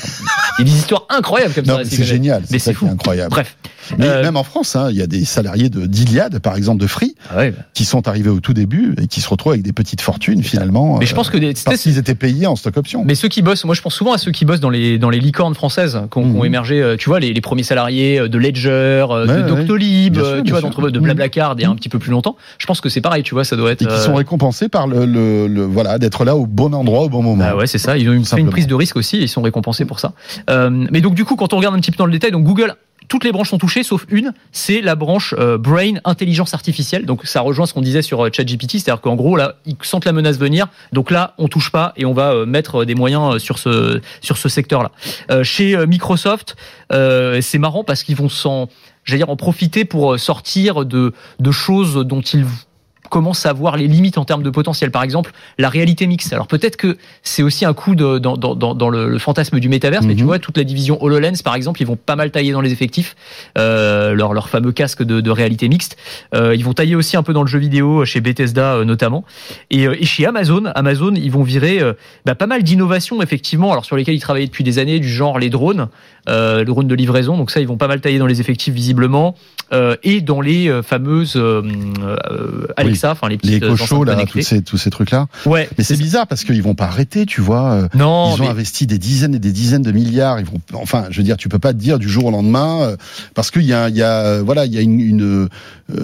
Il 0.59 0.67
y 0.67 0.69
a 0.69 0.71
des 0.71 0.77
histoires 0.77 1.05
incroyables 1.09 1.53
comme 1.53 1.65
ça. 1.65 1.79
C'est 1.83 2.03
génial. 2.03 2.43
Mais 2.51 2.59
c'est 2.59 2.73
fou. 2.73 2.87
Incroyable. 2.87 3.31
Bref. 3.31 3.57
Mais 3.97 4.07
euh, 4.07 4.23
même 4.23 4.37
en 4.37 4.43
France, 4.43 4.75
hein, 4.75 4.87
il 4.89 4.97
y 4.97 5.01
a 5.01 5.07
des 5.07 5.25
salariés 5.25 5.69
de 5.69 5.85
d'Iliade, 5.85 6.39
par 6.39 6.55
exemple, 6.55 6.81
de 6.81 6.87
Free, 6.87 7.15
ah 7.29 7.43
qui 7.73 7.85
sont 7.85 8.07
arrivés 8.07 8.29
au 8.29 8.39
tout 8.39 8.53
début 8.53 8.95
et 9.01 9.07
qui 9.07 9.21
se 9.21 9.29
retrouvent 9.29 9.53
avec 9.53 9.63
des 9.63 9.73
petites 9.73 10.01
fortunes 10.01 10.43
finalement. 10.43 10.97
Mais 10.99 11.05
je 11.05 11.15
pense 11.15 11.29
que 11.29 11.37
des, 11.37 11.53
parce 11.65 11.81
qu'ils 11.81 11.97
étaient 11.97 12.15
payés 12.15 12.47
en 12.47 12.55
stock 12.55 12.77
option. 12.77 13.03
Mais 13.05 13.15
ceux 13.15 13.27
qui 13.27 13.41
bossent, 13.41 13.65
moi 13.65 13.75
je 13.75 13.81
pense 13.81 13.93
souvent 13.93 14.13
à 14.13 14.17
ceux 14.17 14.31
qui 14.31 14.45
bossent 14.45 14.59
dans 14.59 14.69
les 14.69 14.97
dans 14.97 15.09
les 15.09 15.19
licornes 15.19 15.55
françaises 15.55 16.01
qui 16.11 16.17
ont, 16.17 16.25
mhm. 16.25 16.45
émergé. 16.45 16.95
Tu 16.97 17.09
vois, 17.09 17.19
les, 17.19 17.33
les, 17.33 17.41
premiers 17.41 17.63
salariés 17.63 18.27
de 18.27 18.37
Ledger, 18.37 19.05
de 19.09 19.47
Doctolib, 19.47 20.19
tu 20.43 20.51
vois, 20.51 20.61
d'entre 20.61 20.89
de 20.89 20.99
mhm. 20.99 21.05
Blablacar 21.05 21.55
et 21.59 21.65
un 21.65 21.75
petit 21.75 21.89
peu 21.89 21.99
plus 21.99 22.11
longtemps. 22.11 22.35
Je 22.57 22.65
pense 22.65 22.81
que 22.81 22.89
c'est 22.89 23.01
pareil. 23.01 23.23
Tu 23.23 23.33
vois, 23.33 23.43
ça 23.43 23.55
doit 23.55 23.71
être. 23.71 23.81
Et 23.81 23.85
qui 23.85 23.99
sont 23.99 24.15
récompensés 24.15 24.69
par 24.69 24.87
le, 24.87 25.05
le, 25.05 25.63
voilà 25.63 25.97
d'être 25.97 26.25
là 26.25 26.35
au 26.35 26.45
bon 26.45 26.73
endroit 26.73 27.01
au 27.03 27.09
bon 27.09 27.21
moment. 27.21 27.43
Bah 27.43 27.55
ouais, 27.55 27.67
c'est 27.67 27.77
ça. 27.77 27.97
Ils 27.97 28.09
ont 28.09 28.23
fait 28.23 28.39
une 28.39 28.49
prise 28.49 28.67
de 28.67 28.75
risque 28.75 28.97
aussi. 28.97 29.17
Et 29.17 29.23
ils 29.23 29.29
sont 29.29 29.41
récompensés 29.41 29.85
pour 29.85 29.99
ça. 29.99 30.13
Euh, 30.49 30.69
mais 30.91 31.01
donc 31.01 31.15
du 31.15 31.25
coup, 31.25 31.35
quand 31.35 31.53
on 31.53 31.57
regarde 31.57 31.75
un 31.75 31.79
petit 31.79 31.91
peu 31.91 31.97
dans 31.97 32.05
le 32.05 32.11
détail, 32.11 32.31
donc 32.31 32.43
Google 32.43 32.75
toutes 33.11 33.25
les 33.25 33.33
branches 33.33 33.49
sont 33.49 33.57
touchées 33.57 33.83
sauf 33.83 34.05
une, 34.07 34.31
c'est 34.53 34.79
la 34.79 34.95
branche 34.95 35.35
euh, 35.37 35.57
Brain 35.57 35.95
intelligence 36.05 36.53
artificielle. 36.53 37.05
Donc 37.05 37.25
ça 37.25 37.41
rejoint 37.41 37.65
ce 37.65 37.73
qu'on 37.73 37.81
disait 37.81 38.01
sur 38.01 38.25
euh, 38.25 38.29
ChatGPT, 38.31 38.79
c'est-à-dire 38.79 39.01
qu'en 39.01 39.15
gros 39.15 39.35
là, 39.35 39.55
ils 39.65 39.75
sentent 39.81 40.05
la 40.05 40.13
menace 40.13 40.37
venir. 40.37 40.67
Donc 40.93 41.11
là, 41.11 41.33
on 41.37 41.49
touche 41.49 41.71
pas 41.71 41.91
et 41.97 42.05
on 42.05 42.13
va 42.13 42.45
mettre 42.45 42.85
des 42.85 42.95
moyens 42.95 43.39
sur 43.39 43.59
ce 43.59 43.99
sur 44.21 44.37
ce 44.37 44.47
secteur-là. 44.47 44.91
chez 45.43 45.85
Microsoft, 45.85 46.55
c'est 46.89 47.57
marrant 47.57 47.83
parce 47.83 48.03
qu'ils 48.03 48.15
vont 48.15 48.29
s'en 48.29 48.69
j'allais 49.03 49.19
dire 49.19 49.29
en 49.29 49.35
profiter 49.35 49.83
pour 49.83 50.17
sortir 50.17 50.85
de 50.85 51.11
de 51.39 51.51
choses 51.51 51.95
dont 51.95 52.21
ils 52.21 52.45
commence 53.11 53.45
à 53.45 53.53
voir 53.53 53.77
les 53.77 53.87
limites 53.87 54.17
en 54.17 54.25
termes 54.25 54.41
de 54.41 54.49
potentiel. 54.49 54.89
Par 54.89 55.03
exemple, 55.03 55.33
la 55.59 55.69
réalité 55.69 56.07
mixte. 56.07 56.33
Alors 56.33 56.47
peut-être 56.47 56.77
que 56.77 56.97
c'est 57.21 57.43
aussi 57.43 57.65
un 57.65 57.73
coup 57.73 57.93
de, 57.93 58.17
dans, 58.17 58.37
dans, 58.37 58.55
dans 58.55 58.89
le, 58.89 59.19
fantasme 59.19 59.59
du 59.59 59.69
métaverse, 59.69 60.05
mais 60.05 60.15
tu 60.15 60.21
mhm. 60.21 60.27
vois, 60.27 60.39
toute 60.39 60.57
la 60.57 60.63
division 60.63 60.97
HoloLens, 61.03 61.43
par 61.43 61.53
exemple, 61.53 61.81
ils 61.81 61.85
vont 61.85 61.97
pas 61.97 62.15
mal 62.15 62.31
tailler 62.31 62.53
dans 62.53 62.61
les 62.61 62.71
effectifs 62.71 63.15
euh, 63.57 64.13
leur, 64.13 64.33
leur 64.33 64.49
fameux 64.49 64.71
casque 64.71 65.03
de, 65.03 65.21
de 65.21 65.29
réalité 65.29 65.67
mixte. 65.69 65.97
Euh, 66.33 66.55
ils 66.55 66.63
vont 66.63 66.73
tailler 66.73 66.95
aussi 66.95 67.17
un 67.17 67.23
peu 67.23 67.33
dans 67.33 67.41
le 67.41 67.47
jeu 67.47 67.59
vidéo, 67.59 68.05
chez 68.05 68.21
Bethesda 68.21 68.75
euh, 68.75 68.85
notamment. 68.85 69.25
Et, 69.69 69.87
euh, 69.87 69.95
et, 69.99 70.05
chez 70.05 70.25
Amazon, 70.25 70.65
Amazon, 70.75 71.13
ils 71.15 71.31
vont 71.31 71.43
virer 71.43 71.81
bah, 72.25 72.35
pas 72.35 72.47
mal 72.47 72.63
d'innovations, 72.63 73.21
effectivement, 73.21 73.71
alors 73.71 73.85
sur 73.85 73.95
lesquelles 73.95 74.15
ils 74.15 74.21
travaillaient 74.21 74.47
depuis 74.47 74.63
des 74.63 74.79
années, 74.79 74.99
du 74.99 75.09
genre 75.09 75.39
les 75.39 75.49
drones. 75.49 75.89
Le 76.27 76.63
drone 76.63 76.87
de 76.87 76.95
livraison. 76.95 77.37
Donc 77.37 77.51
ça, 77.51 77.59
ils 77.59 77.67
vont 77.67 77.77
pas 77.77 77.87
mal 77.87 78.01
tailler 78.01 78.19
dans 78.19 78.27
les 78.27 78.41
effectifs 78.41 78.73
visiblement 78.73 79.35
et 80.03 80.21
dans 80.21 80.41
les 80.41 80.81
fameuses 80.83 81.41
Alexa, 82.77 83.11
enfin 83.11 83.29
les 83.29 83.37
petites 83.37 83.61
les 83.63 84.05
là, 84.05 84.25
tous 84.25 84.41
ces, 84.41 84.61
tous 84.61 84.77
ces 84.77 84.89
trucs 84.89 85.11
là. 85.11 85.27
Ouais. 85.45 85.69
Mais 85.77 85.83
c'est 85.83 85.97
bizarre 85.97 86.27
parce 86.27 86.43
qu'ils 86.43 86.61
vont 86.61 86.75
pas 86.75 86.85
arrêter, 86.85 87.25
tu 87.25 87.41
vois. 87.41 87.87
Non. 87.93 88.35
Ils 88.35 88.43
ont 88.43 88.49
investi 88.49 88.87
des 88.87 88.97
dizaines 88.97 89.35
et 89.35 89.39
des 89.39 89.51
dizaines 89.51 89.81
de 89.81 89.91
milliards. 89.91 90.39
Ils 90.39 90.45
vont, 90.45 90.59
enfin, 90.73 91.05
je 91.09 91.17
veux 91.17 91.23
dire, 91.23 91.37
tu 91.37 91.49
peux 91.49 91.59
pas 91.59 91.73
te 91.73 91.77
dire 91.77 91.99
du 91.99 92.09
jour 92.09 92.25
au 92.25 92.31
lendemain 92.31 92.95
parce 93.33 93.51
qu'il 93.51 93.63
y 93.63 93.73
a, 93.73 93.89
il 93.89 93.95
y 93.95 94.03
a, 94.03 94.41
voilà, 94.41 94.65
il 94.65 94.73
y 94.73 94.77
a 94.77 94.81
une, 94.81 94.99
une, 94.99 95.49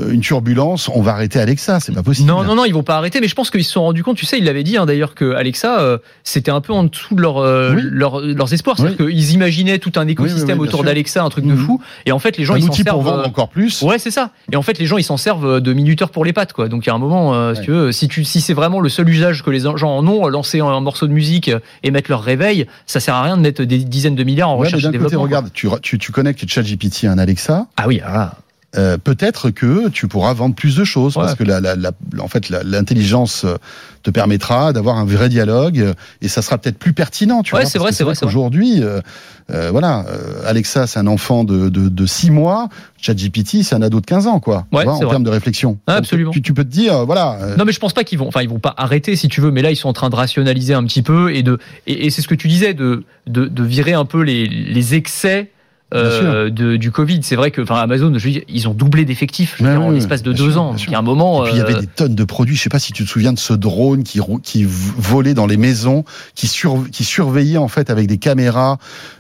une 0.10 0.22
turbulence. 0.22 0.90
On 0.94 1.02
va 1.02 1.12
arrêter 1.12 1.40
Alexa, 1.40 1.80
c'est 1.80 1.94
pas 1.94 2.04
possible. 2.04 2.28
Non, 2.28 2.44
non, 2.44 2.56
non, 2.56 2.66
ils 2.66 2.74
vont 2.74 2.84
pas 2.84 2.98
arrêter. 2.98 3.20
Mais 3.22 3.28
je 3.28 3.36
pense 3.36 3.50
qu'ils 3.50 3.66
se 3.66 3.72
sont 3.72 3.84
rendus 3.84 4.04
compte. 4.04 4.18
Tu 4.18 4.26
sais, 4.26 4.38
il 4.38 4.46
l'avait 4.46 4.64
dit 4.64 4.78
hein, 4.78 4.86
d'ailleurs 4.86 5.14
que 5.14 5.34
Alexa, 5.34 6.00
c'était 6.24 6.52
un 6.52 6.62
peu 6.62 6.74
en 6.74 6.86
dessous 6.86 7.16
de 7.16 7.22
leur, 7.22 7.42
leur 7.74 8.22
leurs 8.22 8.54
espoirs. 8.54 8.78
C'est-à-dire 8.78 8.98
qu'ils 8.98 9.32
imaginaient 9.34 9.80
tout 9.80 9.94
un 9.96 10.07
écosystème 10.10 10.60
autour 10.60 10.84
d'Alexa, 10.84 11.24
un 11.24 11.30
truc 11.30 11.46
de 11.46 11.54
mhm. 11.54 11.58
fou. 11.58 11.82
Et 12.06 12.12
en 12.12 12.20
fait, 12.20 12.38
les 12.38 12.44
gens, 12.44 12.56
un 12.56 12.58
ils 12.58 12.64
s'en 12.64 12.74
servent. 12.74 12.90
pour 12.90 13.02
vendre 13.02 13.28
encore 13.28 13.50
plus. 13.50 13.82
Ouais, 13.82 14.00
c'est 14.00 14.12
ça. 14.12 14.32
Et 14.52 14.56
en 14.56 14.62
fait, 14.62 14.80
les 14.80 14.86
gens, 14.86 14.98
ils 14.98 15.04
s'en 15.04 15.18
servent 15.18 15.62
de 15.62 15.74
minuteur 15.74 16.10
pour 16.10 16.26
les 16.26 16.34
pattes, 16.34 16.54
quoi. 16.54 16.68
Donc, 16.70 16.86
il 16.86 16.90
y 16.90 16.92
a 16.92 16.96
un 16.96 17.00
moment, 17.00 17.54
si 17.56 17.62
tu 17.62 17.72
veux, 17.72 17.92
si 17.92 18.08
tu, 18.08 18.24
si 18.24 18.42
c'est 18.42 18.54
vraiment 18.54 18.80
le 18.80 18.90
seul 18.90 19.10
usage 19.10 19.44
que 19.44 19.50
les 19.50 19.60
gens 19.60 19.98
en 19.98 20.08
ont, 20.08 20.28
lancer 20.28 20.60
un 20.60 20.80
morceau 20.80 21.08
de 21.08 21.14
musique 21.14 21.52
et 21.84 21.92
mettre 21.92 22.10
leur 22.12 22.22
réveil, 22.22 22.68
ça 22.86 23.00
sert 23.00 23.16
à 23.16 23.24
rien 23.24 23.38
de 23.38 23.42
mettre 23.42 23.64
des 23.64 23.78
dizaines 23.80 24.16
de 24.16 24.24
milliards 24.24 24.50
en 24.50 24.58
recherche 24.58 24.84
et 24.84 24.90
développement. 24.90 25.22
regarde, 25.22 25.50
tu, 25.54 25.68
tu, 25.82 25.98
tu 25.98 26.12
connectes 26.12 26.48
ChatGPT 26.48 27.06
à 27.06 27.12
un 27.12 27.18
Alexa. 27.18 27.68
Ah 27.78 27.88
oui, 27.88 28.02
ah. 28.06 28.34
Euh, 28.76 28.98
peut-être 28.98 29.50
que 29.50 29.88
tu 29.88 30.10
pourras 30.10 30.34
vendre 30.34 30.54
plus 30.54 30.76
de 30.76 30.84
choses 30.84 31.14
parce 31.14 31.36
que 31.36 31.46
la, 31.46 31.62
la, 31.62 31.78
la, 31.78 31.92
en 32.20 32.28
fait 32.28 32.50
l'intelligence 32.50 33.46
euh, 33.46 33.56
te 34.04 34.12
permettra 34.12 34.74
d'avoir 34.74 34.98
un 34.98 35.06
vrai 35.06 35.30
dialogue 35.30 35.94
et 36.22 36.28
ça 36.28 36.42
sera 36.42 36.58
peut-être 36.58 36.78
plus 36.78 36.92
pertinent. 36.92 37.44
Tu 37.44 37.56
ouais, 37.56 37.66
c'est 37.66 37.80
vrai, 37.80 37.94
c'est 37.94 38.04
vrai. 38.04 38.14
Aujourd'hui, 38.24 38.84
euh, 38.84 39.00
euh, 39.52 39.72
voilà, 39.72 40.06
Alexa 40.46 40.86
c'est 40.86 41.00
un 41.00 41.08
enfant 41.08 41.46
de, 41.46 41.70
de, 41.70 41.88
de 41.88 42.06
6 42.06 42.30
mois, 42.30 42.68
ChatGPT 42.98 43.64
c'est 43.64 43.74
un 43.74 43.82
ado 43.82 44.02
de 44.02 44.06
15 44.06 44.28
ans 44.28 44.42
quoi. 44.42 44.68
Ouais, 44.74 44.86
en 44.86 45.00
termes 45.00 45.24
de 45.24 45.30
réflexion. 45.30 45.80
Ah, 45.88 45.96
absolument. 45.96 46.32
Tu, 46.32 46.42
tu, 46.42 46.54
peux 46.54 46.66
te 46.66 46.70
dire 46.70 47.06
voilà. 47.06 47.56
Non 47.58 47.64
mais 47.64 47.72
je 47.72 47.80
pense 47.80 47.94
pas 47.94 48.04
qu'ils 48.04 48.20
vont, 48.20 48.28
enfin 48.28 48.42
ils 48.42 48.50
vont 48.50 48.60
pas 48.60 48.76
arrêter 48.76 49.16
si 49.16 49.30
tu 49.30 49.40
veux, 49.40 49.52
mais 49.52 49.62
là 49.62 49.72
ils 49.72 49.78
sont 49.78 49.88
en 49.88 49.94
train 49.94 50.10
de 50.10 50.16
rationaliser 50.16 50.74
un 50.74 50.84
petit 50.84 51.04
peu 51.04 51.34
et 51.34 51.42
de 51.42 51.58
et, 51.88 52.06
et 52.06 52.10
c'est 52.10 52.22
ce 52.22 52.28
que 52.28 52.36
tu 52.36 52.50
disais 52.50 52.74
de, 52.74 53.06
de 53.28 53.46
de 53.46 53.64
virer 53.64 53.94
un 53.94 54.06
peu 54.06 54.22
les 54.22 54.46
les 54.46 54.94
excès 54.94 55.52
euh, 55.94 56.50
de, 56.50 56.76
du 56.76 56.92
Covid. 56.92 57.20
C'est 57.24 57.38
vrai 57.38 57.50
que 57.50 57.62
enfin, 57.62 57.76
Amazon, 57.78 58.12
je 58.18 58.28
ils 58.50 58.68
ont 58.68 58.74
doublé 58.74 59.06
d'effectifs 59.06 59.62
en 59.62 59.92
l'espace 59.92 60.22
de 60.22 60.34
deux 60.34 60.58
ans. 60.58 60.76
il 60.76 60.92
y 60.92 60.96
a 60.96 61.00
un 61.00 61.02
moment. 61.02 61.44
Puis, 61.44 61.54
il 61.54 61.58
y 61.60 61.62
avait 61.62 61.76
euh, 61.76 61.80
des 61.80 61.88
tonnes 61.88 62.16
de 62.16 62.24
produits. 62.26 62.58
Je 62.58 62.64
sais 62.64 62.70
pas 62.70 62.80
si 62.80 62.92
tu 62.92 63.06
te 63.06 63.10
souviens 63.10 63.32
de 63.32 63.40
ce 63.40 63.54
drone 63.54 64.04
qui, 64.04 64.20
qui 64.44 64.66
volait 64.68 65.34
dans 65.34 65.48
les 65.48 65.56
maisons, 65.56 66.04
qui, 66.36 66.48
sur, 66.48 66.84
qui 66.92 67.06
surveillait 67.06 67.58
en 67.58 67.70
fait 67.70 67.90
avec 67.90 68.08
des 68.08 68.18
caméras. 68.18 68.80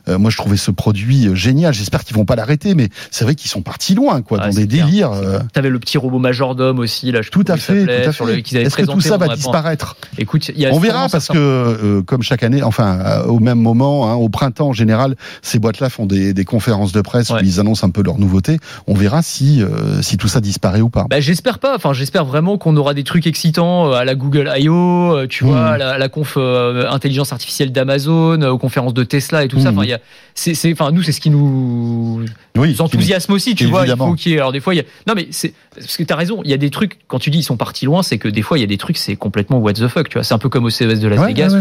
Euh, 0.09 0.17
moi, 0.17 0.29
je 0.29 0.35
trouvais 0.35 0.57
ce 0.57 0.71
produit 0.71 1.33
génial. 1.35 1.73
J'espère 1.73 2.03
qu'ils 2.03 2.17
vont 2.17 2.25
pas 2.25 2.35
l'arrêter, 2.35 2.75
mais 2.75 2.89
c'est 3.11 3.23
vrai 3.23 3.35
qu'ils 3.35 3.49
sont 3.49 3.61
partis 3.61 3.95
loin, 3.95 4.21
quoi, 4.21 4.37
dans 4.39 4.49
des 4.49 4.65
délires. 4.65 5.11
Tu 5.53 5.59
avais 5.59 5.69
le 5.69 5.79
petit 5.79 5.97
robot 5.97 6.19
majordome 6.19 6.79
aussi, 6.79 7.13
là. 7.13 7.21
Je 7.21 7.29
tout 7.29 7.45
à 7.47 7.55
fait, 7.55 7.85
tout 7.85 8.09
à 8.09 8.11
fait. 8.11 8.57
Est-ce 8.57 8.75
que 8.75 8.83
tout 8.83 8.99
ça 8.99 9.15
va 9.15 9.33
disparaître? 9.33 9.95
Écoute, 10.17 10.51
on 10.69 10.79
verra 10.79 11.07
parce 11.07 11.29
que 11.29 12.01
comme 12.01 12.23
chaque 12.23 12.43
année, 12.43 12.61
enfin 12.61 13.21
au 13.21 13.39
même 13.39 13.59
moment, 13.59 14.11
hein, 14.11 14.15
au 14.15 14.27
printemps 14.27 14.69
en 14.69 14.73
général, 14.73 15.15
ces 15.41 15.59
boîtes-là 15.59 15.89
font 15.89 16.05
des, 16.05 16.33
des 16.33 16.45
conférences 16.57 16.91
de 16.91 17.01
presse 17.01 17.29
où 17.29 17.35
ils 17.43 17.59
annoncent 17.59 17.85
un 17.85 17.91
peu 17.91 18.01
leurs 18.01 18.17
nouveautés. 18.17 18.57
On 18.87 18.95
verra 18.95 19.21
si 19.21 19.61
euh, 19.61 20.01
si 20.01 20.17
tout 20.17 20.27
ça 20.27 20.41
disparaît 20.41 20.81
ou 20.81 20.89
pas. 20.89 21.05
Bah, 21.07 21.19
j'espère 21.19 21.59
pas. 21.59 21.75
Enfin, 21.75 21.93
j'espère 21.93 22.25
vraiment 22.25 22.57
qu'on 22.57 22.75
aura 22.77 22.95
des 22.95 23.03
trucs 23.03 23.27
excitants 23.27 23.91
euh, 23.91 23.93
à 23.93 24.05
la 24.05 24.15
Google 24.15 24.51
I.O. 24.57 24.73
Euh, 24.73 25.27
tu 25.27 25.43
vois, 25.43 25.67
à 25.67 25.77
la, 25.77 25.97
la, 25.99 26.09
conf 26.09 26.35
intelligence 26.35 27.31
artificielle 27.31 27.71
d'Amazon, 27.71 28.41
aux 28.41 28.57
conférences 28.57 28.95
de 28.95 29.03
Tesla 29.03 29.43
et 29.43 29.47
tout 29.47 29.59
ça. 29.59 29.69
Enfin, 29.69 29.83
il 29.83 29.89
y 29.89 29.93
a, 29.93 29.99
c'est, 30.33 30.71
enfin, 30.71 30.91
nous, 30.91 31.03
c'est 31.03 31.11
ce 31.11 31.21
qui 31.21 31.29
nous, 31.29 32.25
enthousiasme 32.79 33.33
aussi. 33.33 33.53
Tu 33.53 33.65
vois, 33.65 33.85
il 33.85 33.95
faut 33.95 34.15
qu'il 34.15 34.31
y 34.31 34.35
ait. 34.35 34.39
Alors 34.39 34.51
des 34.51 34.59
fois, 34.59 34.73
il 34.73 34.77
y 34.77 34.81
a. 34.81 34.85
Non, 35.05 35.13
mais 35.15 35.27
c'est 35.29 35.53
parce 35.75 35.95
que 35.95 36.03
t'as 36.03 36.15
raison. 36.15 36.41
Il 36.43 36.49
y 36.49 36.55
a 36.55 36.57
des 36.57 36.71
trucs 36.71 36.97
quand 37.07 37.19
tu 37.19 37.29
dis 37.29 37.39
ils 37.39 37.43
sont 37.43 37.57
partis 37.57 37.85
loin, 37.85 38.01
c'est 38.01 38.17
que 38.17 38.27
des 38.27 38.41
fois 38.41 38.57
il 38.57 38.61
y 38.61 38.63
a 38.63 38.67
des 38.67 38.77
trucs 38.77 38.97
c'est 38.97 39.15
complètement 39.15 39.59
what 39.59 39.73
the 39.73 39.87
fuck. 39.87 40.09
Tu 40.09 40.15
vois, 40.15 40.23
c'est 40.23 40.33
un 40.33 40.39
peu 40.39 40.49
comme 40.49 40.65
au 40.65 40.71
CES 40.71 40.99
de 40.99 41.07
Las 41.07 41.23
Vegas 41.23 41.53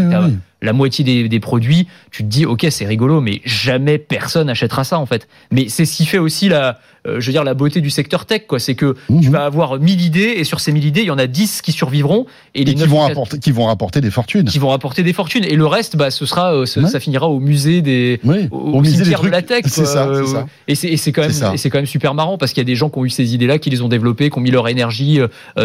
la 0.61 0.73
moitié 0.73 1.03
des, 1.03 1.29
des, 1.29 1.39
produits, 1.39 1.87
tu 2.11 2.23
te 2.23 2.27
dis 2.27 2.45
ok 2.45 2.65
c'est 2.69 2.85
rigolo, 2.85 3.21
mais 3.21 3.41
jamais 3.45 3.97
personne 3.97 4.49
achètera 4.49 4.83
ça 4.83 4.86
en 4.95 5.05
fait. 5.05 5.27
Mais 5.51 5.67
c'est 5.67 5.83
ce 5.83 5.97
qui 5.97 6.05
fait 6.05 6.17
aussi 6.17 6.47
la, 6.47 6.79
euh, 7.05 7.19
je 7.19 7.25
veux 7.25 7.33
dire 7.33 7.43
la 7.43 7.53
beauté 7.53 7.81
du 7.81 7.89
secteur 7.89 8.25
tech 8.25 8.43
quoi, 8.47 8.59
c'est 8.59 8.75
que 8.75 8.95
tu 9.07 9.13
mhm. 9.13 9.29
vas 9.29 9.45
avoir 9.45 9.79
1000 9.79 10.01
idées 10.01 10.35
et 10.37 10.43
sur 10.43 10.61
ces 10.61 10.71
1000 10.71 10.85
idées 10.85 11.01
il 11.01 11.07
y 11.07 11.11
en 11.11 11.17
a 11.17 11.27
10 11.27 11.61
qui 11.61 11.71
survivront 11.71 12.25
et, 12.55 12.63
les 12.63 12.75
qui 12.75 12.85
vont 12.85 12.99
rapporter, 12.99 13.39
qui 13.39 13.51
vont 13.51 13.65
rapporter 13.65 13.99
des 13.99 14.11
fortunes, 14.11 14.45
qui 14.45 14.59
vont 14.59 14.69
rapporter 14.69 15.03
des 15.03 15.13
fortunes 15.13 15.43
et 15.43 15.55
le 15.55 15.65
reste 15.65 15.95
bah 15.97 16.11
ce 16.11 16.25
sera 16.25 16.53
euh, 16.53 16.65
ça 16.65 16.99
finira 16.99 17.27
au 17.27 17.39
musée 17.39 17.81
des 17.81 18.19
au, 18.51 18.81
musée 18.81 19.03
de 19.03 19.27
la 19.27 19.41
tech. 19.41 19.65
C'est 19.67 19.85
ça, 19.85 20.07
euh, 20.07 20.25
ça, 20.25 20.45
Et 20.67 20.75
c'est 20.75 21.11
quand 21.11 21.21
même 21.23 21.57
c'est 21.57 21.69
quand 21.69 21.79
même 21.79 21.85
super 21.85 22.13
marrant 22.13 22.37
parce 22.37 22.53
qu'il 22.53 22.61
y 22.61 22.65
a 22.65 22.71
des 22.71 22.75
gens 22.75 22.89
qui 22.89 22.99
ont 22.99 23.05
eu 23.05 23.09
ces 23.09 23.33
idées 23.33 23.47
là, 23.47 23.57
qui 23.57 23.69
les 23.69 23.81
ont 23.81 23.89
développées, 23.89 24.29
qui 24.29 24.37
ont 24.37 24.41
mis 24.41 24.51
leur 24.51 24.67
énergie, 24.67 25.19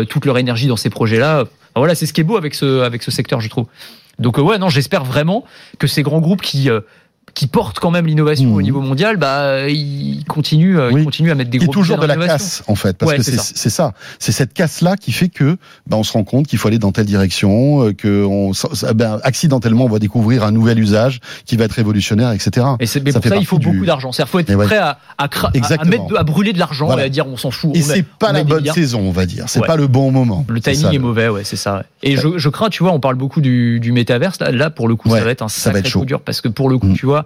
toute 0.08 0.24
leur 0.24 0.38
énergie 0.38 0.66
dans 0.66 0.76
ces 0.76 0.90
projets 0.90 1.18
là. 1.18 1.44
Voilà, 1.74 1.94
c'est 1.94 2.06
ce 2.06 2.12
qui 2.12 2.20
est 2.20 2.24
beau 2.24 2.36
avec 2.36 2.54
ce 2.54 2.80
avec 2.80 3.02
ce 3.02 3.10
secteur 3.10 3.40
je 3.40 3.48
trouve. 3.48 3.66
Donc 4.18 4.38
euh, 4.38 4.42
ouais, 4.42 4.58
non, 4.58 4.68
j'espère 4.68 5.04
vraiment 5.04 5.44
que 5.78 5.86
ces 5.86 6.02
grands 6.02 6.20
groupes 6.20 6.42
qui 6.42 6.70
euh, 6.70 6.80
qui 7.34 7.46
portent 7.46 7.78
quand 7.78 7.90
même 7.90 8.06
l'innovation 8.06 8.54
au 8.54 8.60
mmh. 8.60 8.62
niveau 8.62 8.80
mondial, 8.80 9.16
bah 9.16 9.68
ils 9.68 10.24
continuent, 10.26 10.78
euh, 10.78 10.92
ils 10.92 11.04
continuent 11.04 11.30
à 11.30 11.34
mettre 11.34 11.50
des 11.50 11.58
gros. 11.58 11.72
toujours 11.72 11.98
de 11.98 12.06
la 12.06 12.16
casse 12.16 12.62
en 12.66 12.74
fait, 12.74 12.96
parce 12.96 13.14
que 13.14 13.22
c'est 13.22 13.70
ça, 13.70 13.92
c'est 14.18 14.32
cette 14.32 14.52
casse 14.52 14.80
là 14.80 14.96
qui 14.96 15.12
fait 15.12 15.28
que 15.28 15.56
bah, 15.86 15.96
on 15.96 16.02
se 16.02 16.12
rend 16.12 16.24
compte 16.24 16.46
qu'il 16.46 16.58
faut 16.58 16.68
aller 16.68 16.78
dans 16.78 16.92
telle 16.92 17.06
direction, 17.06 17.86
euh, 17.86 17.92
que 17.92 18.24
on, 18.24 18.52
ben, 18.94 19.20
accidentellement 19.22 19.84
on 19.84 19.88
va 19.88 19.98
découvrir 19.98 20.44
un 20.44 20.52
nouvel 20.52 20.78
usage 20.78 21.20
qui 21.46 21.56
va 21.56 21.64
être 21.64 21.72
révolutionnaire, 21.72 22.32
etc. 22.32 22.66
Et 22.80 22.86
c'est 22.86 23.00
pour 23.00 23.22
ça 23.22 23.36
il 23.36 23.46
faut 23.46 23.58
beaucoup 23.58 23.84
d'argent. 23.84 24.12
C'est-à-dire 24.12 24.30
faut 24.30 24.38
être 24.38 24.56
prêt 24.56 24.78
à, 24.78 24.98
à, 25.18 25.24
à, 25.24 25.84
mettre, 25.84 26.16
à 26.16 26.24
brûler 26.24 26.52
de 26.52 26.58
l'argent 26.58 26.96
et 26.98 27.02
à 27.02 27.08
dire 27.08 27.26
on 27.26 27.36
s'en 27.36 27.50
fout. 27.50 27.70
Et 27.74 27.82
c'est 27.82 28.04
pas 28.04 28.32
la 28.32 28.44
bonne 28.44 28.66
saison, 28.72 29.00
on 29.00 29.12
va 29.12 29.26
dire. 29.26 29.44
C'est 29.48 29.64
pas 29.64 29.76
le 29.76 29.86
bon 29.86 30.10
moment. 30.10 30.44
Le 30.48 30.60
timing 30.60 30.94
est, 30.94 30.98
mauvais, 30.98 31.28
ouais, 31.28 31.44
c'est 31.44 31.56
ça. 31.56 31.84
Et 32.02 32.16
je, 32.16 32.38
je, 32.38 32.48
crains, 32.48 32.68
tu 32.68 32.82
vois, 32.82 32.92
on 32.92 33.00
parle 33.00 33.16
beaucoup 33.16 33.40
du, 33.40 33.80
du 33.80 33.92
métaverse. 33.92 34.38
Là, 34.40 34.70
pour 34.70 34.88
le 34.88 34.96
coup, 34.96 35.08
ça 35.08 35.24
va 35.24 35.30
être 35.30 35.42
un 35.42 35.48
sacré 35.48 35.90
coup 35.90 36.04
dur 36.04 36.20
parce 36.20 36.40
que 36.40 36.48
pour 36.48 36.68
le 36.68 36.78
coup, 36.78 36.88
mm. 36.88 36.94
tu 36.94 37.06
vois, 37.06 37.21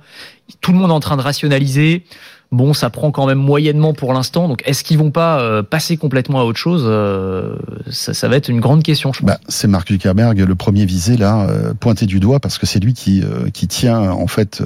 tout 0.61 0.73
le 0.73 0.79
monde 0.79 0.91
est 0.91 0.95
en 0.95 1.01
train 1.01 1.17
de 1.17 1.23
rationaliser. 1.23 2.05
Bon, 2.53 2.75
ça 2.75 2.91
prend 2.91 3.11
quand 3.11 3.27
même 3.27 3.39
moyennement 3.39 3.93
pour 3.93 4.13
l'instant. 4.13 4.47
Donc, 4.47 4.63
est-ce 4.67 4.85
qu'ils 4.85 4.99
vont 4.99 5.11
pas 5.11 5.41
euh, 5.41 5.63
passer 5.65 5.97
complètement 5.97 6.41
à 6.41 6.45
autre 6.45 6.59
chose 6.59 6.85
euh, 6.87 7.57
ça, 7.91 8.29
va 8.29 8.37
être 8.37 8.49
une 8.49 8.61
grande 8.61 8.85
question, 8.85 9.13
je. 9.13 9.25
Bah, 9.25 9.39
c'est 9.49 9.67
Mark 9.67 9.89
Zuckerberg, 9.89 10.39
le 10.39 10.55
premier 10.55 10.87
visé 10.87 11.17
là, 11.17 11.49
euh, 11.49 11.75
pointé 11.75 12.07
du 12.07 12.21
doigt, 12.21 12.39
parce 12.39 12.59
que 12.59 12.67
c'est 12.67 12.79
lui 12.79 12.95
qui 12.95 13.23
tient 13.69 14.11
en 14.11 14.29
fait 14.29 14.63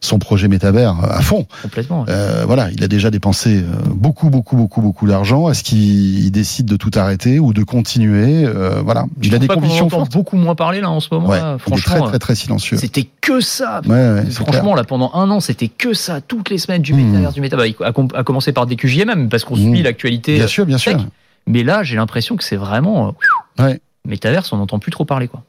son 0.00 0.18
projet 0.18 0.48
métavers 0.48 0.96
à 1.02 1.20
fond. 1.22 1.46
Complètement. 1.62 2.04
Euh, 2.08 2.44
voilà, 2.46 2.70
il 2.70 2.82
a 2.82 2.88
déjà 2.88 3.10
dépensé 3.10 3.64
beaucoup, 3.86 4.30
beaucoup, 4.30 4.56
beaucoup, 4.56 4.80
beaucoup 4.80 5.06
d'argent. 5.06 5.50
Est-ce 5.50 5.62
qu'il 5.64 6.30
décide 6.30 6.66
de 6.66 6.76
tout 6.76 6.90
arrêter 6.94 7.38
ou 7.38 7.52
de 7.52 7.62
continuer 7.62 8.44
euh, 8.44 8.82
Voilà, 8.84 9.06
il 9.22 9.34
a 9.34 9.38
des 9.38 9.48
convictions 9.48 9.88
fortes. 9.88 10.12
beaucoup 10.12 10.36
moins 10.36 10.54
parler 10.54 10.80
là 10.80 10.90
en 10.90 11.00
ce 11.00 11.08
moment. 11.12 11.58
franchement, 11.58 11.76
il 11.76 11.78
est 11.78 11.82
très, 11.82 12.08
très, 12.08 12.18
très 12.18 12.34
silencieux. 12.34 12.76
C'était 12.76 13.08
que 13.20 13.40
ça. 13.40 13.80
franchement, 14.30 14.74
là, 14.74 14.84
pendant 14.84 15.12
un 15.14 15.30
an, 15.30 15.40
c'était 15.40 15.68
que 15.68 15.94
ça, 15.94 16.20
toutes 16.20 16.50
les 16.50 16.58
semaines 16.58 16.82
du 16.82 16.94
mmh. 16.94 16.96
métavers, 16.96 17.32
du 17.32 17.40
métavers. 17.40 17.66
À, 18.14 18.22
commencer 18.24 18.52
par 18.52 18.66
des 18.66 18.76
même, 19.04 19.28
parce 19.28 19.44
qu'on 19.44 19.56
suit 19.56 19.80
mmh. 19.80 19.84
l'actualité. 19.84 20.36
Bien 20.36 20.46
sûr, 20.46 20.66
bien 20.66 20.78
sûr. 20.78 20.96
Mais 21.46 21.62
là, 21.62 21.82
j'ai 21.82 21.96
l'impression 21.96 22.36
que 22.36 22.44
c'est 22.44 22.56
vraiment. 22.56 23.14
Ouais. 23.58 23.80
Métaverse, 24.04 24.52
on 24.52 24.58
n'entend 24.58 24.78
plus 24.78 24.92
trop 24.92 25.04
parler, 25.04 25.28
quoi. 25.28 25.42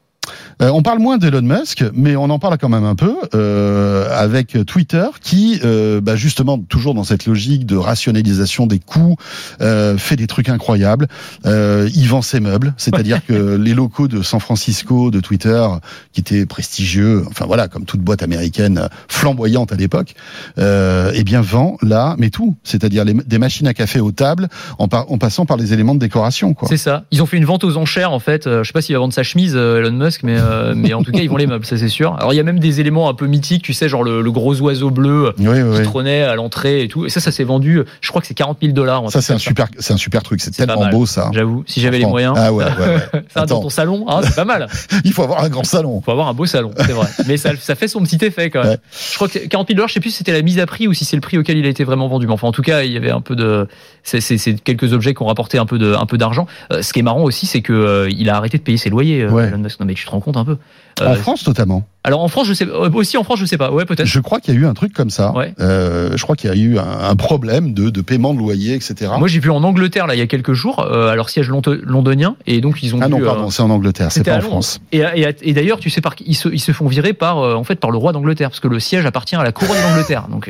Euh, 0.61 0.69
on 0.73 0.81
parle 0.81 0.99
moins 0.99 1.17
d'Elon 1.17 1.41
Musk, 1.41 1.83
mais 1.93 2.15
on 2.15 2.29
en 2.29 2.39
parle 2.39 2.57
quand 2.57 2.69
même 2.69 2.83
un 2.83 2.95
peu 2.95 3.15
euh, 3.35 4.07
avec 4.11 4.57
Twitter, 4.65 5.05
qui 5.21 5.59
euh, 5.63 6.01
bah 6.01 6.15
justement 6.15 6.57
toujours 6.57 6.93
dans 6.93 7.03
cette 7.03 7.25
logique 7.25 7.65
de 7.65 7.75
rationalisation 7.75 8.67
des 8.67 8.79
coûts 8.79 9.15
euh, 9.61 9.97
fait 9.97 10.15
des 10.15 10.27
trucs 10.27 10.49
incroyables. 10.49 11.07
Euh, 11.45 11.89
il 11.93 12.07
vend 12.07 12.21
ses 12.21 12.39
meubles, 12.39 12.73
c'est-à-dire 12.77 13.25
que 13.25 13.55
les 13.55 13.73
locaux 13.73 14.07
de 14.07 14.21
San 14.21 14.39
Francisco 14.39 15.11
de 15.11 15.19
Twitter, 15.19 15.65
qui 16.13 16.21
étaient 16.21 16.45
prestigieux, 16.45 17.23
enfin 17.29 17.45
voilà, 17.45 17.67
comme 17.67 17.85
toute 17.85 18.01
boîte 18.01 18.23
américaine 18.23 18.89
flamboyante 19.07 19.71
à 19.71 19.75
l'époque, 19.75 20.15
euh, 20.57 21.11
eh 21.13 21.23
bien 21.23 21.41
vend 21.41 21.77
là, 21.81 22.15
mais 22.17 22.29
tout, 22.29 22.55
c'est-à-dire 22.63 23.05
des 23.05 23.37
machines 23.37 23.67
à 23.67 23.73
café 23.73 23.99
aux 23.99 24.11
tables, 24.11 24.47
en, 24.79 24.87
en 24.91 25.17
passant 25.17 25.45
par 25.45 25.57
les 25.57 25.73
éléments 25.73 25.95
de 25.95 25.99
décoration. 25.99 26.55
C'est 26.67 26.77
ça. 26.77 27.05
Ils 27.11 27.21
ont 27.21 27.25
fait 27.25 27.37
une 27.37 27.45
vente 27.45 27.63
aux 27.63 27.77
enchères 27.77 28.11
en 28.11 28.19
fait. 28.19 28.45
je 28.45 28.63
sais 28.63 28.73
pas 28.73 28.81
s'il 28.81 28.95
va 28.95 28.99
vendre 28.99 29.13
sa 29.13 29.23
chemise, 29.23 29.55
Elon 29.55 29.91
Musk, 29.91 30.16
mais 30.23 30.37
euh, 30.37 30.73
mais 30.75 30.93
en 30.93 31.03
tout 31.03 31.11
cas, 31.11 31.19
ils 31.19 31.29
vont 31.29 31.37
les 31.37 31.47
meubles, 31.47 31.65
ça 31.65 31.77
c'est 31.77 31.89
sûr. 31.89 32.15
Alors 32.17 32.33
il 32.33 32.37
y 32.37 32.39
a 32.39 32.43
même 32.43 32.59
des 32.59 32.79
éléments 32.79 33.09
un 33.09 33.13
peu 33.13 33.27
mythiques, 33.27 33.63
tu 33.63 33.73
sais, 33.73 33.89
genre 33.89 34.03
le, 34.03 34.31
gros 34.31 34.59
oiseau 34.61 34.91
bleu 34.91 35.33
qui 35.37 35.83
trônait 35.83 36.23
à 36.23 36.35
l'entrée 36.35 36.83
et 36.83 36.87
tout. 36.87 37.05
Et 37.05 37.09
ça, 37.09 37.19
ça 37.19 37.31
s'est 37.31 37.43
vendu. 37.43 37.81
Je 38.01 38.09
crois 38.09 38.21
que 38.21 38.27
c'est 38.27 38.33
40 38.33 38.57
000 38.61 38.73
dollars. 38.73 39.09
Ça 39.11 39.21
c'est 39.21 39.33
un 39.33 39.37
super, 39.37 39.67
c'est 39.79 39.93
un 39.93 39.97
super 39.97 40.23
truc. 40.23 40.41
C'est 40.41 40.51
tellement 40.51 40.89
beau 40.89 41.05
ça. 41.05 41.29
J'avoue. 41.33 41.63
Si 41.67 41.81
j'avais 41.81 41.99
les 41.99 42.05
moyens. 42.05 42.35
Ah 42.37 42.53
ouais, 42.53 42.65
ouais, 42.65 43.21
ça 43.33 43.45
dans 43.45 43.61
ton 43.61 43.69
salon, 43.69 44.05
hein, 44.07 44.21
c'est 44.23 44.35
pas 44.35 44.45
mal. 44.45 44.67
il 45.03 45.13
faut 45.13 45.23
avoir 45.23 45.43
un 45.43 45.49
grand 45.49 45.63
salon. 45.63 45.99
Il 46.01 46.03
faut 46.03 46.11
avoir 46.11 46.27
un 46.27 46.33
beau 46.33 46.45
salon, 46.45 46.71
c'est 46.77 46.91
vrai. 46.91 47.07
Mais 47.27 47.37
ça, 47.37 47.51
ça 47.59 47.75
fait 47.75 47.87
son 47.87 48.01
petit 48.01 48.23
effet 48.23 48.49
quand 48.49 48.63
même. 48.63 48.77
Je 49.11 49.15
crois 49.15 49.27
que 49.27 49.39
40 49.39 49.67
000 49.67 49.75
dollars, 49.75 49.89
je 49.89 49.95
sais 49.95 49.99
plus 49.99 50.11
si 50.11 50.17
c'était 50.17 50.33
la 50.33 50.41
mise 50.41 50.59
à 50.59 50.65
prix 50.65 50.87
ou 50.87 50.93
si 50.93 51.05
c'est 51.05 51.15
le 51.15 51.21
prix 51.21 51.37
auquel 51.37 51.57
il 51.57 51.65
a 51.65 51.69
été 51.69 51.83
vraiment 51.83 52.07
vendu. 52.07 52.27
Mais 52.27 52.33
enfin, 52.33 52.47
en 52.47 52.51
tout 52.51 52.61
cas, 52.61 52.83
il 52.83 52.91
y 52.91 52.97
avait 52.97 53.11
un 53.11 53.21
peu 53.21 53.35
de, 53.35 53.67
c'est 54.03 54.63
quelques 54.63 54.93
objets 54.93 55.13
qui 55.13 55.21
ont 55.21 55.27
rapporté 55.27 55.57
un 55.57 55.65
peu 55.65 55.77
de, 55.77 55.93
un 55.93 56.05
peu 56.05 56.17
d'argent. 56.17 56.47
Euh, 56.71 56.81
ce 56.81 56.93
qui 56.93 56.99
est 56.99 57.03
marrant 57.03 57.23
aussi, 57.23 57.45
c'est 57.45 57.61
que 57.61 57.73
euh, 57.73 58.09
il 58.09 58.29
a 58.29 58.37
arrêté 58.37 58.57
de 58.57 58.63
payer 58.63 58.77
ses 58.77 58.89
loyers. 58.89 59.25
Non 59.27 59.85
mais 59.85 59.93
tu 59.93 60.05
te 60.07 60.11
rends 60.11 60.21
compte 60.21 60.37
un 60.37 60.45
peu. 60.45 60.57
En 61.05 61.15
France 61.15 61.45
notamment. 61.47 61.83
Alors 62.07 62.21
en 62.21 62.29
France, 62.29 62.47
je 62.47 62.53
sais 62.53 62.65
euh, 62.65 62.89
aussi 62.93 63.17
en 63.17 63.25
France, 63.25 63.37
je 63.39 63.45
sais 63.45 63.57
pas. 63.57 63.69
Ouais, 63.69 63.83
peut-être. 63.83 64.05
Je 64.05 64.21
crois 64.21 64.39
qu'il 64.39 64.53
y 64.53 64.57
a 64.57 64.61
eu 64.61 64.65
un 64.65 64.73
truc 64.73 64.93
comme 64.93 65.09
ça. 65.09 65.33
Ouais. 65.33 65.53
Euh, 65.59 66.15
je 66.15 66.23
crois 66.23 66.37
qu'il 66.37 66.49
y 66.49 66.53
a 66.53 66.55
eu 66.55 66.79
un, 66.79 67.15
problème 67.17 67.73
de, 67.73 67.89
de, 67.89 67.99
paiement 67.99 68.33
de 68.33 68.39
loyer, 68.39 68.75
etc. 68.75 69.11
Moi, 69.19 69.27
j'ai 69.27 69.41
vu 69.41 69.51
en 69.51 69.61
Angleterre 69.61 70.07
là 70.07 70.15
il 70.15 70.19
y 70.19 70.21
a 70.21 70.27
quelques 70.27 70.53
jours, 70.53 70.79
euh, 70.79 71.09
à 71.09 71.15
leur 71.15 71.29
siège 71.29 71.49
londonien, 71.49 72.37
et 72.45 72.61
donc 72.61 72.81
ils 72.81 72.95
ont. 72.95 72.99
Ah 73.01 73.09
non, 73.09 73.19
pardon, 73.19 73.49
c'est 73.49 73.61
en 73.61 73.69
Angleterre, 73.69 74.09
c'est 74.13 74.23
pas 74.23 74.37
en 74.37 74.41
France. 74.41 74.79
Et, 74.93 75.01
et, 75.41 75.53
d'ailleurs, 75.53 75.79
tu 75.79 75.89
sais 75.89 75.99
par 75.99 76.15
ils 76.25 76.35
se, 76.35 76.47
ils 76.47 76.61
se 76.61 76.71
font 76.71 76.87
virer 76.87 77.11
par 77.11 77.39
en 77.39 77.65
fait 77.65 77.75
par 77.75 77.91
le 77.91 77.97
roi 77.97 78.13
d'Angleterre, 78.13 78.51
parce 78.51 78.61
que 78.61 78.69
le 78.69 78.79
siège 78.79 79.05
appartient 79.05 79.35
à 79.35 79.43
la 79.43 79.51
couronne 79.51 79.77
d'Angleterre. 79.89 80.29
Donc, 80.31 80.49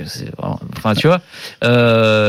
enfin, 0.77 0.93
tu 0.93 1.07
vois. 1.07 1.21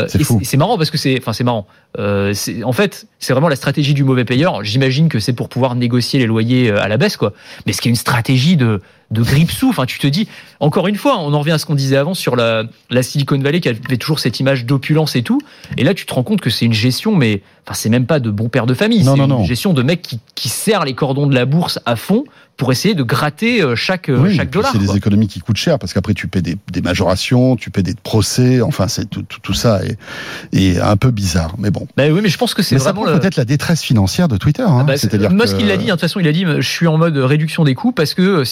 c'est 0.09 0.57
marrant 0.57 0.79
parce 0.79 0.91
que 0.91 0.97
c'est, 0.97 1.19
enfin, 1.21 1.35
c'est 1.35 1.45
marrant. 1.45 1.67
en 1.99 2.73
fait, 2.73 3.07
c'est 3.19 3.35
vraiment 3.35 3.49
la 3.49 3.57
stratégie 3.57 3.93
du 3.93 4.05
mauvais 4.05 4.25
payeur. 4.25 4.65
J'imagine 4.65 5.11
que 5.11 5.19
c'est 5.19 5.35
pour 5.35 5.51
pouvoir 5.51 5.75
négocier 5.75 6.19
les 6.19 6.27
loyers 6.27 6.71
à 6.71 6.89
la 6.89 6.97
baisse, 6.97 7.19
quoi. 7.19 7.35
Mais 7.67 7.75
ce 7.75 7.83
qui 7.83 7.89
est 7.89 7.91
une 7.91 7.97
stratégie 8.09 8.57
de 8.57 8.81
de 9.11 9.23
grippe 9.23 9.51
sous. 9.51 9.69
Enfin, 9.69 9.87
tu 9.87 9.99
te 9.99 10.07
dis, 10.07 10.29
encore 10.61 10.87
une 10.89 10.97
fois, 10.97 11.19
on 11.19 11.33
en 11.33 11.39
revient 11.39 11.53
à 11.53 11.59
ce 11.59 11.67
qu'on 11.67 11.75
disait 11.75 11.97
avant 11.97 12.15
sur 12.15 12.37
la, 12.37 12.65
la 12.91 13.03
Silicon 13.03 13.39
Valley 13.39 13.61
qui 13.61 13.69
avait 13.69 13.97
toujours 13.97 14.21
cette 14.21 14.41
image 14.41 14.67
d'opulence 14.67 15.17
et 15.17 15.23
tout. 15.23 15.41
Et 15.77 15.85
là, 15.85 15.95
tu 15.95 16.07
te 16.07 16.15
rends 16.15 16.23
compte 16.23 16.41
que 16.41 16.51
c'est 16.51 16.67
une 16.67 16.73
gestion, 16.73 17.17
mais 17.17 17.43
enfin, 17.67 17.75
c'est 17.75 17.89
même 17.89 18.07
pas 18.07 18.21
de 18.21 18.31
bon 18.31 18.49
père 18.49 18.67
de 18.67 18.75
famille. 18.75 19.05
C'est 19.05 19.19
une 19.19 19.45
gestion 19.45 19.73
de 19.73 19.83
mecs 19.83 20.03
qui, 20.03 20.21
qui 20.35 20.49
serrent 20.49 20.85
les 20.85 20.95
cordons 20.95 21.27
de 21.27 21.35
la 21.35 21.47
bourse 21.47 21.79
à 21.87 21.97
fond 21.97 22.25
pour 22.59 22.73
essayer 22.73 22.95
de 22.95 23.05
gratter 23.05 23.63
euh, 23.63 23.77
chaque, 23.77 24.11
euh, 24.11 24.29
chaque 24.31 24.51
dollar. 24.51 24.73
C'est 24.73 24.79
des 24.79 24.97
économies 24.97 25.29
qui 25.29 25.39
coûtent 25.39 25.57
cher 25.57 25.79
parce 25.79 25.95
qu'après 25.95 26.13
tu 26.13 26.27
paies 26.27 26.43
des, 26.43 26.57
des, 26.73 26.83
majorations, 26.83 27.55
tu 27.55 27.71
paies 27.71 27.85
des 27.85 27.95
procès, 27.95 28.61
enfin 28.61 28.89
c'est 28.89 29.09
tout, 29.09 29.23
tout, 29.23 29.39
tout, 29.41 29.55
ça 29.55 29.81
est, 29.85 29.97
est, 30.53 30.81
un 30.81 30.97
peu 30.97 31.13
bizarre. 31.13 31.55
Mais 31.59 31.71
bon. 31.71 31.87
Bah 31.97 32.03
oui, 32.11 32.21
mais 32.21 32.29
je 32.29 32.37
pense 32.37 32.55
que 32.55 32.63
c'est 32.63 32.77
vraiment 32.77 33.05
peut-être 33.05 33.37
la 33.37 33.45
détresse 33.45 33.83
financière 33.83 34.27
de 34.27 34.37
Twitter. 34.37 34.65
Hein. 34.65 34.79
Ah 34.81 34.85
bah, 34.85 34.97
C'est-à-dire 34.97 35.31
Musk 35.31 35.57
il 35.61 35.69
l'a 35.69 35.77
dit. 35.77 35.85
Hein, 35.85 35.87
de 35.87 35.91
toute 35.93 36.01
façon, 36.01 36.19
il 36.19 36.27
a 36.27 36.33
dit 36.33 36.45
je 36.45 36.69
suis 36.69 36.89
en 36.89 36.99
mode 36.99 37.17
réduction 37.17 37.63
des 37.63 37.77
coûts 37.77 37.93
parce 37.93 38.13
que 38.13 38.43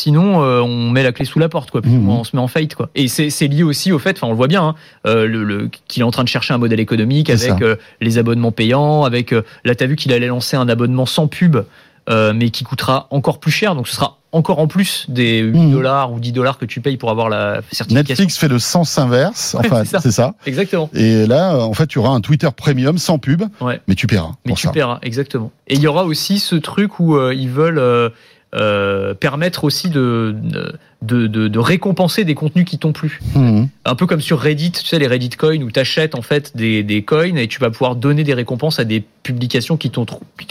euh, 0.46 0.60
on 0.62 0.90
met 0.90 1.02
la 1.02 1.12
clé 1.12 1.24
sous 1.24 1.38
la 1.38 1.48
porte, 1.48 1.70
quoi. 1.70 1.80
Mmh. 1.84 2.08
On 2.08 2.24
se 2.24 2.34
met 2.34 2.42
en 2.42 2.48
faillite, 2.48 2.74
quoi. 2.74 2.88
Et 2.94 3.08
c'est 3.08 3.48
lié 3.48 3.62
aussi 3.62 3.92
au 3.92 3.98
fait, 3.98 4.16
enfin 4.16 4.28
on 4.28 4.30
le 4.30 4.36
voit 4.36 4.48
bien, 4.48 4.62
hein, 4.62 4.74
le, 5.04 5.44
le 5.44 5.68
qu'il 5.88 6.02
est 6.02 6.04
en 6.04 6.10
train 6.10 6.24
de 6.24 6.28
chercher 6.28 6.54
un 6.54 6.58
modèle 6.58 6.80
économique 6.80 7.30
avec 7.30 7.62
les 8.00 8.18
abonnements 8.18 8.52
payants, 8.52 9.04
avec 9.04 9.32
là 9.64 9.74
t'as 9.74 9.86
vu 9.86 9.96
qu'il 9.96 10.12
allait 10.12 10.26
lancer 10.26 10.56
un 10.56 10.68
abonnement 10.68 11.06
sans 11.06 11.28
pub. 11.28 11.58
Euh, 12.08 12.32
mais 12.32 12.50
qui 12.50 12.62
coûtera 12.62 13.08
encore 13.10 13.40
plus 13.40 13.50
cher. 13.50 13.74
Donc 13.74 13.88
ce 13.88 13.96
sera 13.96 14.18
encore 14.30 14.60
en 14.60 14.68
plus 14.68 15.06
des 15.08 15.40
8 15.40 15.58
mmh. 15.58 15.72
dollars 15.72 16.12
ou 16.12 16.20
10 16.20 16.30
dollars 16.30 16.56
que 16.56 16.64
tu 16.64 16.80
payes 16.80 16.96
pour 16.96 17.10
avoir 17.10 17.28
la 17.28 17.62
certification. 17.72 17.94
Netflix 17.94 18.38
fait 18.38 18.46
le 18.46 18.60
sens 18.60 18.96
inverse. 18.96 19.56
Enfin, 19.58 19.82
c'est 19.84 20.12
ça. 20.12 20.34
Exactement. 20.46 20.88
Et 20.94 21.26
là, 21.26 21.58
en 21.58 21.72
fait, 21.72 21.88
tu 21.88 21.98
auras 21.98 22.10
un 22.10 22.20
Twitter 22.20 22.48
premium 22.54 22.98
sans 22.98 23.18
pub, 23.18 23.42
mais 23.88 23.96
tu 23.96 24.06
paieras. 24.06 24.34
Mais 24.44 24.52
tu 24.52 24.68
paieras, 24.68 25.00
exactement. 25.02 25.50
Et 25.66 25.74
il 25.74 25.80
y 25.80 25.88
aura 25.88 26.04
aussi 26.04 26.38
ce 26.38 26.54
truc 26.54 27.00
où 27.00 27.16
euh, 27.16 27.34
ils 27.34 27.50
veulent 27.50 27.80
euh, 27.80 28.10
euh, 28.54 29.12
permettre 29.14 29.64
aussi 29.64 29.90
de 29.90 30.34
de, 31.02 31.26
de, 31.26 31.48
de, 31.48 31.58
récompenser 31.58 32.24
des 32.24 32.34
contenus 32.34 32.64
qui 32.64 32.78
t'ont 32.78 32.92
plu. 32.92 33.20
Mhm. 33.34 33.68
Un 33.84 33.94
peu 33.94 34.06
comme 34.06 34.20
sur 34.20 34.40
Reddit, 34.40 34.72
tu 34.72 34.86
sais, 34.86 34.98
les 34.98 35.06
Reddit 35.06 35.30
Coins, 35.30 35.62
où 35.62 35.70
tu 35.70 35.78
achètes 35.78 36.14
en 36.14 36.22
fait 36.22 36.56
des, 36.56 36.82
des 36.82 37.02
coins 37.02 37.36
et 37.36 37.48
tu 37.48 37.60
vas 37.60 37.70
pouvoir 37.70 37.96
donner 37.96 38.24
des 38.24 38.34
récompenses 38.34 38.78
à 38.78 38.84
des 38.84 39.04
publications 39.22 39.76
qui 39.76 39.90
t'ont 39.90 40.06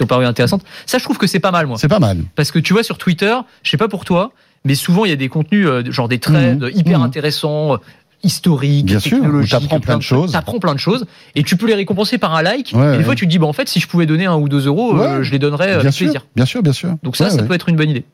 paru 0.08 0.26
intéressantes. 0.26 0.64
Ça, 0.86 0.98
je 0.98 1.04
trouve 1.04 1.18
que 1.18 1.26
c'est 1.26 1.40
pas 1.40 1.52
mal, 1.52 1.68
moi. 1.68 1.78
C'est 1.78 1.88
pas 1.88 2.00
mal. 2.00 2.20
Parce 2.36 2.52
que 2.52 2.60
tu 2.60 2.74
vois, 2.74 2.84
sur 2.84 2.98
Twitter, 2.98 3.36
je 3.64 3.72
sais 3.72 3.78
pas 3.78 3.88
pour 3.88 4.06
toi, 4.06 4.34
mais 4.66 4.76
souvent, 4.76 5.06
il 5.06 5.10
y 5.10 5.14
a 5.14 5.18
des 5.18 5.30
contenus, 5.30 5.66
euh, 5.66 5.84
genre 5.92 6.08
des 6.08 6.20
trades 6.20 6.64
mhm. 6.64 6.72
hyper 6.74 7.00
mhm. 7.00 7.06
intéressants, 7.06 7.80
historique, 8.26 8.86
Bien 8.86 9.00
sûr, 9.00 9.20
t'apprends 9.50 9.80
plein 9.80 9.98
de 9.98 10.04
choses. 10.04 10.32
T'apprends 10.32 10.60
plein 10.60 10.74
de 10.74 10.80
choses 10.80 11.06
et 11.36 11.44
tu 11.44 11.56
peux 11.56 11.68
les 11.68 11.76
récompenser 11.76 12.18
par 12.18 12.36
un 12.36 12.42
like. 12.42 12.74
et 12.74 12.98
des 12.98 13.04
fois, 13.04 13.16
tu 13.16 13.26
te 13.26 13.32
dis, 13.32 13.40
bah, 13.40 13.48
en 13.48 13.54
fait, 13.54 13.70
si 13.70 13.80
je 13.80 13.88
pouvais 13.88 14.06
donner 14.06 14.26
un 14.26 14.36
ou 14.36 14.50
deux 14.50 14.68
euros, 14.68 15.00
euh, 15.00 15.24
je 15.24 15.32
les 15.32 15.40
donnerais 15.40 15.72
euh, 15.72 15.80
avec 15.80 15.96
plaisir. 15.96 16.26
Bien 16.36 16.46
sûr, 16.46 16.62
bien 16.62 16.74
sûr. 16.74 16.96
Donc 17.04 17.16
ça, 17.16 17.30
ça 17.30 17.44
peut 17.44 17.54
être 17.54 17.70
une 17.70 17.76
bonne 17.76 17.90
idée. 17.90 18.06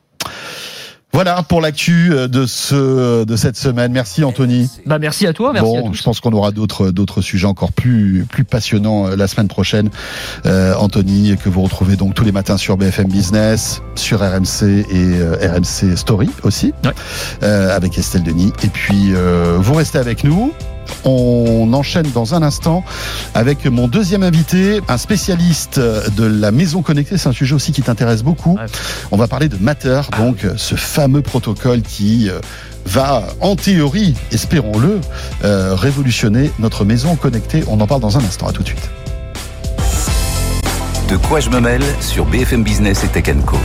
Voilà 1.14 1.44
pour 1.44 1.60
l'actu 1.60 2.10
euh, 2.12 2.28
de 2.28 2.46
ce 2.46 3.26
de 3.26 3.36
cette 3.36 3.58
semaine. 3.58 3.92
Merci 3.92 4.24
Anthony. 4.24 4.70
Bah 4.86 4.98
merci 4.98 5.28
à 5.28 5.34
toi, 5.34 5.52
merci 5.54 5.78
à 5.78 5.82
tous. 5.82 5.94
Je 5.94 6.04
pense 6.04 6.20
qu'on 6.20 6.32
aura 6.32 6.52
d'autres 6.52 6.92
d'autres 6.92 7.22
sujets 7.22 7.48
encore 7.48 7.72
plus 7.72 8.26
plus 8.30 8.46
passionnants 8.46 9.08
la 9.08 9.28
semaine 9.28 9.48
prochaine. 9.48 9.90
Euh, 10.46 10.74
Anthony 10.76 11.36
que 11.38 11.50
vous 11.50 11.62
retrouvez 11.62 11.96
donc 11.96 12.16
tous 12.16 12.24
les 12.24 12.32
matins 12.32 12.58
sur 12.58 12.78
BFM 12.78 13.08
Business, 13.08 13.82
sur 13.96 14.20
RMC 14.22 14.86
et 14.90 15.48
RMC 15.48 15.98
Story 15.98 16.30
aussi, 16.44 16.74
avec 17.42 17.98
Estelle 17.98 18.24
Denis. 18.24 18.54
Et 18.64 18.68
puis 18.68 19.14
vous 19.60 19.74
restez 19.74 19.98
avec 19.98 20.24
nous. 20.24 20.54
On 21.04 21.72
enchaîne 21.74 22.08
dans 22.14 22.36
un 22.36 22.44
instant 22.44 22.84
avec 23.34 23.66
mon 23.66 23.88
deuxième 23.88 24.24
invité, 24.24 24.82
un 24.88 24.98
spécialiste 24.98 25.80
de 25.80 26.24
la 26.24 26.52
maison 26.52 26.82
connectée. 26.82 27.18
C'est 27.18 27.30
un 27.30 27.34
sujet 27.34 27.56
aussi 27.56 27.72
qui 27.72 27.82
t'intéresse 27.82 28.24
beaucoup. 28.24 28.58
On 29.12 29.18
va 29.18 29.28
parler 29.28 29.50
de 29.50 29.58
Matter, 29.58 30.02
ah. 30.12 30.18
donc 30.18 30.46
ce 30.58 30.76
fameux 30.76 31.22
protocole 31.22 31.82
qui 31.82 32.30
euh, 32.30 32.40
va, 32.86 33.24
en 33.40 33.56
théorie, 33.56 34.16
espérons-le, 34.32 35.00
euh, 35.44 35.76
révolutionner 35.76 36.52
notre 36.60 36.86
maison 36.86 37.16
connectée. 37.16 37.64
On 37.68 37.80
en 37.80 37.88
parle 37.88 38.02
dans 38.02 38.18
un 38.18 38.24
instant. 38.24 38.48
À 38.48 38.52
tout 38.52 38.64
de 38.64 38.68
suite. 38.68 38.90
De 41.10 41.18
quoi 41.18 41.40
je 41.40 41.50
me 41.50 41.60
mêle 41.60 41.84
sur 42.00 42.26
BFM 42.26 42.64
Business 42.64 43.04
et 43.04 43.08
Tech 43.08 43.36
Co. 43.46 43.58